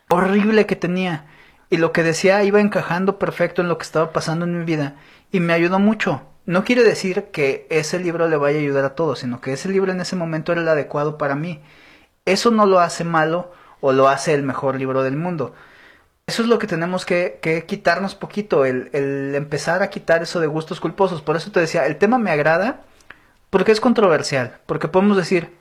horrible 0.09 0.65
que 0.65 0.77
tenía. 0.77 1.27
Y 1.71 1.77
lo 1.79 1.93
que 1.93 2.05
decía 2.05 2.45
iba 2.45 2.61
encajando 2.61 3.19
perfecto 3.19 3.61
en 3.61 3.69
lo 3.69 3.79
que 3.79 3.83
estaba 3.83 4.13
pasando 4.13 4.45
en 4.45 4.57
mi 4.57 4.65
vida. 4.65 4.95
Y 5.33 5.41
me 5.41 5.53
ayudó 5.53 5.81
mucho. 5.81 6.23
No 6.47 6.63
quiere 6.65 6.85
decir 6.85 7.25
que 7.33 7.67
ese 7.69 7.99
libro 7.99 8.29
le 8.29 8.37
vaya 8.37 8.59
a 8.59 8.63
ayudar 8.63 8.85
a 8.85 8.95
todos, 8.95 9.19
sino 9.19 9.41
que 9.41 9.53
ese 9.53 9.69
libro 9.69 9.91
en 9.91 10.01
ese 10.01 10.15
momento 10.15 10.53
era 10.53 10.61
el 10.61 10.69
adecuado 10.69 11.19
para 11.19 11.35
mí. 11.35 11.61
Eso 12.25 12.53
no 12.53 12.65
lo 12.65 12.79
hace 12.79 13.03
malo 13.03 13.53
o 13.81 13.93
lo 13.93 14.09
hace 14.09 14.35
el 14.35 14.45
mejor 14.45 14.77
libro 14.79 15.03
del 15.03 15.17
mundo. 15.17 15.53
Eso 16.29 16.43
es 16.43 16.49
lo 16.49 16.61
que 16.61 16.69
tenemos 16.69 17.05
que, 17.05 17.41
que 17.43 17.67
quitarnos 17.67 18.15
poquito, 18.15 18.65
el, 18.65 18.91
el 18.93 19.35
empezar 19.35 19.83
a 19.83 19.91
quitar 19.91 20.23
eso 20.23 20.39
de 20.39 20.47
gustos 20.47 20.79
culposos. 20.79 21.23
Por 21.23 21.35
eso 21.35 21.51
te 21.51 21.59
decía, 21.59 21.87
el 21.87 21.97
tema 21.97 22.19
me 22.19 22.31
agrada 22.31 22.83
porque 23.51 23.73
es 23.73 23.81
controversial, 23.81 24.61
porque 24.67 24.89
podemos 24.89 25.17
decir, 25.17 25.57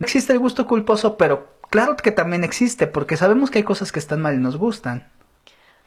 existe 0.00 0.32
el 0.32 0.38
gusto 0.38 0.66
culposo, 0.66 1.16
pero 1.16 1.48
claro 1.70 1.96
que 1.96 2.10
también 2.10 2.44
existe, 2.44 2.86
porque 2.86 3.16
sabemos 3.16 3.50
que 3.50 3.58
hay 3.58 3.64
cosas 3.64 3.92
que 3.92 3.98
están 3.98 4.20
mal 4.20 4.34
y 4.34 4.38
nos 4.38 4.56
gustan. 4.56 5.10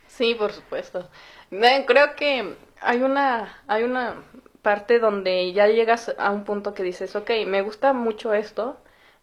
Sí, 0.07 0.35
por 0.35 0.51
supuesto. 0.53 1.09
Creo 1.49 2.15
que 2.15 2.55
hay 2.79 3.01
una, 3.01 3.61
hay 3.67 3.83
una 3.83 4.15
parte 4.61 4.99
donde 4.99 5.51
ya 5.53 5.67
llegas 5.67 6.13
a 6.17 6.31
un 6.31 6.43
punto 6.43 6.73
que 6.73 6.83
dices, 6.83 7.15
ok, 7.15 7.31
me 7.47 7.61
gusta 7.61 7.93
mucho 7.93 8.33
esto, 8.33 8.77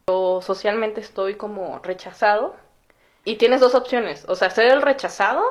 o 0.07 0.43
socialmente 0.43 1.01
estoy 1.01 1.37
como 1.37 1.79
rechazado, 1.81 2.57
y 3.25 3.37
tienes 3.37 3.61
dos 3.61 3.75
opciones, 3.75 4.25
o 4.29 4.35
sea, 4.35 4.51
ser 4.51 4.73
el 4.73 4.83
rechazado, 4.83 5.43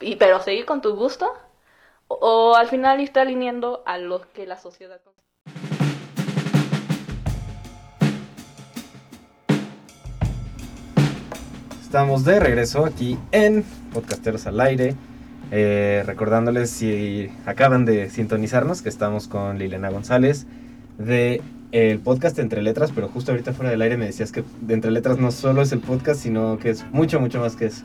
y 0.00 0.16
pero 0.16 0.40
seguir 0.40 0.66
con 0.66 0.80
tu 0.80 0.94
gusto, 0.94 1.32
o, 2.08 2.14
o 2.14 2.56
al 2.56 2.68
final 2.68 3.00
irte 3.00 3.20
alineando 3.20 3.82
a 3.86 3.98
lo 3.98 4.30
que 4.32 4.46
la 4.46 4.58
sociedad 4.58 5.00
Estamos 11.90 12.24
de 12.24 12.38
regreso 12.38 12.84
aquí 12.84 13.18
en 13.32 13.64
Podcasteros 13.92 14.46
al 14.46 14.60
Aire. 14.60 14.94
Eh, 15.50 16.04
recordándoles 16.06 16.70
si 16.70 17.32
acaban 17.46 17.84
de 17.84 18.10
sintonizarnos 18.10 18.80
que 18.80 18.88
estamos 18.88 19.26
con 19.26 19.58
Liliana 19.58 19.90
González 19.90 20.46
de 20.98 21.42
el 21.72 21.98
podcast 21.98 22.38
Entre 22.38 22.62
Letras, 22.62 22.92
pero 22.94 23.08
justo 23.08 23.32
ahorita 23.32 23.52
fuera 23.54 23.72
del 23.72 23.82
aire 23.82 23.96
me 23.96 24.06
decías 24.06 24.30
que 24.30 24.44
de 24.60 24.74
Entre 24.74 24.92
Letras 24.92 25.18
no 25.18 25.32
solo 25.32 25.62
es 25.62 25.72
el 25.72 25.80
podcast, 25.80 26.20
sino 26.20 26.60
que 26.60 26.70
es 26.70 26.86
mucho, 26.92 27.18
mucho 27.18 27.40
más 27.40 27.56
que 27.56 27.66
eso. 27.66 27.84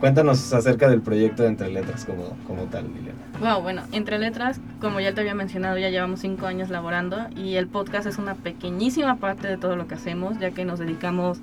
Cuéntanos 0.00 0.52
acerca 0.52 0.90
del 0.90 1.00
proyecto 1.00 1.42
de 1.42 1.48
Entre 1.48 1.70
Letras 1.70 2.04
como, 2.04 2.36
como 2.46 2.64
tal, 2.64 2.88
Liliana. 2.92 3.20
Wow, 3.40 3.62
bueno, 3.62 3.84
entre 3.92 4.18
letras, 4.18 4.60
como 4.82 5.00
ya 5.00 5.14
te 5.14 5.22
había 5.22 5.34
mencionado, 5.34 5.78
ya 5.78 5.88
llevamos 5.88 6.20
cinco 6.20 6.44
años 6.44 6.68
laborando 6.68 7.16
y 7.34 7.54
el 7.54 7.68
podcast 7.68 8.06
es 8.06 8.18
una 8.18 8.34
pequeñísima 8.34 9.16
parte 9.16 9.48
de 9.48 9.56
todo 9.56 9.76
lo 9.76 9.88
que 9.88 9.94
hacemos, 9.94 10.38
ya 10.38 10.50
que 10.50 10.66
nos 10.66 10.78
dedicamos 10.78 11.40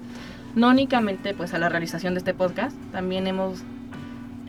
no 0.55 0.69
únicamente 0.69 1.33
pues 1.33 1.53
a 1.53 1.60
la 1.60 1.69
realización 1.69 2.13
de 2.13 2.19
este 2.19 2.33
podcast, 2.33 2.75
también 2.91 3.27
hemos 3.27 3.63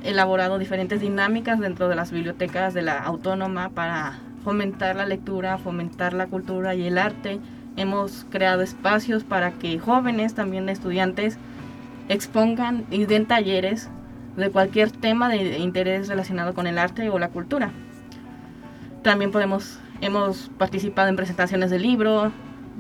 elaborado 0.02 0.58
diferentes 0.58 1.00
dinámicas 1.00 1.58
dentro 1.58 1.88
de 1.88 1.96
las 1.96 2.10
bibliotecas 2.10 2.74
de 2.74 2.82
la 2.82 2.98
autónoma 2.98 3.70
para 3.70 4.18
fomentar 4.44 4.96
la 4.96 5.06
lectura, 5.06 5.58
fomentar 5.58 6.14
la 6.14 6.26
cultura 6.26 6.74
y 6.74 6.86
el 6.86 6.98
arte. 6.98 7.40
Hemos 7.76 8.26
creado 8.30 8.62
espacios 8.62 9.24
para 9.24 9.52
que 9.52 9.78
jóvenes, 9.78 10.34
también 10.34 10.68
estudiantes, 10.68 11.38
expongan 12.08 12.86
y 12.90 13.04
den 13.06 13.26
talleres 13.26 13.90
de 14.36 14.50
cualquier 14.50 14.90
tema 14.90 15.28
de 15.28 15.58
interés 15.58 16.08
relacionado 16.08 16.54
con 16.54 16.66
el 16.66 16.78
arte 16.78 17.10
o 17.10 17.18
la 17.18 17.28
cultura. 17.28 17.70
También 19.02 19.30
podemos, 19.30 19.78
hemos 20.00 20.50
participado 20.58 21.08
en 21.08 21.16
presentaciones 21.16 21.70
de 21.70 21.78
libros, 21.78 22.32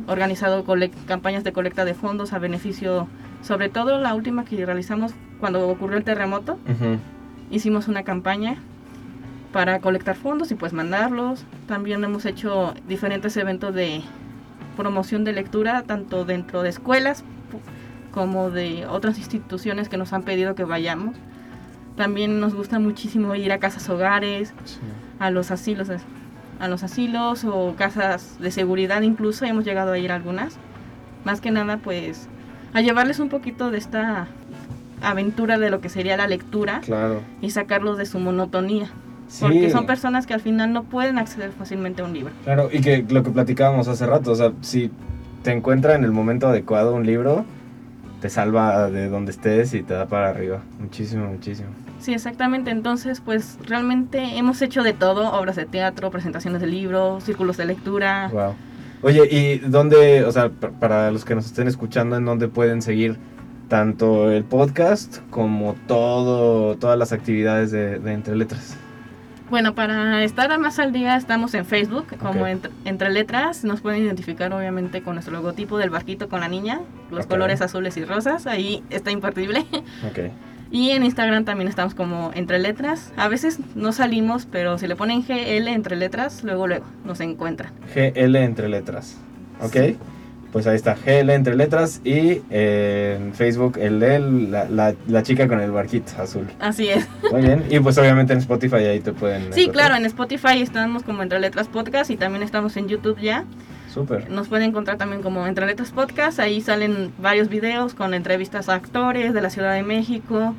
organizado 0.06 0.64
campañas 1.06 1.44
de 1.44 1.52
colecta 1.52 1.84
de 1.84 1.94
fondos 1.94 2.32
a 2.32 2.38
beneficio, 2.38 3.08
sobre 3.42 3.68
todo 3.68 3.98
la 3.98 4.14
última 4.14 4.44
que 4.44 4.64
realizamos 4.64 5.12
cuando 5.40 5.68
ocurrió 5.68 5.96
el 5.98 6.04
terremoto, 6.04 6.58
hicimos 7.50 7.88
una 7.88 8.02
campaña 8.02 8.56
para 9.52 9.80
colectar 9.80 10.16
fondos 10.16 10.50
y 10.50 10.54
pues 10.54 10.72
mandarlos. 10.72 11.44
También 11.66 12.04
hemos 12.04 12.26
hecho 12.26 12.74
diferentes 12.86 13.36
eventos 13.36 13.74
de 13.74 14.02
promoción 14.76 15.24
de 15.24 15.32
lectura, 15.32 15.82
tanto 15.82 16.24
dentro 16.24 16.62
de 16.62 16.68
escuelas 16.68 17.24
como 18.12 18.50
de 18.50 18.86
otras 18.86 19.18
instituciones 19.18 19.88
que 19.88 19.96
nos 19.96 20.12
han 20.12 20.22
pedido 20.22 20.54
que 20.54 20.64
vayamos. 20.64 21.16
También 21.96 22.40
nos 22.40 22.54
gusta 22.54 22.78
muchísimo 22.78 23.34
ir 23.34 23.52
a 23.52 23.58
casas 23.58 23.88
hogares, 23.88 24.54
a 25.18 25.30
los 25.30 25.50
asilos, 25.50 25.88
a 26.60 26.68
los 26.68 26.82
asilos 26.82 27.44
o 27.44 27.74
casas 27.76 28.36
de 28.40 28.50
seguridad 28.50 29.02
incluso, 29.02 29.44
hemos 29.44 29.64
llegado 29.64 29.92
a 29.92 29.98
ir 29.98 30.10
a 30.12 30.16
algunas. 30.16 30.56
Más 31.24 31.40
que 31.40 31.50
nada 31.50 31.78
pues 31.78 32.28
a 32.74 32.80
llevarles 32.80 33.18
un 33.18 33.28
poquito 33.28 33.70
de 33.70 33.78
esta 33.78 34.26
aventura 35.02 35.58
de 35.58 35.70
lo 35.70 35.80
que 35.80 35.88
sería 35.88 36.16
la 36.16 36.26
lectura 36.26 36.80
Claro. 36.84 37.20
y 37.40 37.50
sacarlos 37.50 37.98
de 37.98 38.06
su 38.06 38.18
monotonía. 38.18 38.86
Sí. 39.28 39.42
Porque 39.42 39.70
son 39.70 39.86
personas 39.86 40.26
que 40.26 40.34
al 40.34 40.40
final 40.40 40.72
no 40.72 40.84
pueden 40.84 41.18
acceder 41.18 41.52
fácilmente 41.52 42.02
a 42.02 42.06
un 42.06 42.14
libro. 42.14 42.32
Claro, 42.44 42.68
y 42.72 42.80
que 42.80 43.04
lo 43.08 43.22
que 43.22 43.30
platicábamos 43.30 43.86
hace 43.88 44.06
rato, 44.06 44.32
o 44.32 44.34
sea, 44.34 44.52
si 44.62 44.90
te 45.42 45.52
encuentra 45.52 45.94
en 45.94 46.04
el 46.04 46.12
momento 46.12 46.48
adecuado 46.48 46.94
un 46.94 47.04
libro, 47.06 47.44
te 48.20 48.30
salva 48.30 48.90
de 48.90 49.08
donde 49.08 49.30
estés 49.32 49.74
y 49.74 49.82
te 49.82 49.94
da 49.94 50.06
para 50.06 50.30
arriba. 50.30 50.60
Muchísimo, 50.80 51.26
muchísimo. 51.26 51.68
Sí, 52.00 52.14
exactamente. 52.14 52.70
Entonces, 52.70 53.20
pues 53.24 53.58
realmente 53.66 54.38
hemos 54.38 54.62
hecho 54.62 54.82
de 54.82 54.92
todo, 54.92 55.32
obras 55.32 55.56
de 55.56 55.66
teatro, 55.66 56.10
presentaciones 56.10 56.60
de 56.60 56.66
libros, 56.68 57.24
círculos 57.24 57.56
de 57.56 57.64
lectura. 57.66 58.28
Wow. 58.32 58.54
Oye, 59.02 59.22
¿y 59.30 59.58
dónde, 59.58 60.24
o 60.24 60.32
sea, 60.32 60.48
pa- 60.48 60.70
para 60.70 61.10
los 61.10 61.24
que 61.24 61.34
nos 61.34 61.46
estén 61.46 61.68
escuchando, 61.68 62.16
en 62.16 62.24
dónde 62.24 62.48
pueden 62.48 62.82
seguir 62.82 63.16
tanto 63.68 64.30
el 64.30 64.44
podcast 64.44 65.18
como 65.30 65.74
todo, 65.86 66.76
todas 66.76 66.98
las 66.98 67.12
actividades 67.12 67.70
de, 67.70 67.98
de 67.98 68.12
Entre 68.12 68.34
Letras? 68.36 68.76
Bueno, 69.50 69.74
para 69.74 70.22
estar 70.24 70.56
más 70.58 70.78
al 70.78 70.92
día 70.92 71.16
estamos 71.16 71.54
en 71.54 71.64
Facebook 71.64 72.06
como 72.18 72.42
Ok. 72.42 72.48
entre, 72.48 72.70
Entre 72.84 73.08
letras. 73.10 73.64
Nos 73.64 73.80
pueden 73.80 74.02
identificar 74.04 74.52
obviamente 74.52 75.02
con 75.02 75.14
nuestro 75.14 75.32
logotipo 75.34 75.78
del 75.78 75.88
barquito 75.90 76.28
con 76.28 76.40
la 76.40 76.48
niña, 76.48 76.80
los 77.10 77.26
colores 77.26 77.62
azules 77.62 77.96
y 77.96 78.04
rosas. 78.04 78.46
Ahí 78.46 78.82
está 78.90 79.10
imperdible. 79.10 79.60
Ok. 80.10 80.30
Y 80.70 80.90
en 80.90 81.02
Instagram 81.04 81.44
también 81.44 81.68
estamos 81.68 81.94
como 81.94 82.30
entre 82.34 82.58
letras. 82.58 83.12
A 83.16 83.28
veces 83.28 83.58
no 83.74 83.92
salimos, 83.92 84.46
pero 84.46 84.78
si 84.78 84.86
le 84.86 84.96
ponen 84.96 85.22
GL 85.22 85.68
entre 85.68 85.96
letras, 85.96 86.44
luego 86.44 86.66
luego 86.66 86.84
nos 87.04 87.20
encuentran. 87.20 87.72
GL 87.94 88.36
entre 88.36 88.68
letras. 88.68 89.16
Ok. 89.60 89.76
Pues 90.52 90.66
ahí 90.66 90.76
está, 90.76 90.94
GL 90.94 91.28
entre 91.30 91.54
letras 91.56 92.00
y 92.04 92.40
eh, 92.50 93.18
en 93.20 93.34
Facebook 93.34 93.76
el 93.78 94.00
de 94.00 94.18
la, 94.18 94.64
la, 94.64 94.94
la 95.06 95.22
chica 95.22 95.46
con 95.46 95.60
el 95.60 95.70
barquito 95.70 96.12
azul. 96.18 96.46
Así 96.58 96.88
es. 96.88 97.06
Muy 97.30 97.42
bien. 97.42 97.64
Y 97.68 97.80
pues 97.80 97.98
obviamente 97.98 98.32
en 98.32 98.38
Spotify 98.38 98.76
ahí 98.76 99.00
te 99.00 99.12
pueden. 99.12 99.52
Sí, 99.52 99.62
encontrar. 99.64 99.88
claro, 99.88 99.96
en 99.96 100.06
Spotify 100.06 100.62
estamos 100.62 101.02
como 101.02 101.22
entre 101.22 101.38
letras 101.38 101.68
podcast 101.68 102.10
y 102.10 102.16
también 102.16 102.42
estamos 102.42 102.76
en 102.78 102.88
YouTube 102.88 103.20
ya. 103.20 103.44
Súper. 103.92 104.30
Nos 104.30 104.48
pueden 104.48 104.70
encontrar 104.70 104.98
también 104.98 105.22
como 105.22 105.46
Entre 105.46 105.66
Letras 105.66 105.90
Podcast. 105.90 106.38
Ahí 106.38 106.60
salen 106.60 107.12
varios 107.18 107.48
videos 107.48 107.94
con 107.94 108.14
entrevistas 108.14 108.68
a 108.68 108.74
actores 108.74 109.32
de 109.32 109.40
la 109.40 109.50
Ciudad 109.50 109.74
de 109.74 109.82
México, 109.82 110.54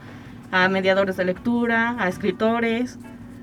a 0.51 0.67
mediadores 0.67 1.15
de 1.17 1.25
lectura, 1.25 1.95
a 1.99 2.09
escritores, 2.09 2.97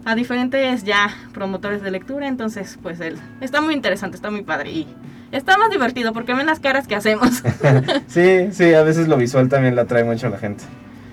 a 0.04 0.14
diferentes 0.14 0.84
ya 0.84 1.10
promotores 1.32 1.82
de 1.82 1.90
lectura. 1.90 2.28
Entonces, 2.28 2.78
pues 2.82 3.00
él 3.00 3.16
está 3.40 3.60
muy 3.60 3.74
interesante, 3.74 4.16
está 4.16 4.30
muy 4.30 4.42
padre 4.42 4.70
y 4.70 4.86
está 5.32 5.56
más 5.56 5.70
divertido 5.70 6.12
porque 6.12 6.34
ven 6.34 6.46
las 6.46 6.60
caras 6.60 6.86
que 6.86 6.94
hacemos. 6.94 7.42
Sí, 8.08 8.48
sí, 8.52 8.74
a 8.74 8.82
veces 8.82 9.08
lo 9.08 9.16
visual 9.16 9.48
también 9.48 9.76
la 9.76 9.82
atrae 9.82 10.04
mucho 10.04 10.26
a 10.26 10.30
la 10.30 10.38
gente. 10.38 10.64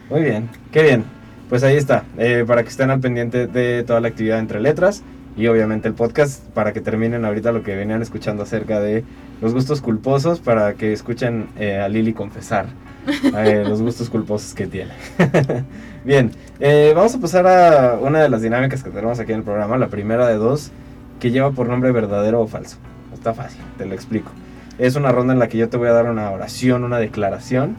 Muy 0.10 0.22
bien, 0.22 0.50
qué 0.72 0.84
bien. 0.84 1.04
Pues 1.50 1.64
ahí 1.64 1.76
está, 1.76 2.04
eh, 2.18 2.44
para 2.48 2.64
que 2.64 2.70
estén 2.70 2.90
al 2.90 3.00
pendiente 3.00 3.48
de 3.48 3.84
toda 3.84 4.00
la 4.00 4.08
actividad 4.08 4.40
entre 4.40 4.60
letras 4.60 5.04
y 5.36 5.48
obviamente 5.48 5.88
el 5.88 5.94
podcast 5.94 6.44
para 6.50 6.74
que 6.74 6.82
terminen 6.82 7.26
ahorita 7.26 7.52
lo 7.52 7.64
que 7.64 7.76
venían 7.76 8.02
escuchando 8.02 8.44
acerca 8.44 8.80
de 8.80 9.04
los 9.42 9.54
gustos 9.54 9.82
culposos, 9.82 10.40
para 10.40 10.76
que 10.76 10.94
escuchen 10.94 11.48
eh, 11.58 11.80
a 11.80 11.88
Lili 11.90 12.14
confesar 12.14 12.68
eh, 13.38 13.64
los 13.68 13.82
gustos 13.82 14.10
culposos 14.10 14.54
que 14.54 14.68
tiene. 14.68 14.92
bien, 16.06 16.32
eh, 16.60 16.94
vamos 16.96 17.16
a 17.16 17.20
pasar 17.20 17.48
a 17.48 18.00
una 18.00 18.22
de 18.22 18.30
las 18.30 18.42
dinámicas 18.42 18.84
que 18.84 18.90
tenemos 18.90 19.20
aquí 19.20 19.32
en 19.32 19.40
el 19.40 19.44
programa, 19.44 19.78
la 19.78 19.88
primera 19.88 20.28
de 20.28 20.36
dos, 20.36 20.72
que 21.20 21.32
lleva 21.32 21.52
por 21.52 21.68
nombre 21.68 21.92
verdadero 21.92 22.42
o 22.42 22.48
falso. 22.48 22.78
Está 23.14 23.34
fácil, 23.34 23.62
te 23.78 23.86
lo 23.86 23.94
explico. 23.94 24.32
Es 24.78 24.96
una 24.96 25.12
ronda 25.12 25.34
en 25.34 25.40
la 25.40 25.48
que 25.48 25.58
yo 25.58 25.70
te 25.70 25.78
voy 25.78 25.88
a 25.88 25.94
dar 25.94 26.10
una 26.10 26.32
oración, 26.32 26.84
una 26.84 26.98
declaración, 26.98 27.76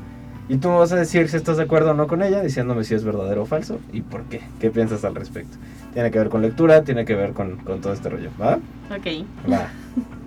y 0.49 0.59
tú 0.59 0.69
me 0.69 0.79
vas 0.79 0.93
a 0.93 0.97
decir 0.97 1.29
si 1.29 1.37
estás 1.37 1.57
de 1.57 1.63
acuerdo 1.63 1.93
o 1.93 1.95
no 1.95 2.07
con 2.07 2.23
ella, 2.23 2.43
diciéndome 2.43 2.85
si 2.85 2.95
es 2.95 3.05
verdadero 3.05 3.43
o 3.43 3.47
falso 3.47 3.81
y 3.93 4.03
por 4.03 4.25
qué. 4.25 4.43
¿Qué 4.61 4.71
piensas 4.71 5.05
al 5.05 5.15
respecto? 5.15 5.57
Tiene 5.95 6.11
que 6.11 6.19
ver 6.19 6.29
con 6.29 6.43
lectura, 6.43 6.83
tiene 6.83 7.05
que 7.05 7.15
ver 7.15 7.33
con, 7.33 7.57
con 7.59 7.81
todo 7.81 7.93
este 7.93 8.09
rollo, 8.11 8.31
¿va? 8.41 8.57
ok. 8.91 9.25
Va. 9.51 9.69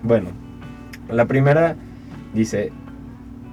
Bueno, 0.02 0.30
la 1.10 1.26
primera 1.26 1.76
dice, 2.34 2.72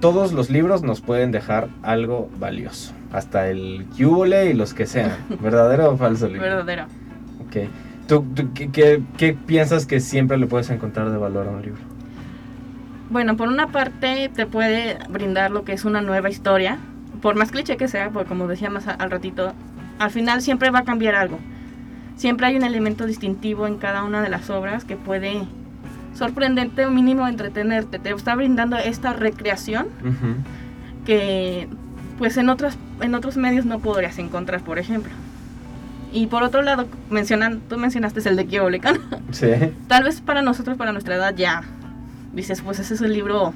todos 0.00 0.32
los 0.32 0.48
libros 0.50 0.82
nos 0.82 1.00
pueden 1.02 1.30
dejar 1.30 1.68
algo 1.82 2.30
valioso, 2.38 2.94
hasta 3.12 3.48
el 3.48 3.86
cubole 3.96 4.46
y 4.50 4.54
los 4.54 4.72
que 4.74 4.86
sean. 4.86 5.12
¿Verdadero 5.42 5.90
o 5.92 5.96
falso, 5.96 6.26
Lili? 6.26 6.38
Verdadero. 6.40 6.84
Ok. 7.46 7.68
¿Tú, 8.08 8.24
tú 8.34 8.48
qué, 8.54 8.70
qué- 8.70 9.02
qué 9.18 9.32
piensas 9.34 9.84
que 9.84 10.00
siempre 10.00 10.38
le 10.38 10.46
puedes 10.46 10.70
encontrar 10.70 11.10
de 11.10 11.18
valor 11.18 11.48
a 11.48 11.50
un 11.50 11.60
libro? 11.62 11.80
Bueno, 13.10 13.36
por 13.36 13.48
una 13.48 13.68
parte 13.68 14.30
te 14.34 14.46
puede 14.46 14.98
brindar 15.10 15.50
lo 15.50 15.64
que 15.64 15.72
es 15.72 15.84
una 15.84 16.00
nueva 16.00 16.28
historia, 16.30 16.78
por 17.20 17.34
más 17.36 17.50
cliché 17.50 17.76
que 17.76 17.88
sea, 17.88 18.10
porque 18.10 18.28
como 18.28 18.46
decía 18.48 18.70
más 18.70 18.86
a- 18.88 18.92
al 18.92 19.10
ratito, 19.10 19.52
al 19.98 20.10
final 20.10 20.40
siempre 20.40 20.70
va 20.70 20.80
a 20.80 20.84
cambiar 20.84 21.14
algo. 21.14 21.38
Siempre 22.16 22.46
hay 22.46 22.56
un 22.56 22.64
elemento 22.64 23.06
distintivo 23.06 23.66
en 23.66 23.76
cada 23.76 24.02
una 24.04 24.22
de 24.22 24.28
las 24.30 24.48
obras 24.50 24.84
que 24.84 24.96
puede 24.96 25.42
sorprenderte 26.14 26.86
o 26.86 26.90
mínimo 26.90 27.28
entretenerte. 27.28 27.98
Te 27.98 28.10
está 28.10 28.34
brindando 28.34 28.76
esta 28.78 29.12
recreación 29.12 29.86
que 31.04 31.68
pues 32.18 32.36
en 32.38 32.48
otros, 32.48 32.76
en 33.00 33.14
otros 33.14 33.36
medios 33.36 33.66
no 33.66 33.78
podrías 33.78 34.18
encontrar, 34.18 34.62
por 34.62 34.78
ejemplo. 34.78 35.12
Y 36.12 36.28
por 36.28 36.42
otro 36.42 36.62
lado, 36.62 36.86
mencionan, 37.10 37.60
tú 37.68 37.76
mencionaste 37.76 38.26
el 38.28 38.36
de 38.36 38.46
Kiolekan. 38.46 38.98
Sí. 39.32 39.48
Tal 39.86 40.04
vez 40.04 40.22
para 40.22 40.40
nosotros, 40.40 40.78
para 40.78 40.92
nuestra 40.92 41.16
edad, 41.16 41.34
ya 41.36 41.62
dices, 42.32 42.62
pues 42.62 42.78
ese 42.78 42.94
es 42.94 43.00
el 43.02 43.12
libro 43.12 43.52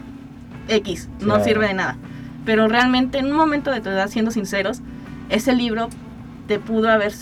X, 0.68 1.08
no 1.20 1.26
Claro. 1.26 1.44
sirve 1.44 1.68
de 1.68 1.74
nada. 1.74 1.96
Pero 2.44 2.68
realmente 2.68 3.18
en 3.18 3.26
un 3.26 3.36
momento 3.36 3.70
de 3.70 3.80
tu 3.80 3.88
edad, 3.88 4.08
siendo 4.08 4.30
sinceros, 4.30 4.80
ese 5.30 5.54
libro 5.54 5.88
te 6.48 6.58
pudo 6.58 6.90
haber 6.90 7.12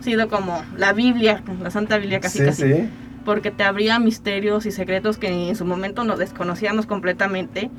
sido 0.00 0.28
como 0.28 0.62
la 0.76 0.92
Biblia, 0.92 1.42
la 1.62 1.70
Santa 1.70 1.98
Biblia 1.98 2.20
casi 2.20 2.38
sí, 2.38 2.44
casi. 2.44 2.62
sí. 2.74 2.88
Porque 3.24 3.50
te 3.50 3.64
abría 3.64 3.98
misterios 3.98 4.66
y 4.66 4.70
secretos 4.70 5.18
que 5.18 5.48
en 5.48 5.56
su 5.56 5.64
momento 5.64 6.04
nos 6.04 6.18
desconocíamos 6.18 6.86
completamente. 6.86 7.70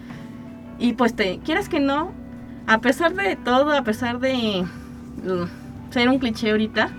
Y 0.77 0.93
pues 0.93 1.15
te, 1.15 1.39
quieres 1.43 1.67
que 1.67 1.79
no, 1.79 2.11
a 2.67 2.79
pesar 2.79 3.13
de 3.13 3.35
todo, 3.35 3.71
a 3.73 3.83
pesar 3.83 4.19
de 4.19 4.63
mm, 5.23 5.91
ser 5.91 6.09
un 6.09 6.19
cliché 6.19 6.51
ahorita, 6.51 6.89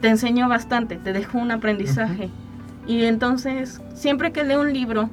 te 0.00 0.08
enseñó 0.08 0.48
bastante, 0.48 0.96
te 0.96 1.12
dejó 1.12 1.38
un 1.38 1.50
aprendizaje. 1.50 2.30
Y 2.86 3.04
entonces, 3.04 3.80
siempre 3.94 4.32
que 4.32 4.44
leo 4.44 4.60
un 4.60 4.72
libro, 4.72 5.08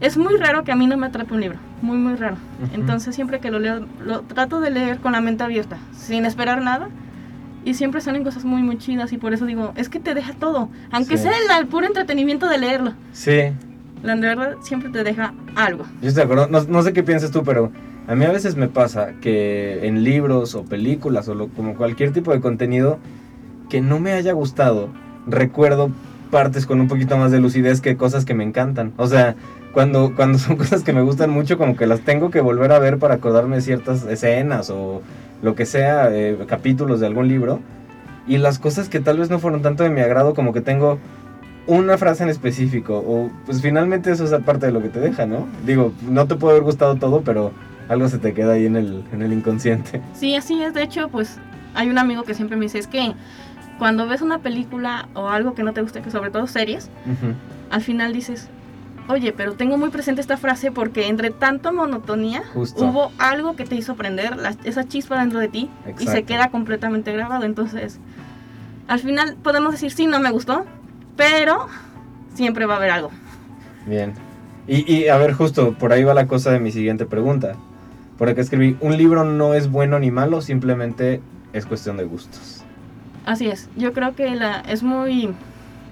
es 0.00 0.16
muy 0.16 0.36
raro 0.36 0.64
que 0.64 0.72
a 0.72 0.76
mí 0.76 0.86
no 0.86 0.96
me 0.96 1.06
atrape 1.06 1.34
un 1.34 1.40
libro, 1.40 1.58
muy, 1.82 1.96
muy 1.96 2.14
raro. 2.14 2.36
Ujú. 2.62 2.74
Entonces, 2.74 3.14
siempre 3.14 3.40
que 3.40 3.50
lo 3.50 3.58
leo, 3.58 3.86
lo 4.04 4.20
trato 4.22 4.60
de 4.60 4.70
leer 4.70 4.98
con 4.98 5.12
la 5.12 5.20
mente 5.20 5.44
abierta, 5.44 5.78
sin 5.92 6.24
esperar 6.24 6.62
nada. 6.62 6.88
Y 7.64 7.74
siempre 7.74 8.00
salen 8.00 8.24
cosas 8.24 8.44
muy, 8.44 8.62
muy 8.62 8.78
chidas. 8.78 9.12
Y 9.12 9.18
por 9.18 9.34
eso 9.34 9.44
digo, 9.46 9.72
es 9.76 9.88
que 9.88 10.00
te 10.00 10.14
deja 10.14 10.32
todo. 10.34 10.68
Aunque 10.90 11.16
Sí. 11.16 11.24
sea 11.24 11.32
el, 11.32 11.60
el 11.60 11.66
puro 11.66 11.86
entretenimiento 11.86 12.48
de 12.48 12.58
leerlo. 12.58 12.92
Sí, 13.12 13.40
La 14.02 14.14
de 14.14 14.20
verdad 14.22 14.56
siempre 14.62 14.90
te 14.90 15.02
deja 15.04 15.34
algo. 15.56 15.84
Yo 16.00 16.08
estoy 16.08 16.20
de 16.20 16.32
acuerdo. 16.32 16.46
No, 16.48 16.62
no 16.64 16.82
sé 16.82 16.92
qué 16.92 17.02
piensas 17.02 17.30
tú, 17.30 17.42
pero 17.42 17.70
a 18.06 18.14
mí 18.14 18.24
a 18.24 18.30
veces 18.30 18.56
me 18.56 18.68
pasa 18.68 19.12
que 19.20 19.86
en 19.86 20.02
libros 20.04 20.54
o 20.54 20.64
películas 20.64 21.28
o 21.28 21.34
lo- 21.34 21.48
como 21.48 21.74
cualquier 21.74 22.12
tipo 22.12 22.32
de 22.32 22.40
contenido 22.40 22.98
que 23.68 23.80
no 23.82 23.98
me 24.00 24.12
haya 24.12 24.32
gustado, 24.32 24.88
recuerdo 25.26 25.90
partes 26.30 26.64
con 26.64 26.80
un 26.80 26.88
poquito 26.88 27.16
más 27.18 27.30
de 27.32 27.40
lucidez 27.40 27.80
que 27.80 27.96
cosas 27.96 28.24
que 28.24 28.34
me 28.34 28.44
encantan. 28.44 28.92
O 28.96 29.06
sea, 29.08 29.34
cuando, 29.72 30.14
cuando 30.14 30.38
son 30.38 30.56
cosas 30.58 30.82
que 30.84 30.92
me 30.92 31.02
gustan 31.02 31.30
mucho, 31.30 31.58
como 31.58 31.76
que 31.76 31.86
las 31.86 32.00
tengo 32.00 32.30
que 32.30 32.40
volver 32.40 32.72
a 32.72 32.78
ver 32.78 32.98
para 32.98 33.14
acordarme 33.16 33.56
de 33.56 33.62
ciertas 33.62 34.04
escenas 34.04 34.70
o 34.70 35.02
lo 35.42 35.54
que 35.54 35.66
sea, 35.66 36.08
eh, 36.14 36.36
capítulos 36.46 37.00
de 37.00 37.06
algún 37.06 37.28
libro. 37.28 37.60
Y 38.26 38.38
las 38.38 38.58
cosas 38.58 38.88
que 38.88 39.00
tal 39.00 39.18
vez 39.18 39.30
no 39.30 39.38
fueron 39.38 39.62
tanto 39.62 39.82
de 39.82 39.90
mi 39.90 40.00
agrado, 40.00 40.34
como 40.34 40.52
que 40.52 40.60
tengo 40.60 40.98
una 41.66 41.98
frase 41.98 42.22
en 42.22 42.28
específico, 42.30 42.96
o 43.06 43.30
pues 43.46 43.60
finalmente 43.60 44.10
eso 44.10 44.24
es 44.24 44.42
parte 44.42 44.66
de 44.66 44.72
lo 44.72 44.82
que 44.82 44.88
te 44.88 45.00
deja, 45.00 45.26
¿no? 45.26 45.46
Digo, 45.66 45.92
no 46.08 46.26
te 46.26 46.34
puede 46.34 46.54
haber 46.54 46.64
gustado 46.64 46.96
todo, 46.96 47.20
pero 47.22 47.52
algo 47.88 48.08
se 48.08 48.18
te 48.18 48.32
queda 48.34 48.54
ahí 48.54 48.66
en 48.66 48.76
el, 48.76 49.04
en 49.12 49.22
el 49.22 49.32
inconsciente. 49.32 50.00
Sí, 50.14 50.34
así 50.34 50.62
es. 50.62 50.74
De 50.74 50.82
hecho, 50.82 51.08
pues 51.08 51.38
hay 51.74 51.90
un 51.90 51.98
amigo 51.98 52.22
que 52.24 52.34
siempre 52.34 52.56
me 52.56 52.64
dice, 52.64 52.78
es 52.78 52.86
que 52.86 53.12
cuando 53.78 54.06
ves 54.06 54.22
una 54.22 54.38
película 54.40 55.08
o 55.14 55.28
algo 55.28 55.54
que 55.54 55.62
no 55.62 55.72
te 55.72 55.82
guste, 55.82 56.00
que 56.02 56.10
sobre 56.10 56.30
todo 56.30 56.46
series, 56.46 56.90
Ujú. 57.06 57.32
al 57.70 57.80
final 57.82 58.12
dices, 58.12 58.48
oye, 59.08 59.32
pero 59.32 59.54
tengo 59.54 59.76
muy 59.78 59.90
presente 59.90 60.20
esta 60.20 60.36
frase 60.36 60.70
porque 60.70 61.08
entre 61.08 61.30
tanta 61.30 61.72
monotonía 61.72 62.42
Justo. 62.54 62.84
hubo 62.84 63.12
algo 63.18 63.56
que 63.56 63.64
te 63.64 63.74
hizo 63.74 63.94
prender 63.96 64.36
la- 64.36 64.54
esa 64.64 64.86
chispa 64.86 65.18
dentro 65.18 65.38
de 65.40 65.48
ti 65.48 65.70
y 65.98 66.06
se 66.06 66.22
queda 66.24 66.50
completamente 66.50 67.12
grabado. 67.12 67.44
Entonces, 67.44 67.98
al 68.86 69.00
final 69.00 69.36
podemos 69.42 69.72
decir, 69.72 69.90
sí, 69.90 70.06
no 70.06 70.20
me 70.20 70.30
gustó, 70.30 70.64
pero 71.16 71.66
siempre 72.34 72.66
va 72.66 72.74
a 72.74 72.76
haber 72.76 72.90
algo. 72.90 73.10
Bien. 73.86 74.12
Y, 74.66 74.90
y 74.92 75.08
a 75.08 75.16
ver, 75.16 75.32
justo 75.32 75.72
por 75.74 75.92
ahí 75.92 76.04
va 76.04 76.14
la 76.14 76.26
cosa 76.26 76.50
de 76.50 76.60
mi 76.60 76.70
siguiente 76.70 77.06
pregunta. 77.06 77.54
Por 78.18 78.28
acá 78.28 78.40
escribí, 78.40 78.76
un 78.80 78.96
libro 78.96 79.24
no 79.24 79.54
es 79.54 79.70
bueno 79.70 79.98
ni 79.98 80.10
malo, 80.10 80.42
simplemente 80.42 81.20
es 81.52 81.64
cuestión 81.66 81.96
de 81.96 82.04
gustos. 82.04 82.64
Así 83.24 83.48
es, 83.48 83.68
yo 83.76 83.92
creo 83.92 84.14
que 84.14 84.34
la, 84.34 84.60
es 84.60 84.82
muy 84.82 85.30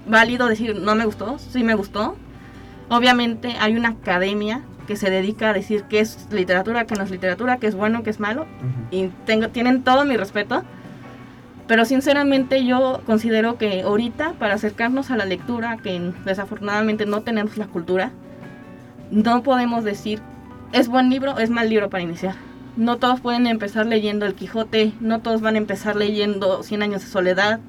válido 0.07 0.47
decir 0.47 0.75
no 0.75 0.95
me 0.95 1.05
gustó, 1.05 1.39
sí 1.39 1.63
me 1.63 1.75
gustó. 1.75 2.15
Obviamente 2.89 3.55
hay 3.59 3.75
una 3.75 3.89
academia 3.89 4.61
que 4.87 4.95
se 4.95 5.09
dedica 5.09 5.49
a 5.49 5.53
decir 5.53 5.83
qué 5.89 5.99
es 5.99 6.27
literatura, 6.31 6.85
qué 6.85 6.95
no 6.95 7.03
es 7.03 7.11
literatura, 7.11 7.57
qué 7.57 7.67
es 7.67 7.75
bueno, 7.75 8.03
qué 8.03 8.09
es 8.09 8.19
malo. 8.19 8.45
Y 8.89 9.07
tengo, 9.25 9.49
tienen 9.49 9.83
todo 9.83 10.05
mi 10.05 10.17
respeto. 10.17 10.63
Pero 11.67 11.83
sinceramente 11.83 12.65
yo 12.65 13.01
considero 13.05 13.57
que 13.57 13.81
ahorita 13.81 14.33
para 14.39 14.53
acercarnos 14.53 15.11
a 15.11 15.17
la 15.17 15.25
lectura, 15.25 15.77
que 15.77 16.13
desafortunadamente 16.23 17.05
no 17.05 17.21
tenemos 17.23 17.57
la 17.57 17.67
cultura, 17.67 18.11
no 19.11 19.43
podemos 19.43 19.83
decir 19.83 20.21
es 20.71 20.87
buen 20.87 21.09
libro, 21.09 21.37
es 21.37 21.49
mal 21.49 21.69
libro 21.69 21.89
para 21.89 22.03
iniciar. 22.03 22.35
No 22.77 22.97
todos 22.97 23.19
pueden 23.19 23.47
empezar 23.47 23.85
leyendo 23.85 24.25
El 24.25 24.35
Quijote, 24.35 24.93
no 25.01 25.19
todos 25.19 25.41
van 25.41 25.55
a 25.55 25.57
empezar 25.57 25.95
leyendo 25.95 26.61
Cien 26.63 26.83
años 26.83 27.01
de 27.01 27.07
soledad 27.07 27.59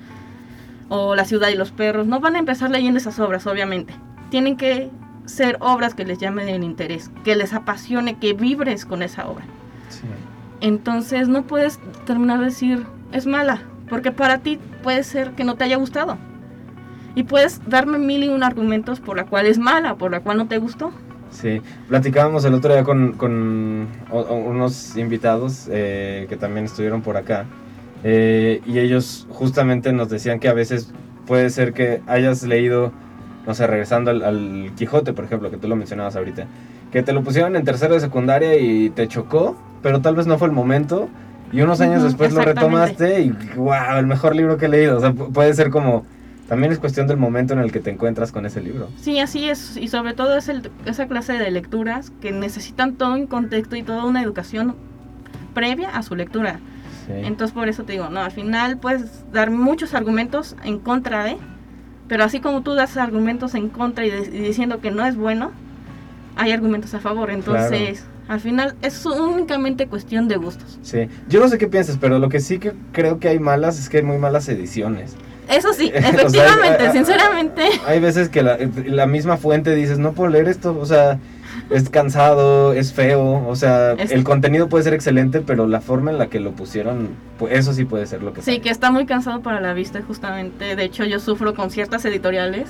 o 0.89 1.15
La 1.15 1.25
ciudad 1.25 1.49
y 1.49 1.55
los 1.55 1.73
perros, 1.73 2.07
no 2.07 2.21
van 2.21 2.37
a 2.37 2.39
empezar 2.39 2.71
leyendo 2.71 2.99
esas 2.99 3.19
obras, 3.19 3.47
obviamente. 3.47 3.95
Tienen 4.31 4.57
que 4.57 4.91
ser 5.29 5.57
obras 5.61 5.95
que 5.95 6.05
les 6.05 6.19
llamen 6.19 6.49
el 6.49 6.65
interés, 6.65 7.11
que 7.23 7.37
les 7.37 7.53
apasione, 7.53 8.19
que 8.19 8.33
vibres 8.33 8.85
con 8.85 9.03
esa 9.03 9.29
obra. 9.29 9.45
Sí. 9.89 10.07
Entonces 10.61 11.29
no 11.29 11.45
puedes 11.45 11.79
terminar 12.07 12.41
de 12.41 12.47
decir 12.47 12.87
es 13.13 13.27
mala, 13.27 13.63
porque 13.89 14.11
para 14.11 14.39
ti 14.39 14.59
puede 14.83 15.05
ser 15.05 15.33
que 15.33 15.45
no 15.45 15.55
te 15.55 15.65
haya 15.65 15.77
gustado. 15.77 16.19
y 17.15 17.25
puedes 17.25 17.61
darme 17.69 17.99
mil 17.99 18.23
y 18.23 18.29
un 18.29 18.45
argumentos 18.45 19.01
por 19.01 19.17
la 19.17 19.25
cual 19.25 19.47
es 19.47 19.59
mala, 19.59 19.97
por 19.97 20.13
la 20.13 20.21
cual 20.21 20.37
no 20.37 20.47
te 20.47 20.59
gustó. 20.59 20.93
Sí, 21.31 21.61
platicábamos 21.89 22.45
el 22.45 22.55
otro 22.55 22.73
día 22.73 22.85
con, 22.85 23.13
con 23.15 23.89
unos 24.11 24.97
invitados 24.97 25.69
eh, 25.71 26.27
que 26.29 26.37
también 26.37 26.67
estuvieron 26.67 27.03
por 27.03 27.17
acá 27.17 27.47
eh, 28.05 28.63
y 28.67 28.79
ellos 28.79 29.27
justamente 29.31 29.93
nos 29.93 30.09
decían 30.09 30.39
que 30.39 30.49
a 30.49 30.55
veces 30.55 30.93
puede 31.27 31.51
ser 31.51 31.73
que 31.73 32.01
hayas 32.07 32.45
leído, 32.45 32.93
no 33.49 33.55
sé, 33.55 33.67
regresando 33.67 34.11
al, 34.13 34.23
al 34.23 34.71
Quijote, 34.77 35.13
por 35.15 35.25
ejemplo, 35.25 35.51
que 35.51 35.57
tú 35.57 35.67
lo 35.67 35.75
mencionabas 35.75 36.15
ahorita, 36.15 36.45
que 36.93 37.03
te 37.03 37.13
lo 37.15 37.23
pusieron 37.25 37.57
en 37.57 37.65
tercero 37.65 37.95
de 37.95 38.01
secundaria 38.01 38.57
y 38.59 38.91
te 38.91 39.09
chocó, 39.09 39.57
pero 39.83 40.01
tal 40.03 40.15
vez 40.15 40.27
no 40.27 40.37
fue 40.39 40.49
el 40.49 40.55
momento 40.55 41.09
y 41.51 41.63
unos 41.63 41.81
años 41.81 42.03
después 42.03 42.33
lo 42.35 42.43
retomaste 42.43 43.23
y 43.23 43.31
wow, 43.57 43.97
el 43.99 44.07
mejor 44.07 44.37
libro 44.37 44.59
que 44.59 44.67
he 44.67 44.69
leído, 44.69 44.99
o 44.99 45.01
sea, 45.01 45.13
pu- 45.13 45.33
puede 45.33 45.53
ser 45.55 45.71
como... 45.71 46.05
También 46.47 46.73
es 46.73 46.79
cuestión 46.79 47.07
del 47.07 47.19
momento 47.19 47.53
en 47.53 47.59
el 47.61 47.71
que 47.73 47.79
te 47.81 47.91
encuentras 47.91 48.33
con 48.33 48.47
ese 48.47 48.63
libro. 48.63 48.89
Sí, 48.97 49.19
así 49.19 49.51
es, 49.51 49.77
y 49.77 49.89
sobre 49.89 50.15
todo 50.15 50.37
es 50.39 50.49
el- 50.49 50.71
esa 50.87 51.07
clase 51.07 51.35
de 51.35 51.51
lecturas 51.51 52.11
que 52.23 52.33
necesitan 52.33 52.95
todo 52.97 53.15
un 53.15 53.27
contexto 53.27 53.77
y 53.77 53.83
toda 53.83 54.05
una 54.05 54.23
educación 54.23 54.75
previa 55.55 55.91
a 55.91 56.03
su 56.03 56.15
lectura. 56.17 56.61
Sí. 57.07 57.13
Entonces 57.17 57.55
por 57.55 57.69
eso 57.69 57.85
te 57.85 57.93
digo, 57.93 58.09
no, 58.11 58.21
al 58.21 58.31
final 58.31 58.79
puedes 58.79 59.25
dar 59.33 59.51
muchos 59.51 59.95
argumentos 59.95 60.57
en 60.65 60.79
contra 60.79 61.25
de, 61.25 61.37
pero 62.09 62.25
así 62.25 62.41
como 62.41 62.63
tú 62.63 62.75
das 62.75 62.97
argumentos 62.97 63.55
en 63.55 63.69
contra 63.69 64.05
y, 64.07 64.11
de- 64.11 64.27
y 64.37 64.41
diciendo 64.41 64.81
que 64.81 64.91
no 64.91 65.05
es 65.07 65.17
bueno, 65.17 65.53
hay 66.37 66.53
argumentos 66.53 66.95
a 66.95 67.01
favor. 67.01 67.31
Entonces, 67.31 68.05
al 68.29 68.41
final 68.41 68.75
es 68.83 69.05
únicamente 69.07 69.87
cuestión 69.87 70.29
de 70.29 70.37
gustos. 70.37 70.79
Sí, 70.83 71.09
yo 71.29 71.41
no 71.41 71.49
sé 71.49 71.59
qué 71.59 71.67
piensas, 71.67 71.99
pero 72.01 72.19
lo 72.19 72.29
que 72.29 72.41
sí 72.41 72.59
que 72.59 72.73
creo 72.93 73.19
que 73.19 73.29
hay 73.29 73.39
malas 73.39 73.79
es 73.79 73.89
que 73.89 73.99
hay 73.99 74.03
muy 74.03 74.19
malas 74.19 74.49
ediciones. 74.49 75.15
Eso 75.49 75.73
sí, 75.73 75.91
O 75.97 76.01
sea, 76.01 76.11
efectivamente, 76.11 76.93
sinceramente. 76.93 77.63
Hay 77.87 78.01
veces 78.01 78.29
que 78.29 78.43
la, 78.43 78.59
la 78.87 79.07
misma 79.07 79.37
fuente 79.39 79.75
dices, 79.75 79.99
no 79.99 80.13
puedo 80.13 80.31
leer 80.31 80.47
esto, 80.49 80.77
o 80.79 80.85
sea, 80.87 81.19
es 81.71 81.91
cansado, 81.91 82.73
es 82.73 82.93
feo, 82.93 83.47
o 83.47 83.57
sea, 83.57 83.93
Es- 83.93 84.11
el 84.11 84.25
contenido 84.25 84.69
puede 84.69 84.85
ser 84.85 84.95
excelente, 84.95 85.41
pero 85.41 85.67
la 85.67 85.81
forma 85.81 86.11
en 86.11 86.19
la 86.19 86.29
que 86.29 86.41
lo 86.41 86.53
pusieron, 86.53 87.11
pues 87.39 87.53
eso 87.59 87.73
sí 87.73 87.85
puede 87.85 88.07
ser 88.07 88.23
lo 88.23 88.33
que 88.33 88.43
Sí, 88.43 88.61
que 88.61 88.71
está 88.71 88.91
muy 88.91 89.05
cansado 89.07 89.41
para 89.43 89.61
la 89.61 89.75
vista 89.75 90.01
justamente. 90.07 90.77
De 90.77 90.85
hecho, 90.85 91.05
yo 91.05 91.21
sufro 91.21 91.55
con 91.55 91.71
ciertas 91.71 92.05
editoriales 92.05 92.69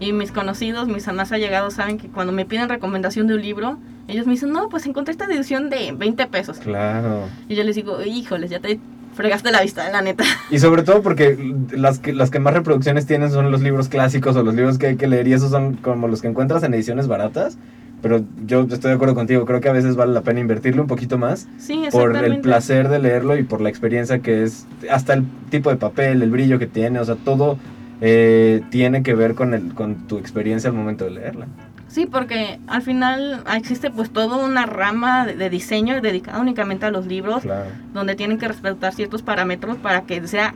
y 0.00 0.12
mis 0.12 0.32
conocidos, 0.32 0.88
mis 0.88 1.06
más 1.12 1.32
allegados 1.32 1.74
saben 1.74 1.98
que 1.98 2.08
cuando 2.08 2.32
me 2.32 2.44
piden 2.44 2.68
recomendación 2.68 3.26
de 3.26 3.34
un 3.34 3.42
libro, 3.42 3.78
ellos 4.08 4.26
me 4.26 4.32
dicen, 4.32 4.50
no, 4.52 4.68
pues 4.68 4.84
encontré 4.86 5.12
esta 5.12 5.24
edición 5.24 5.70
de 5.70 5.92
20 5.96 6.26
pesos. 6.26 6.58
Claro. 6.58 7.20
Y 7.48 7.54
yo 7.54 7.64
les 7.64 7.76
digo, 7.76 8.02
híjoles, 8.04 8.50
ya 8.50 8.60
te 8.60 8.78
fregaste 9.14 9.50
la 9.52 9.62
vista, 9.62 9.88
la 9.90 10.02
neta. 10.02 10.24
Y 10.50 10.58
sobre 10.58 10.82
todo 10.82 11.00
porque 11.00 11.54
las 11.70 12.00
que, 12.00 12.12
las 12.12 12.30
que 12.30 12.40
más 12.40 12.52
reproducciones 12.52 13.06
tienen 13.06 13.30
son 13.30 13.50
los 13.50 13.62
libros 13.62 13.88
clásicos 13.88 14.36
o 14.36 14.42
los 14.42 14.54
libros 14.54 14.76
que 14.76 14.88
hay 14.88 14.96
que 14.96 15.06
leer 15.06 15.28
y 15.28 15.32
esos 15.32 15.50
son 15.50 15.74
como 15.76 16.08
los 16.08 16.20
que 16.20 16.28
encuentras 16.28 16.62
en 16.64 16.74
ediciones 16.74 17.06
baratas. 17.06 17.56
Pero 18.04 18.22
yo 18.46 18.60
estoy 18.70 18.90
de 18.90 18.92
acuerdo 18.96 19.14
contigo, 19.14 19.46
creo 19.46 19.62
que 19.62 19.70
a 19.70 19.72
veces 19.72 19.96
vale 19.96 20.12
la 20.12 20.20
pena 20.20 20.38
invertirle 20.38 20.82
un 20.82 20.86
poquito 20.86 21.16
más 21.16 21.48
Sí, 21.56 21.84
por 21.90 22.14
el 22.18 22.40
placer 22.40 22.90
de 22.90 22.98
leerlo 22.98 23.34
y 23.38 23.44
por 23.44 23.62
la 23.62 23.70
experiencia 23.70 24.18
que 24.18 24.42
es, 24.42 24.66
hasta 24.90 25.14
el 25.14 25.24
tipo 25.50 25.70
de 25.70 25.76
papel, 25.76 26.22
el 26.22 26.30
brillo 26.30 26.58
que 26.58 26.66
tiene, 26.66 26.98
o 27.00 27.04
sea, 27.06 27.14
todo 27.16 27.56
eh, 28.02 28.60
tiene 28.70 29.02
que 29.02 29.14
ver 29.14 29.34
con, 29.34 29.54
el, 29.54 29.72
con 29.72 30.06
tu 30.06 30.18
experiencia 30.18 30.68
al 30.68 30.76
momento 30.76 31.06
de 31.06 31.12
leerla. 31.12 31.46
Sí, 31.88 32.04
porque 32.04 32.58
al 32.66 32.82
final 32.82 33.42
existe 33.56 33.90
pues 33.90 34.10
toda 34.10 34.36
una 34.36 34.66
rama 34.66 35.24
de, 35.24 35.36
de 35.36 35.48
diseño 35.48 35.98
dedicada 36.02 36.40
únicamente 36.40 36.84
a 36.84 36.90
los 36.90 37.06
libros, 37.06 37.40
Claro. 37.42 37.70
donde 37.94 38.16
tienen 38.16 38.36
que 38.36 38.48
respetar 38.48 38.92
ciertos 38.92 39.22
parámetros 39.22 39.78
para 39.78 40.02
que 40.02 40.26
sea 40.28 40.54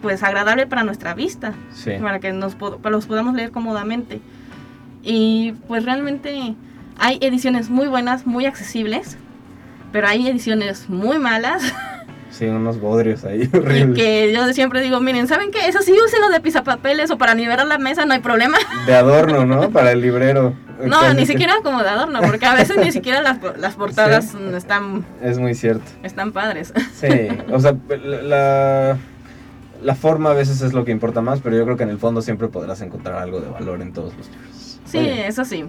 pues 0.00 0.22
agradable 0.22 0.66
para 0.66 0.84
nuestra 0.84 1.12
vista. 1.12 1.52
Sí. 1.74 1.90
para 2.00 2.18
que 2.18 2.32
nos 2.32 2.56
pod- 2.56 2.78
para 2.78 2.94
los 2.96 3.04
podamos 3.06 3.34
leer 3.34 3.50
cómodamente. 3.50 4.20
Y 5.02 5.52
pues 5.66 5.84
realmente 5.84 6.54
hay 6.98 7.18
ediciones 7.20 7.70
muy 7.70 7.86
buenas, 7.88 8.26
muy 8.26 8.46
accesibles, 8.46 9.16
pero 9.92 10.06
hay 10.08 10.26
ediciones 10.28 10.88
muy 10.88 11.18
malas 11.18 11.62
Sí, 12.30 12.44
unos 12.44 12.78
bodrios 12.78 13.24
ahí 13.24 13.48
y 13.52 13.56
horribles. 13.56 13.96
que 13.96 14.32
yo 14.32 14.52
siempre 14.52 14.80
digo, 14.82 15.00
miren, 15.00 15.26
¿saben 15.26 15.50
qué? 15.50 15.66
Eso 15.66 15.80
sí, 15.80 15.92
úsenlo 16.04 16.28
de 16.28 16.40
pisapapeles 16.40 17.10
o 17.10 17.16
para 17.18 17.34
nivelar 17.34 17.66
la 17.66 17.78
mesa, 17.78 18.04
no 18.04 18.12
hay 18.12 18.20
problema. 18.20 18.58
De 18.86 18.94
adorno, 18.94 19.44
¿no? 19.46 19.70
Para 19.70 19.92
el 19.92 20.00
librero. 20.02 20.54
No, 20.84 21.12
ni 21.14 21.26
siquiera 21.26 21.54
como 21.64 21.82
de 21.82 21.88
adorno, 21.88 22.20
porque 22.20 22.46
a 22.46 22.54
veces 22.54 22.76
ni 22.76 22.92
siquiera 22.92 23.20
las, 23.22 23.38
las 23.58 23.74
portadas 23.74 24.26
Sí. 24.30 24.38
están, 24.54 25.04
Es 25.20 25.38
muy 25.38 25.56
cierto. 25.56 25.82
están 26.04 26.30
padres. 26.30 26.72
Sí, 26.94 27.08
o 27.50 27.58
sea, 27.58 27.74
la, 27.88 28.96
la 29.82 29.94
forma 29.96 30.30
a 30.30 30.34
veces 30.34 30.60
es 30.60 30.74
lo 30.74 30.84
que 30.84 30.92
importa 30.92 31.20
más, 31.20 31.40
pero 31.40 31.56
yo 31.56 31.64
creo 31.64 31.76
que 31.76 31.82
en 31.82 31.90
el 31.90 31.98
fondo 31.98 32.22
siempre 32.22 32.46
podrás 32.46 32.80
encontrar 32.82 33.16
algo 33.20 33.40
de 33.40 33.48
valor 33.48 33.82
en 33.82 33.92
todos 33.92 34.14
los 34.16 34.28
libros. 34.28 34.57
Sí, 34.90 34.98
bien, 34.98 35.18
eso 35.20 35.44
sí. 35.44 35.64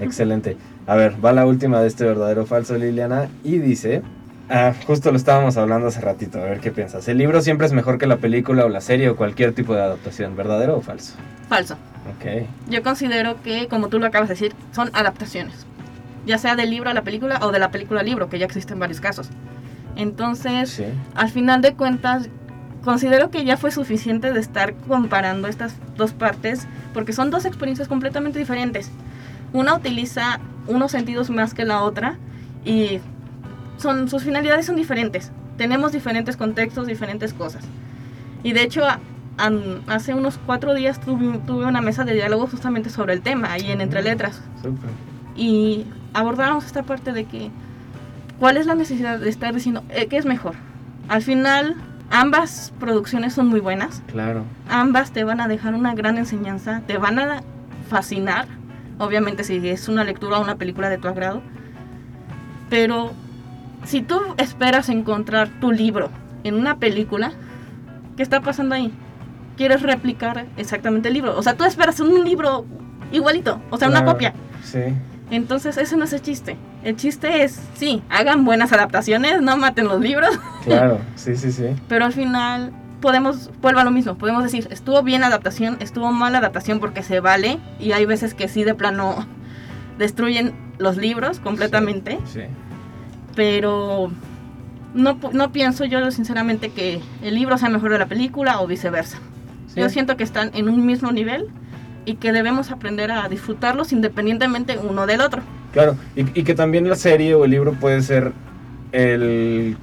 excelente. 0.00 0.56
A 0.86 0.96
ver, 0.96 1.24
va 1.24 1.32
la 1.32 1.46
última 1.46 1.80
de 1.80 1.88
este 1.88 2.04
verdadero 2.04 2.42
o 2.42 2.46
falso, 2.46 2.76
Liliana, 2.76 3.28
y 3.42 3.58
dice... 3.58 4.02
Ah, 4.50 4.74
justo 4.86 5.10
lo 5.10 5.16
estábamos 5.16 5.56
hablando 5.56 5.86
hace 5.86 6.02
ratito, 6.02 6.38
a 6.38 6.44
ver 6.44 6.60
qué 6.60 6.70
piensas. 6.70 7.08
El 7.08 7.16
libro 7.16 7.40
siempre 7.40 7.66
es 7.66 7.72
mejor 7.72 7.96
que 7.96 8.06
la 8.06 8.18
película 8.18 8.66
o 8.66 8.68
la 8.68 8.82
serie 8.82 9.08
o 9.08 9.16
cualquier 9.16 9.54
tipo 9.54 9.74
de 9.74 9.80
adaptación, 9.80 10.36
¿verdadero 10.36 10.76
o 10.76 10.82
falso? 10.82 11.14
Falso. 11.48 11.74
Ok, 11.74 12.46
Yo 12.68 12.82
considero 12.82 13.40
que, 13.42 13.68
como 13.68 13.88
tú 13.88 13.98
lo 13.98 14.06
acabas 14.06 14.28
de 14.28 14.34
decir, 14.34 14.54
son 14.72 14.90
adaptaciones. 14.92 15.64
Ya 16.26 16.36
sea 16.36 16.56
del 16.56 16.68
libro 16.68 16.90
a 16.90 16.94
la 16.94 17.00
película 17.02 17.38
o 17.40 17.52
de 17.52 17.58
la 17.58 17.70
película 17.70 18.00
al 18.00 18.06
libro, 18.06 18.28
que 18.28 18.38
ya 18.38 18.44
existen 18.44 18.78
varios 18.78 19.00
casos. 19.00 19.30
Entonces, 19.96 20.70
sí, 20.70 20.84
al 21.14 21.30
final 21.30 21.62
de 21.62 21.74
cuentas, 21.74 22.28
considero 22.84 23.30
que 23.30 23.44
ya 23.44 23.56
fue 23.56 23.70
suficiente 23.70 24.32
de 24.32 24.40
estar 24.40 24.74
comparando 24.74 25.48
estas 25.48 25.74
dos 25.96 26.12
partes, 26.12 26.66
porque 26.92 27.12
son 27.12 27.30
dos 27.30 27.44
experiencias 27.44 27.88
completamente 27.88 28.38
diferentes. 28.38 28.90
Una 29.52 29.74
utiliza 29.74 30.40
unos 30.66 30.92
sentidos 30.92 31.30
más 31.30 31.54
que 31.54 31.64
la 31.64 31.82
otra 31.82 32.16
y 32.64 33.00
son, 33.78 34.08
sus 34.08 34.22
finalidades 34.24 34.66
son 34.66 34.76
diferentes. 34.76 35.30
Tenemos 35.56 35.92
diferentes 35.92 36.36
contextos, 36.36 36.86
diferentes 36.86 37.32
cosas. 37.32 37.64
Y 38.42 38.52
de 38.52 38.62
hecho, 38.62 38.84
a- 38.84 39.00
an- 39.38 39.82
hace 39.86 40.14
unos 40.14 40.38
cuatro 40.44 40.74
días 40.74 41.00
tuve, 41.00 41.38
tuve 41.46 41.66
una 41.66 41.80
mesa 41.80 42.04
de 42.04 42.14
diálogo 42.14 42.46
justamente 42.46 42.90
sobre 42.90 43.14
el 43.14 43.20
tema, 43.22 43.52
ahí 43.52 43.70
en 43.70 43.80
Entre 43.80 44.02
Letras 44.02 44.40
súper. 44.62 44.90
y 45.36 45.86
abordábamos 46.12 46.64
esta 46.66 46.82
parte 46.82 47.12
de 47.12 47.24
que 47.24 47.50
cuál 48.38 48.56
es 48.56 48.66
la 48.66 48.74
necesidad 48.74 49.18
de 49.18 49.28
estar 49.28 49.54
diciendo 49.54 49.82
eh, 49.90 50.06
qué 50.08 50.16
es 50.16 50.24
mejor. 50.26 50.54
Al 51.08 51.22
final, 51.22 51.76
ambas 52.14 52.72
producciones 52.78 53.34
son 53.34 53.48
muy 53.48 53.58
buenas, 53.58 54.00
Claro, 54.06 54.44
ambas 54.70 55.10
te 55.10 55.24
van 55.24 55.40
a 55.40 55.48
dejar 55.48 55.74
una 55.74 55.94
gran 55.94 56.16
enseñanza, 56.16 56.82
te 56.86 56.96
van 56.96 57.18
a 57.18 57.42
fascinar, 57.90 58.46
obviamente 58.98 59.42
si 59.42 59.68
es 59.68 59.88
una 59.88 60.04
lectura 60.04 60.38
o 60.38 60.42
una 60.42 60.54
película 60.54 60.88
de 60.88 60.98
tu 60.98 61.08
agrado, 61.08 61.42
pero 62.70 63.12
si 63.84 64.00
tú 64.00 64.20
esperas 64.36 64.88
encontrar 64.90 65.48
tu 65.60 65.72
libro 65.72 66.08
en 66.44 66.54
una 66.54 66.78
película, 66.78 67.32
¿qué 68.16 68.22
está 68.22 68.40
pasando 68.40 68.76
ahí? 68.76 68.92
Quieres 69.56 69.82
replicar 69.82 70.46
exactamente 70.56 71.08
el 71.08 71.14
libro, 71.14 71.36
o 71.36 71.42
sea, 71.42 71.56
tú 71.56 71.64
esperas 71.64 71.98
un 71.98 72.24
libro 72.24 72.64
igualito, 73.10 73.60
o 73.70 73.76
sea, 73.76 73.88
una 73.88 74.04
copia. 74.04 74.32
sí, 74.62 74.78
Entonces, 75.34 75.76
ese 75.76 75.96
no 75.96 76.04
es 76.04 76.12
el 76.12 76.22
chiste. 76.22 76.56
El 76.82 76.96
chiste 76.96 77.42
es, 77.44 77.60
sí, 77.74 78.02
hagan 78.10 78.44
buenas 78.44 78.72
adaptaciones, 78.72 79.40
no 79.42 79.56
maten 79.56 79.86
los 79.86 80.00
libros, 80.00 80.30
claro, 80.64 81.00
sí, 81.16 81.36
sí, 81.36 81.50
sí. 81.52 81.66
pero 81.88 82.04
al 82.04 82.12
final 82.12 82.72
podemos, 83.00 83.50
vuelvo 83.60 83.80
a 83.80 83.84
lo 83.84 83.90
mismo, 83.90 84.16
podemos 84.16 84.42
decir, 84.42 84.66
estuvo 84.70 85.02
bien 85.02 85.24
adaptación, 85.24 85.76
estuvo 85.80 86.10
mal 86.12 86.34
adaptación 86.34 86.80
porque 86.80 87.02
se 87.02 87.20
vale, 87.20 87.58
y 87.78 87.92
hay 87.92 88.04
veces 88.06 88.34
que 88.34 88.48
sí 88.48 88.64
de 88.64 88.74
plano 88.74 89.26
destruyen 89.98 90.54
los 90.78 90.96
libros 90.96 91.38
completamente, 91.40 92.18
Sí. 92.26 92.40
pero 93.34 94.10
no, 94.94 95.18
no 95.32 95.52
pienso 95.52 95.84
yo 95.84 96.10
sinceramente 96.10 96.70
que 96.70 97.00
el 97.22 97.34
libro 97.34 97.58
sea 97.58 97.68
mejor 97.68 97.90
de 97.92 97.98
la 97.98 98.06
película 98.06 98.60
o 98.60 98.66
viceversa. 98.66 99.18
sí. 99.68 99.80
Yo 99.80 99.88
siento 99.88 100.16
que 100.16 100.24
están 100.24 100.50
en 100.54 100.68
un 100.68 100.84
mismo 100.86 101.10
nivel 101.12 101.48
y 102.04 102.16
que 102.16 102.32
debemos 102.32 102.70
aprender 102.70 103.10
a 103.10 103.28
disfrutarlos 103.28 103.92
independientemente 103.92 104.78
uno 104.78 105.06
del 105.06 105.20
otro. 105.20 105.42
Claro, 105.72 105.96
y, 106.16 106.22
y 106.38 106.44
que 106.44 106.54
también 106.54 106.88
la 106.88 106.96
serie 106.96 107.34
o 107.34 107.44
el 107.44 107.50
libro 107.50 107.72
puede 107.72 108.00
ser 108.02 108.32
el, 108.92 109.76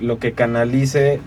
lo 0.00 0.18
que 0.18 0.32
canalice 0.32 1.20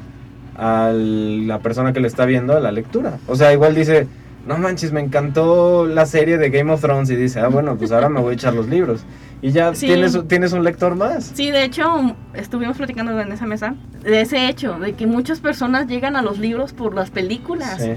a 0.55 0.91
la 0.93 1.59
persona 1.59 1.93
que 1.93 1.99
le 1.99 2.07
está 2.07 2.25
viendo 2.25 2.55
a 2.55 2.59
la 2.59 2.71
lectura. 2.71 3.17
O 3.27 3.35
sea, 3.35 3.51
igual 3.53 3.73
dice, 3.73 4.07
no 4.47 4.57
manches, 4.57 4.91
me 4.91 5.01
encantó 5.01 5.87
la 5.87 6.05
serie 6.05 6.37
de 6.37 6.49
Game 6.49 6.71
of 6.71 6.81
Thrones 6.81 7.09
y 7.09 7.15
dice, 7.15 7.39
ah, 7.39 7.47
bueno, 7.47 7.77
pues 7.77 7.91
ahora 7.91 8.09
me 8.09 8.19
voy 8.21 8.31
a 8.31 8.35
echar 8.35 8.53
los 8.53 8.67
libros. 8.67 9.03
Y 9.41 9.51
ya 9.51 9.73
Sí. 9.73 9.87
tienes, 9.87 10.15
tienes 10.27 10.53
un 10.53 10.63
lector 10.63 10.95
más. 10.95 11.31
Sí, 11.33 11.49
de 11.49 11.63
hecho, 11.63 12.15
estuvimos 12.35 12.77
platicando 12.77 13.19
en 13.19 13.31
esa 13.31 13.47
mesa 13.47 13.73
de 14.03 14.21
ese 14.21 14.47
hecho, 14.49 14.77
de 14.77 14.93
que 14.93 15.07
muchas 15.07 15.39
personas 15.39 15.87
llegan 15.87 16.15
a 16.15 16.21
los 16.21 16.37
libros 16.37 16.73
por 16.73 16.93
las 16.93 17.09
películas 17.09 17.77
Sí, 17.81 17.93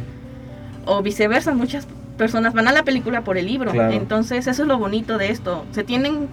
o 0.87 1.03
viceversa, 1.03 1.53
muchas 1.55 1.87
personas 2.17 2.55
van 2.55 2.69
a 2.69 2.73
la 2.73 2.83
película 2.85 3.23
por 3.23 3.37
el 3.39 3.47
libro. 3.47 3.71
Claro. 3.73 3.93
Entonces, 3.93 4.47
eso 4.47 4.63
es 4.63 4.69
lo 4.69 4.79
bonito 4.79 5.19
de 5.19 5.31
esto. 5.31 5.65
Se 5.73 5.85
tienen, 5.85 6.29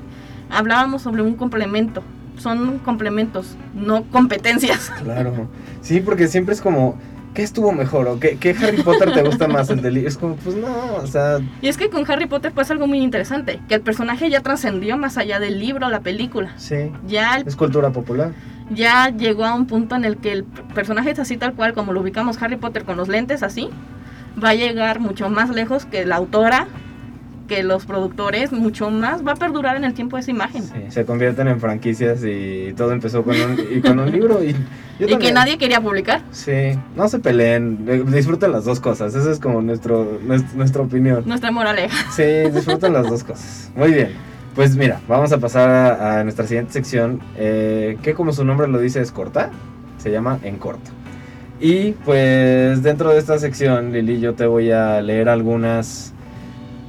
hablábamos 0.49 1.01
sobre 1.01 1.21
un 1.21 1.36
complemento, 1.36 2.03
son 2.38 2.79
complementos, 2.79 3.55
no 3.73 4.03
competencias. 4.03 4.91
claro. 5.03 5.47
Sí, 5.82 5.99
porque 6.01 6.27
siempre 6.27 6.53
es 6.53 6.61
como, 6.61 6.97
¿qué 7.34 7.43
estuvo 7.43 7.71
mejor? 7.71 8.07
¿O 8.07 8.19
qué, 8.19 8.38
qué 8.38 8.51
Harry 8.51 8.82
Potter 8.84 9.13
te 9.13 9.23
gusta 9.23 9.47
más? 9.47 9.69
El 9.69 9.82
de 9.82 10.05
Es 10.07 10.17
como, 10.17 10.36
pues 10.36 10.55
no, 10.55 10.95
o 10.95 11.07
sea, 11.07 11.39
Y 11.61 11.67
es 11.67 11.77
que 11.77 11.89
con 11.89 12.09
Harry 12.09 12.27
Potter 12.27 12.51
pasa 12.51 12.73
algo 12.73 12.88
muy 12.88 12.99
interesante, 13.01 13.59
que 13.67 13.75
el 13.75 13.82
personaje 13.82 14.29
ya 14.29 14.41
trascendió 14.41 14.97
más 14.97 15.17
allá 15.17 15.39
del 15.39 15.59
libro 15.59 15.89
la 15.89 16.01
película. 16.01 16.53
sí, 16.57 16.91
Ya, 17.07 17.38
el- 17.38 17.47
es 17.47 17.55
cultura 17.55 17.89
popular. 17.91 18.32
ya 18.73 19.09
llegó 19.09 19.45
a 19.45 19.53
un 19.55 19.65
punto 19.65 19.95
en 19.95 20.05
el 20.05 20.17
que 20.17 20.32
el 20.32 20.43
personaje 20.43 21.11
es 21.11 21.19
así 21.19 21.36
tal 21.38 21.53
cual 21.53 21.73
como 21.73 21.91
lo 21.93 22.01
ubicamos 22.01 22.41
Harry 22.41 22.55
Potter 22.57 22.84
con 22.86 22.95
los 22.97 23.07
lentes 23.07 23.43
así, 23.43 23.69
va 24.41 24.49
a 24.49 24.53
llegar 24.55 24.99
mucho 24.99 25.29
más 25.29 25.49
lejos 25.49 25.86
que 25.86 26.05
la 26.05 26.15
autora, 26.17 26.67
que 27.47 27.63
los 27.63 27.86
productores, 27.86 28.53
mucho 28.53 28.89
más, 28.91 29.27
va 29.27 29.34
a 29.34 29.36
perdurar 29.36 29.75
en 29.75 29.84
el 29.84 29.93
tiempo 29.93 30.17
esa 30.17 30.32
imagen. 30.32 30.63
Sí, 30.63 30.73
se 30.89 31.03
convierten 31.05 31.49
en 31.49 31.59
franquicias 31.59 32.21
y 32.23 32.73
todo 32.77 32.93
empezó 32.93 33.23
con 33.23 33.36
un, 33.36 33.59
y 33.69 33.82
con 33.82 33.99
un 33.99 34.09
libro 34.09 34.41
y 34.41 34.53
yo 34.99 35.07
Y 35.09 35.17
que 35.17 35.34
nadie 35.34 35.57
quería 35.57 35.82
publicar. 35.82 36.21
Sí, 36.32 36.79
no 36.95 37.09
se 37.09 37.19
peleen, 37.19 37.86
eh, 37.89 38.03
disfruten 38.07 38.53
las 38.53 38.63
dos 38.63 38.79
cosas, 38.79 39.13
esa 39.15 39.29
es 39.32 39.39
como 39.39 39.61
nuestro, 39.61 40.21
nues- 40.21 40.53
nuestra 40.53 40.82
opinión. 40.84 41.23
Nuestra 41.25 41.51
moraleja. 41.51 42.09
Sí, 42.11 42.23
disfruten 42.53 42.93
las 42.93 43.09
dos 43.09 43.23
cosas. 43.25 43.69
Muy 43.75 43.91
bien, 43.91 44.11
pues 44.55 44.77
mira, 44.77 45.01
vamos 45.09 45.34
a 45.34 45.38
pasar 45.39 45.69
a, 45.69 46.19
a 46.19 46.23
nuestra 46.23 46.47
siguiente 46.47 46.71
sección, 46.71 47.19
eh, 47.36 47.97
que 48.01 48.13
como 48.13 48.32
su 48.32 48.45
nombre 48.45 48.69
lo 48.69 48.79
dice 48.79 49.01
es 49.01 49.11
corta, 49.11 49.49
se 49.97 50.09
llama 50.09 50.39
En 50.43 50.55
Corto. 50.57 50.89
Y 51.62 51.91
pues 51.91 52.82
dentro 52.82 53.12
de 53.12 53.20
esta 53.20 53.38
sección, 53.38 53.93
Lili, 53.93 54.20
yo 54.20 54.34
te 54.34 54.47
voy 54.47 54.72
a 54.72 55.01
leer 55.01 55.30
algunas 55.30 56.12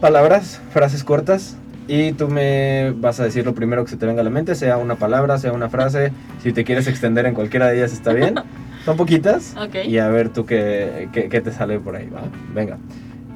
palabras, 0.00 0.60
frases 0.72 1.04
cortas, 1.04 1.58
y 1.86 2.12
tú 2.12 2.28
me 2.28 2.92
vas 2.96 3.20
a 3.20 3.24
decir 3.24 3.44
lo 3.44 3.54
primero 3.54 3.84
que 3.84 3.90
se 3.90 3.96
te 3.98 4.06
venga 4.06 4.22
a 4.22 4.24
la 4.24 4.30
mente, 4.30 4.54
sea 4.54 4.78
una 4.78 4.96
palabra, 4.96 5.38
sea 5.38 5.52
una 5.52 5.68
frase, 5.68 6.12
si 6.42 6.52
te 6.52 6.64
quieres 6.64 6.88
extender 6.88 7.26
en 7.26 7.34
cualquiera 7.34 7.66
de 7.66 7.76
ellas 7.76 7.92
está 7.92 8.12
bien. 8.12 8.36
Son 8.84 8.96
poquitas. 8.96 9.54
Ok. 9.56 9.84
Y 9.86 9.98
a 9.98 10.08
ver 10.08 10.30
tú 10.30 10.46
qué, 10.46 11.08
qué, 11.12 11.28
qué 11.28 11.40
te 11.40 11.52
sale 11.52 11.78
por 11.78 11.94
ahí, 11.94 12.08
¿va? 12.08 12.22
Venga. 12.52 12.78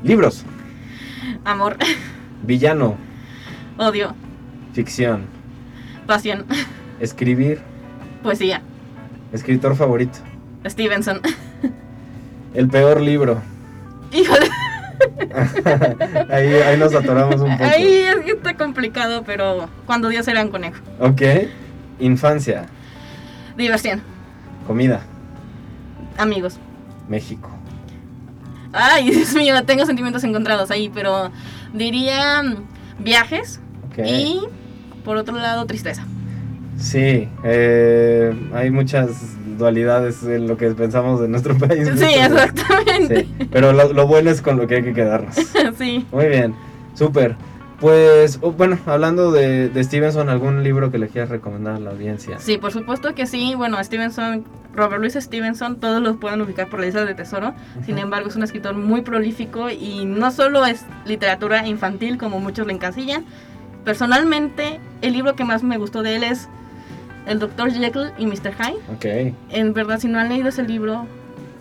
Libros, 0.03 0.45
Amor, 1.45 1.77
villano, 2.43 2.97
odio, 3.79 4.15
ficción, 4.73 5.27
pasión, 6.07 6.45
escribir, 6.99 7.61
poesía, 8.23 8.63
escritor 9.33 9.77
favorito, 9.77 10.19
Stevenson. 10.69 11.21
el 12.55 12.69
peor 12.69 13.01
libro. 13.01 13.41
Híjole, 14.13 14.49
ahí, 16.31 16.55
ahí 16.55 16.79
nos 16.79 16.95
atoramos 16.95 17.41
un 17.41 17.53
poco. 17.57 17.65
ahí 17.65 17.87
es 18.09 18.17
que 18.25 18.31
está 18.33 18.55
complicado, 18.57 19.23
pero 19.25 19.69
cuando 19.85 20.09
Dios 20.09 20.27
era 20.29 20.43
un 20.43 20.51
conejo. 20.51 20.81
Ok. 21.01 21.23
Infancia, 21.99 22.67
Diversión, 23.57 24.03
comida, 24.67 25.01
amigos. 26.19 26.59
México. 27.09 27.49
Ay, 28.73 29.11
Dios 29.11 29.33
mío, 29.35 29.55
tengo 29.65 29.87
sentimientos 29.87 30.23
encontrados 30.25 30.71
ahí, 30.71 30.91
pero 30.93 31.31
diría 31.73 32.43
viajes 32.99 33.61
Ok. 33.91 33.99
y 34.07 34.41
por 35.05 35.17
otro 35.17 35.37
lado 35.37 35.65
tristeza. 35.67 36.05
Sí, 36.77 37.29
eh, 37.45 38.35
hay 38.55 38.71
muchas 38.71 39.09
dualidades 39.59 40.23
en 40.23 40.47
lo 40.47 40.57
que 40.57 40.71
pensamos 40.71 41.21
de 41.21 41.29
nuestro 41.29 41.57
país. 41.59 41.89
Sí, 41.97 42.05
exactamente. 42.05 43.25
Sí, 43.25 43.49
pero 43.51 43.73
lo, 43.73 43.93
lo 43.93 44.07
bueno 44.07 44.31
es 44.31 44.43
con 44.43 44.57
lo 44.57 44.67
que 44.67 44.77
hay 44.77 44.83
que 44.83 44.95
quedarnos. 44.95 45.37
Sí. 45.79 46.07
Muy 46.13 46.27
bien, 46.27 46.55
súper. 46.95 47.37
Pues, 47.81 48.39
oh, 48.41 48.53
bueno, 48.53 48.79
hablando 48.87 49.33
de, 49.33 49.69
de 49.69 49.85
Stevenson, 49.85 50.31
¿algún 50.31 50.63
libro 50.63 50.91
que 50.91 50.99
le 50.99 51.09
quieras 51.09 51.29
recomendar 51.29 51.75
a 51.75 51.79
la 51.79 51.91
audiencia? 51.91 52.39
Sí, 52.39 52.57
por 52.57 52.73
supuesto 52.73 53.15
que 53.15 53.27
sí. 53.27 53.55
Bueno, 53.55 53.83
Stevenson, 53.83 54.45
Robert 54.75 55.01
Louis 55.01 55.13
Stevenson, 55.13 55.77
todos 55.77 56.01
los 56.03 56.17
pueden 56.17 56.41
ubicar 56.41 56.69
por 56.71 56.81
la 56.81 56.87
isla 56.87 57.05
de 57.05 57.15
tesoro. 57.15 57.55
Sin 57.85 57.99
embargo, 57.99 58.29
es 58.29 58.37
un 58.37 58.43
escritor 58.43 58.75
muy 58.75 59.03
prolífico 59.03 59.69
y 59.69 60.07
no 60.07 60.31
solo 60.31 60.65
es 60.65 60.87
literatura 61.05 61.67
infantil 61.67 62.17
como 62.17 62.41
muchos 62.41 62.67
le 62.67 62.73
encasillan. 62.73 63.27
Personalmente, 63.85 64.81
el 65.03 65.13
libro 65.13 65.37
que 65.37 65.45
más 65.45 65.63
me 65.63 65.77
gustó 65.77 66.03
de 66.03 66.17
él 66.17 66.25
es 66.25 66.49
El 67.27 67.39
Dr. 67.39 67.73
Jekyll 67.73 68.13
y 68.19 68.27
Mr. 68.27 68.53
Hyde. 68.55 68.79
Ok, 68.95 69.35
En 69.51 69.73
verdad, 69.73 69.99
si 69.99 70.09
no 70.09 70.19
han 70.19 70.29
leído 70.29 70.49
ese 70.49 70.63
libro, 70.63 71.07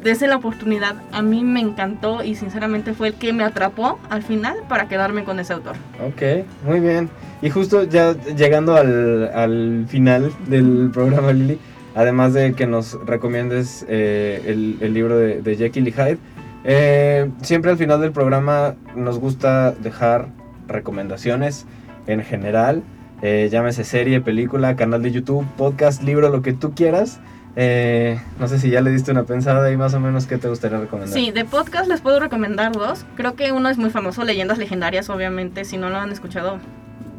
desde 0.05 0.28
la 0.28 0.36
oportunidad. 0.36 0.95
A 1.11 1.24
mí 1.24 1.43
me 1.43 1.59
encantó 1.59 2.24
y 2.24 2.36
sinceramente 2.36 2.93
fue 2.93 3.07
el 3.07 3.13
que 3.16 3.34
me 3.34 3.43
atrapó 3.43 3.99
al 4.11 4.22
final 4.22 4.55
para 4.70 4.88
quedarme 4.88 5.24
con 5.24 5.39
ese 5.39 5.53
autor. 5.53 5.76
ok, 5.99 6.45
muy 6.63 6.80
bien. 6.80 7.09
Y 7.41 7.49
justo 7.49 7.84
ya 7.84 8.13
llegando 8.13 8.76
al, 8.76 9.32
al 9.34 9.86
final 9.88 10.32
del 10.47 10.91
programa, 10.93 11.34
Lili, 11.34 11.57
además 11.95 12.34
de 12.34 12.53
que 12.53 12.68
nos 12.68 12.99
recomiendes 13.05 13.84
eh, 13.89 14.43
el, 14.45 14.78
el 14.80 14.93
libro 14.93 15.18
de, 15.18 15.41
de 15.41 15.55
Jekyll 15.57 15.88
y 15.88 15.91
Hyde, 15.91 16.18
eh, 16.66 17.30
siempre 17.41 17.72
al 17.72 17.78
final 17.78 17.99
del 17.99 18.11
programa 18.11 18.76
nos 18.95 19.20
gusta 19.20 19.72
dejar 19.72 20.28
recomendaciones 20.68 21.66
en 22.05 22.24
general. 22.24 22.84
Eh, 23.28 23.49
llámese 23.49 23.84
serie, 23.84 24.21
película, 24.21 24.76
canal 24.76 25.01
de 25.01 25.11
YouTube, 25.11 25.43
podcast, 25.57 26.03
libro, 26.03 26.30
lo 26.30 26.43
que 26.43 26.53
tú 26.53 26.76
quieras. 26.76 27.19
Eh, 27.55 28.21
no 28.39 28.47
sé 28.47 28.59
si 28.59 28.69
ya 28.69 28.82
le 28.82 28.91
diste 28.91 29.09
una 29.09 29.23
pensada 29.23 29.71
y 29.71 29.78
más 29.78 29.95
o 29.95 29.99
menos 29.99 30.28
qué 30.28 30.38
te 30.38 30.47
gustaría 30.47 30.78
recomendar. 30.78 31.11
Sí, 31.11 31.32
de 31.32 31.43
podcast 31.43 31.88
les 31.88 32.01
puedo 32.01 32.19
recomendar 32.19 32.73
dos. 32.73 33.03
Creo 33.15 33.34
que 33.34 33.51
uno 33.51 33.67
es 33.69 33.80
muy 33.80 33.89
famoso, 33.89 34.23
Leyendas 34.23 34.59
Legendarias, 34.59 35.09
obviamente. 35.09 35.65
Si 35.65 35.76
no 35.76 35.89
lo 35.89 35.97
han 35.97 36.11
escuchado, 36.11 36.59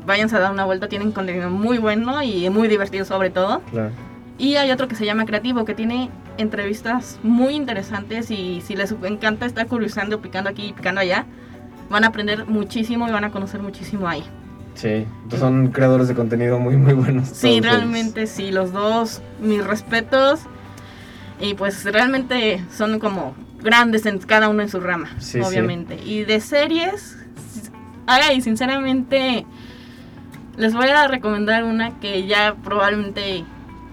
váyanse 0.07 0.37
a 0.37 0.39
dar 0.39 0.53
una 0.53 0.65
vuelta. 0.65 0.87
Tienen 0.87 1.11
contenido 1.11 1.51
muy 1.51 1.79
bueno 1.79 2.23
y 2.23 2.49
muy 2.51 2.69
divertido 2.69 3.05
sobre 3.05 3.31
todo. 3.31 3.61
Claro. 3.73 3.91
Y 4.39 4.55
hay 4.55 4.71
otro 4.71 4.87
que 4.87 4.95
se 4.95 5.07
llama 5.07 5.25
Creativo, 5.25 5.65
que 5.65 5.75
tiene 5.75 6.09
entrevistas 6.39 7.19
muy 7.25 7.55
interesantes 7.55 8.31
y 8.31 8.61
si 8.61 8.77
les 8.77 8.95
encanta 9.03 9.45
estar 9.45 9.67
curiosando, 9.67 10.21
picando 10.21 10.51
aquí 10.51 10.67
y 10.67 10.73
picando 10.73 11.01
allá, 11.01 11.27
van 11.91 12.05
a 12.05 12.09
aprender 12.09 12.47
muchísimo 12.47 13.09
y 13.09 13.11
van 13.11 13.25
a 13.25 13.33
conocer 13.33 13.61
muchísimo 13.61 14.07
ahí. 14.07 14.23
Sí, 14.77 15.07
son 15.39 15.69
creadores 15.73 16.07
de 16.07 16.15
contenido 16.15 16.59
muy, 16.61 16.77
muy 16.77 16.93
buenos. 16.93 17.29
Sí, 17.31 17.49
ellos. 17.49 17.65
realmente 17.67 18.27
sí, 18.29 18.53
los 18.53 18.73
dos, 18.73 19.21
mis 19.41 19.67
respetos. 19.67 20.41
Y 21.41 21.55
pues 21.55 21.85
realmente 21.85 22.63
son 22.73 22.99
como 22.99 23.35
grandes 23.63 24.07
en 24.07 24.19
cada 24.19 24.49
uno 24.49 24.63
en 24.63 24.69
su 24.69 24.81
rama, 24.81 25.11
Sí, 25.19 25.39
sí. 25.39 25.41
obviamente. 25.41 25.97
Y 26.05 26.25
de 26.25 26.41
series, 26.41 27.19
ay, 28.07 28.41
sinceramente, 28.41 29.45
les 30.57 30.73
voy 30.75 30.89
a 30.89 31.09
recomendar 31.09 31.65
una 31.65 31.99
que 32.01 32.27
ya 32.27 32.55
probablemente 32.65 33.45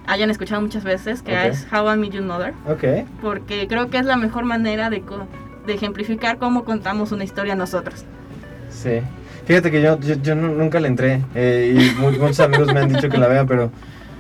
hayan 0.06 0.30
escuchado 0.30 0.62
muchas 0.62 0.84
veces, 0.84 1.22
que 1.22 1.48
es 1.48 1.66
How 1.72 1.94
I 1.94 1.98
Met 1.98 2.12
Your 2.12 2.24
Mother, 2.24 2.54
Ok, 2.70 3.08
porque 3.22 3.68
creo 3.68 3.90
que 3.90 3.98
es 3.98 4.06
la 4.06 4.18
mejor 4.18 4.44
manera 4.46 4.90
de, 4.90 5.02
co- 5.02 5.28
de 5.66 5.74
ejemplificar 5.74 6.38
cómo 6.38 6.64
contamos 6.66 7.12
una 7.14 7.24
historia 7.24 7.56
nosotros. 7.56 8.04
sí. 8.70 9.00
Fíjate 9.46 9.72
que 9.72 9.82
yo, 9.82 10.00
yo, 10.00 10.16
yo 10.22 10.36
nu- 10.36 10.56
nunca 10.56 10.80
le 10.80 10.88
entré 10.88 11.22
eh, 11.36 11.76
y 11.96 12.00
mu- 12.02 12.12
muchos 12.12 12.40
amigos 12.40 12.74
me 12.74 12.80
han 12.80 12.90
dicho 12.90 13.10
que 13.10 13.18
la 13.18 13.28
vea, 13.28 13.46
pero 13.46 13.72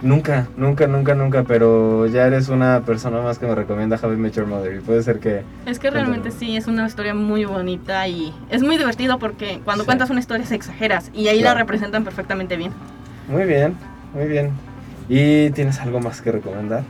nunca, 0.01 0.47
nunca, 0.57 0.86
nunca, 0.88 1.15
nunca. 1.15 1.43
Pero 1.43 2.07
ya 2.07 2.28
eres 2.28 2.49
una 2.49 2.82
persona 2.86 3.21
más 3.21 3.39
que 3.39 3.45
me 3.47 3.55
recomienda 3.55 3.97
How 4.01 4.13
I 4.13 4.17
Met 4.17 4.34
Your 4.34 4.47
Mother 4.47 4.76
y 4.76 4.80
puede 4.82 5.01
ser 5.01 5.19
que... 5.19 5.43
Es 5.65 5.80
que 5.80 5.89
realmente 5.91 6.30
Cuéntame. 6.30 6.51
sí, 6.51 6.57
es 6.57 6.67
una 6.67 6.86
historia 6.86 7.13
muy 7.13 7.45
bonita 7.45 8.05
y 8.07 8.34
es 8.49 8.61
muy 8.63 8.78
divertido 8.78 9.17
porque 9.17 9.61
cuando 9.63 9.84
Sí. 9.84 9.86
cuentas 9.88 10.09
una 10.09 10.19
historia 10.19 10.45
se 10.45 10.55
exageras 10.55 11.09
y 11.13 11.28
ahí 11.30 11.39
Claro. 11.39 11.55
la 11.55 11.61
representan 11.63 12.03
perfectamente 12.03 12.57
bien. 12.57 12.71
Muy 13.30 13.45
bien, 13.45 13.76
muy 14.13 14.26
bien. 14.26 14.51
¿Y 15.07 15.51
tienes 15.51 15.80
algo 15.80 16.01
más 16.01 16.21
que 16.21 16.32
recomendar? 16.34 16.84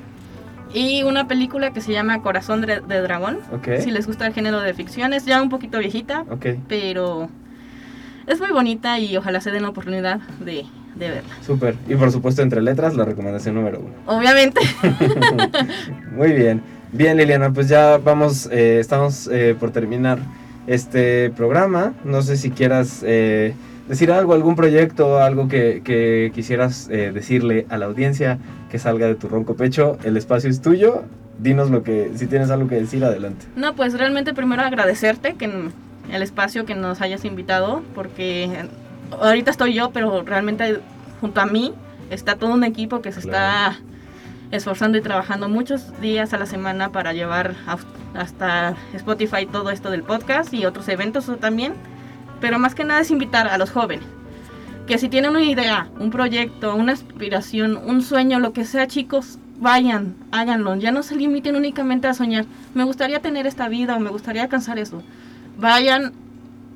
Y 0.73 1.03
una 1.03 1.27
película 1.27 1.71
que 1.71 1.81
se 1.81 1.91
llama 1.91 2.23
Corazón 2.23 2.61
de, 2.61 2.79
de 2.79 3.01
Dragón. 3.01 3.37
Ok, 3.51 3.77
Si 3.79 3.91
les 3.91 4.07
gusta 4.07 4.25
el 4.25 4.33
género 4.33 4.59
de 4.59 4.73
ficción, 4.73 5.13
es 5.13 5.23
ya 5.25 5.39
un 5.39 5.49
poquito 5.49 5.77
viejita, 5.77 6.21
ok, 6.31 6.45
pero 6.67 7.29
es 8.27 8.39
muy 8.39 8.51
bonita 8.51 8.99
y 8.99 9.15
ojalá 9.17 9.41
se 9.41 9.51
den 9.51 9.63
la 9.63 9.69
oportunidad 9.69 10.19
de, 10.43 10.65
de 10.95 11.09
verla. 11.09 11.33
súper. 11.45 11.75
Y 11.87 11.95
por 11.95 12.11
supuesto, 12.11 12.41
entre 12.41 12.61
letras, 12.61 12.95
la 12.95 13.05
recomendación 13.05 13.55
número 13.55 13.79
uno. 13.79 13.93
Obviamente. 14.05 14.61
Muy 16.15 16.31
bien. 16.33 16.61
Bien, 16.91 17.17
Liliana, 17.17 17.51
pues 17.51 17.67
ya 17.69 17.97
vamos, 17.97 18.47
eh, 18.51 18.77
estamos 18.79 19.27
eh, 19.31 19.55
por 19.59 19.71
terminar 19.71 20.19
este 20.67 21.31
programa. 21.31 21.93
No 22.05 22.21
sé 22.21 22.37
si 22.37 22.51
quieras 22.51 23.01
eh, 23.03 23.55
decir 23.89 24.11
algo, 24.11 24.33
algún 24.33 24.55
proyecto, 24.55 25.17
algo 25.19 25.47
que, 25.47 25.81
que 25.83 26.31
quisieras 26.35 26.87
eh, 26.91 27.11
decirle 27.11 27.65
a 27.69 27.77
la 27.77 27.85
audiencia 27.87 28.37
que 28.69 28.77
salga 28.77 29.07
de 29.07 29.15
tu 29.15 29.27
ronco 29.27 29.55
pecho. 29.55 29.97
El 30.03 30.17
espacio 30.17 30.49
es 30.49 30.61
tuyo. 30.61 31.03
Dinos 31.39 31.71
lo 31.71 31.81
que, 31.81 32.11
si 32.15 32.27
tienes 32.27 32.51
algo 32.51 32.67
que 32.69 32.75
decir, 32.75 33.03
adelante. 33.03 33.47
No, 33.55 33.73
pues 33.75 33.97
realmente 33.97 34.35
primero 34.35 34.61
agradecerte 34.61 35.33
que 35.33 35.49
el 36.11 36.21
espacio 36.21 36.65
que 36.65 36.75
nos 36.75 37.01
hayas 37.01 37.25
invitado, 37.25 37.81
porque 37.95 38.67
ahorita 39.21 39.51
estoy 39.51 39.73
yo, 39.73 39.91
pero 39.91 40.23
realmente 40.23 40.79
junto 41.21 41.41
a 41.41 41.45
mí 41.45 41.73
está 42.09 42.35
todo 42.35 42.53
un 42.53 42.63
equipo 42.63 43.01
que 43.01 43.11
se 43.11 43.19
está 43.21 43.77
esforzando 44.51 44.97
y 44.97 45.01
trabajando 45.01 45.49
muchos 45.49 45.99
días 46.01 46.33
a 46.33 46.37
la 46.37 46.45
semana 46.45 46.91
para 46.91 47.13
llevar 47.13 47.55
a- 47.65 47.77
hasta 48.19 48.75
Spotify 48.93 49.45
todo 49.45 49.71
esto 49.71 49.89
del 49.89 50.03
podcast 50.03 50.53
y 50.53 50.65
otros 50.65 50.87
eventos 50.89 51.31
también. 51.39 51.73
Pero 52.39 52.59
más 52.59 52.75
que 52.75 52.83
nada 52.83 52.99
es 53.01 53.09
invitar 53.09 53.47
a 53.47 53.57
los 53.57 53.71
jóvenes 53.71 54.03
que 54.85 54.97
si 54.97 55.07
tienen 55.07 55.31
una 55.31 55.41
idea, 55.43 55.87
un 55.97 56.09
proyecto, 56.11 56.75
una 56.75 56.91
aspiración, 56.91 57.77
un 57.85 58.01
sueño, 58.01 58.39
lo 58.39 58.51
que 58.51 58.65
sea, 58.65 58.85
chicos, 58.85 59.39
vayan, 59.59 60.13
háganlo. 60.33 60.75
Ya 60.75 60.91
no 60.91 61.03
se 61.03 61.15
limiten 61.15 61.55
únicamente 61.55 62.07
a 62.07 62.13
soñar. 62.13 62.45
Me 62.73 62.83
gustaría 62.83 63.21
tener 63.21 63.47
esta 63.47 63.69
vida 63.69 63.95
o 63.95 63.99
me 64.01 64.09
gustaría 64.09 64.43
alcanzar 64.43 64.77
eso. 64.77 65.01
Vayan, 65.57 66.13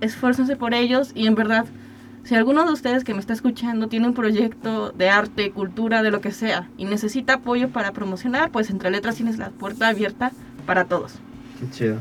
esfuércense 0.01 0.55
por 0.55 0.73
ellos 0.73 1.11
y 1.15 1.28
en 1.28 1.36
verdad, 1.36 1.65
si 2.23 2.36
alguno 2.36 2.65
de 2.65 2.71
ustedes 2.71 3.03
que 3.03 3.13
me 3.13 3.19
está 3.19 3.34
escuchando 3.34 3.88
tiene 3.88 4.07
un 4.07 4.13
proyecto 4.13 4.91
de 4.91 5.09
arte, 5.09 5.51
cultura, 5.51 6.03
de 6.03 6.11
lo 6.11 6.21
que 6.21 6.32
sea 6.32 6.69
y 6.78 6.86
necesita 6.86 7.36
apoyo 7.36 7.69
para 7.69 7.91
promocionar, 7.91 8.51
pues 8.51 8.69
entre 8.69 8.91
letras 8.91 9.15
tienes 9.15 9.38
la 9.38 9.49
puerta 9.49 9.88
abierta 9.88 10.32
para 10.65 10.86
todos. 10.86 11.13
Qué 11.59 11.69
chido. 11.71 11.97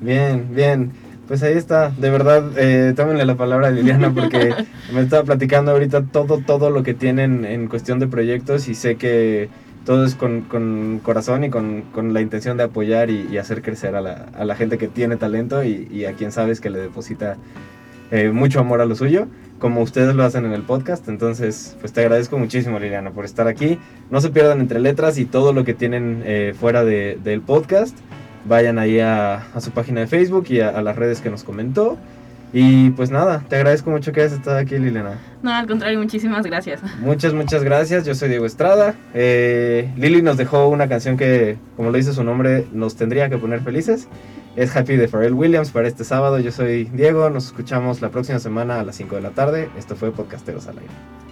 Bien, 0.00 0.48
bien. 0.54 0.92
Pues 1.28 1.42
ahí 1.42 1.54
está, 1.54 1.90
de 1.90 2.08
verdad, 2.10 2.52
eh, 2.56 2.92
tómenle 2.94 3.26
la 3.26 3.34
palabra 3.34 3.68
a 3.68 3.70
Liliana 3.72 4.12
porque 4.12 4.54
me 4.92 5.00
estaba 5.00 5.24
platicando 5.24 5.72
ahorita 5.72 6.04
todo, 6.04 6.38
todo 6.38 6.70
lo 6.70 6.84
que 6.84 6.94
tienen 6.94 7.44
en 7.44 7.66
cuestión 7.66 7.98
de 7.98 8.06
proyectos 8.06 8.68
y 8.68 8.74
sé 8.76 8.96
que 8.96 9.48
todo 9.86 10.04
es 10.04 10.16
con, 10.16 10.42
con 10.42 11.00
corazón 11.02 11.44
y 11.44 11.50
con, 11.50 11.82
con, 11.92 12.12
la 12.12 12.20
intención 12.20 12.56
de 12.56 12.64
apoyar 12.64 13.08
y, 13.08 13.38
hacer 13.38 13.62
crecer 13.62 13.94
a 13.94 14.00
la, 14.02 14.56
gente 14.56 14.78
que 14.78 14.88
tiene 14.88 15.16
talento 15.16 15.64
y, 15.64 16.04
a 16.04 16.12
quien 16.12 16.32
sabes 16.32 16.60
que 16.60 16.68
le 16.68 16.80
deposita 16.80 17.36
eh, 18.10 18.30
mucho 18.30 18.60
amor 18.60 18.80
a 18.80 18.84
lo 18.84 18.96
suyo, 18.96 19.28
como 19.60 19.80
ustedes 19.80 20.14
lo 20.16 20.24
hacen 20.24 20.44
en 20.44 20.52
el 20.52 20.62
podcast. 20.62 21.08
Entonces, 21.08 21.76
pues 21.80 21.92
te 21.92 22.00
agradezco 22.00 22.36
muchísimo, 22.36 22.80
Liliana, 22.80 23.12
por 23.12 23.24
estar 23.24 23.46
aquí. 23.46 23.78
No 24.10 24.20
se 24.20 24.30
pierdan 24.30 24.60
entre 24.60 24.80
letras 24.80 25.18
y 25.18 25.24
todo 25.24 25.52
lo 25.52 25.64
que 25.64 25.72
tienen 25.72 26.22
eh, 26.26 26.52
fuera 26.58 26.84
de, 26.84 27.18
del 27.22 27.40
podcast 27.40 27.96
vayan 28.48 28.78
ahí 28.78 29.00
a, 29.00 29.46
a, 29.54 29.60
su 29.60 29.70
página 29.70 30.00
de 30.00 30.06
Facebook 30.06 30.46
y 30.50 30.60
a, 30.60 30.70
a, 30.70 30.82
las 30.82 30.96
redes 30.96 31.20
que 31.20 31.30
nos 31.30 31.44
comentó. 31.44 31.96
Y 32.52 32.90
pues 32.90 33.10
nada, 33.10 33.44
te 33.48 33.56
agradezco 33.56 33.90
mucho 33.90 34.12
que 34.12 34.20
hayas 34.20 34.32
estado 34.32 34.58
aquí, 34.58 34.78
Liliana. 34.78 35.18
No, 35.42 35.52
al 35.52 35.66
contrario, 35.66 35.98
muchísimas 35.98 36.46
gracias. 36.46 36.80
Muchas, 37.00 37.34
muchas 37.34 37.62
gracias. 37.62 38.06
Yo 38.06 38.14
soy 38.14 38.28
Diego 38.28 38.46
Estrada. 38.46 38.94
Eh, 39.14 39.92
Lili 39.96 40.22
nos 40.22 40.36
dejó 40.36 40.68
una 40.68 40.88
canción 40.88 41.16
que, 41.16 41.58
como 41.76 41.90
lo 41.90 41.96
dice 41.96 42.12
su 42.12 42.24
nombre, 42.24 42.66
nos 42.72 42.96
tendría 42.96 43.28
que 43.28 43.38
poner 43.38 43.60
felices. 43.60 44.08
Es 44.56 44.74
Happy 44.74 44.96
de 44.96 45.06
Pharrell 45.06 45.34
Williams 45.34 45.70
para 45.70 45.86
este 45.86 46.04
sábado. 46.04 46.38
Yo 46.38 46.50
soy 46.50 46.84
Diego. 46.84 47.28
Nos 47.28 47.46
escuchamos 47.46 48.00
la 48.00 48.10
próxima 48.10 48.38
semana 48.38 48.80
a 48.80 48.84
las 48.84 48.96
5 48.96 49.16
de 49.16 49.22
la 49.22 49.30
tarde. 49.30 49.68
Esto 49.76 49.96
fue 49.96 50.12
Podcasteros 50.12 50.66
al 50.66 50.78
Aire. 50.78 51.25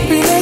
happiness. 0.00 0.37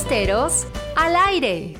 Podcasteros 0.00 0.66
al 0.96 1.14
aire. 1.14 1.79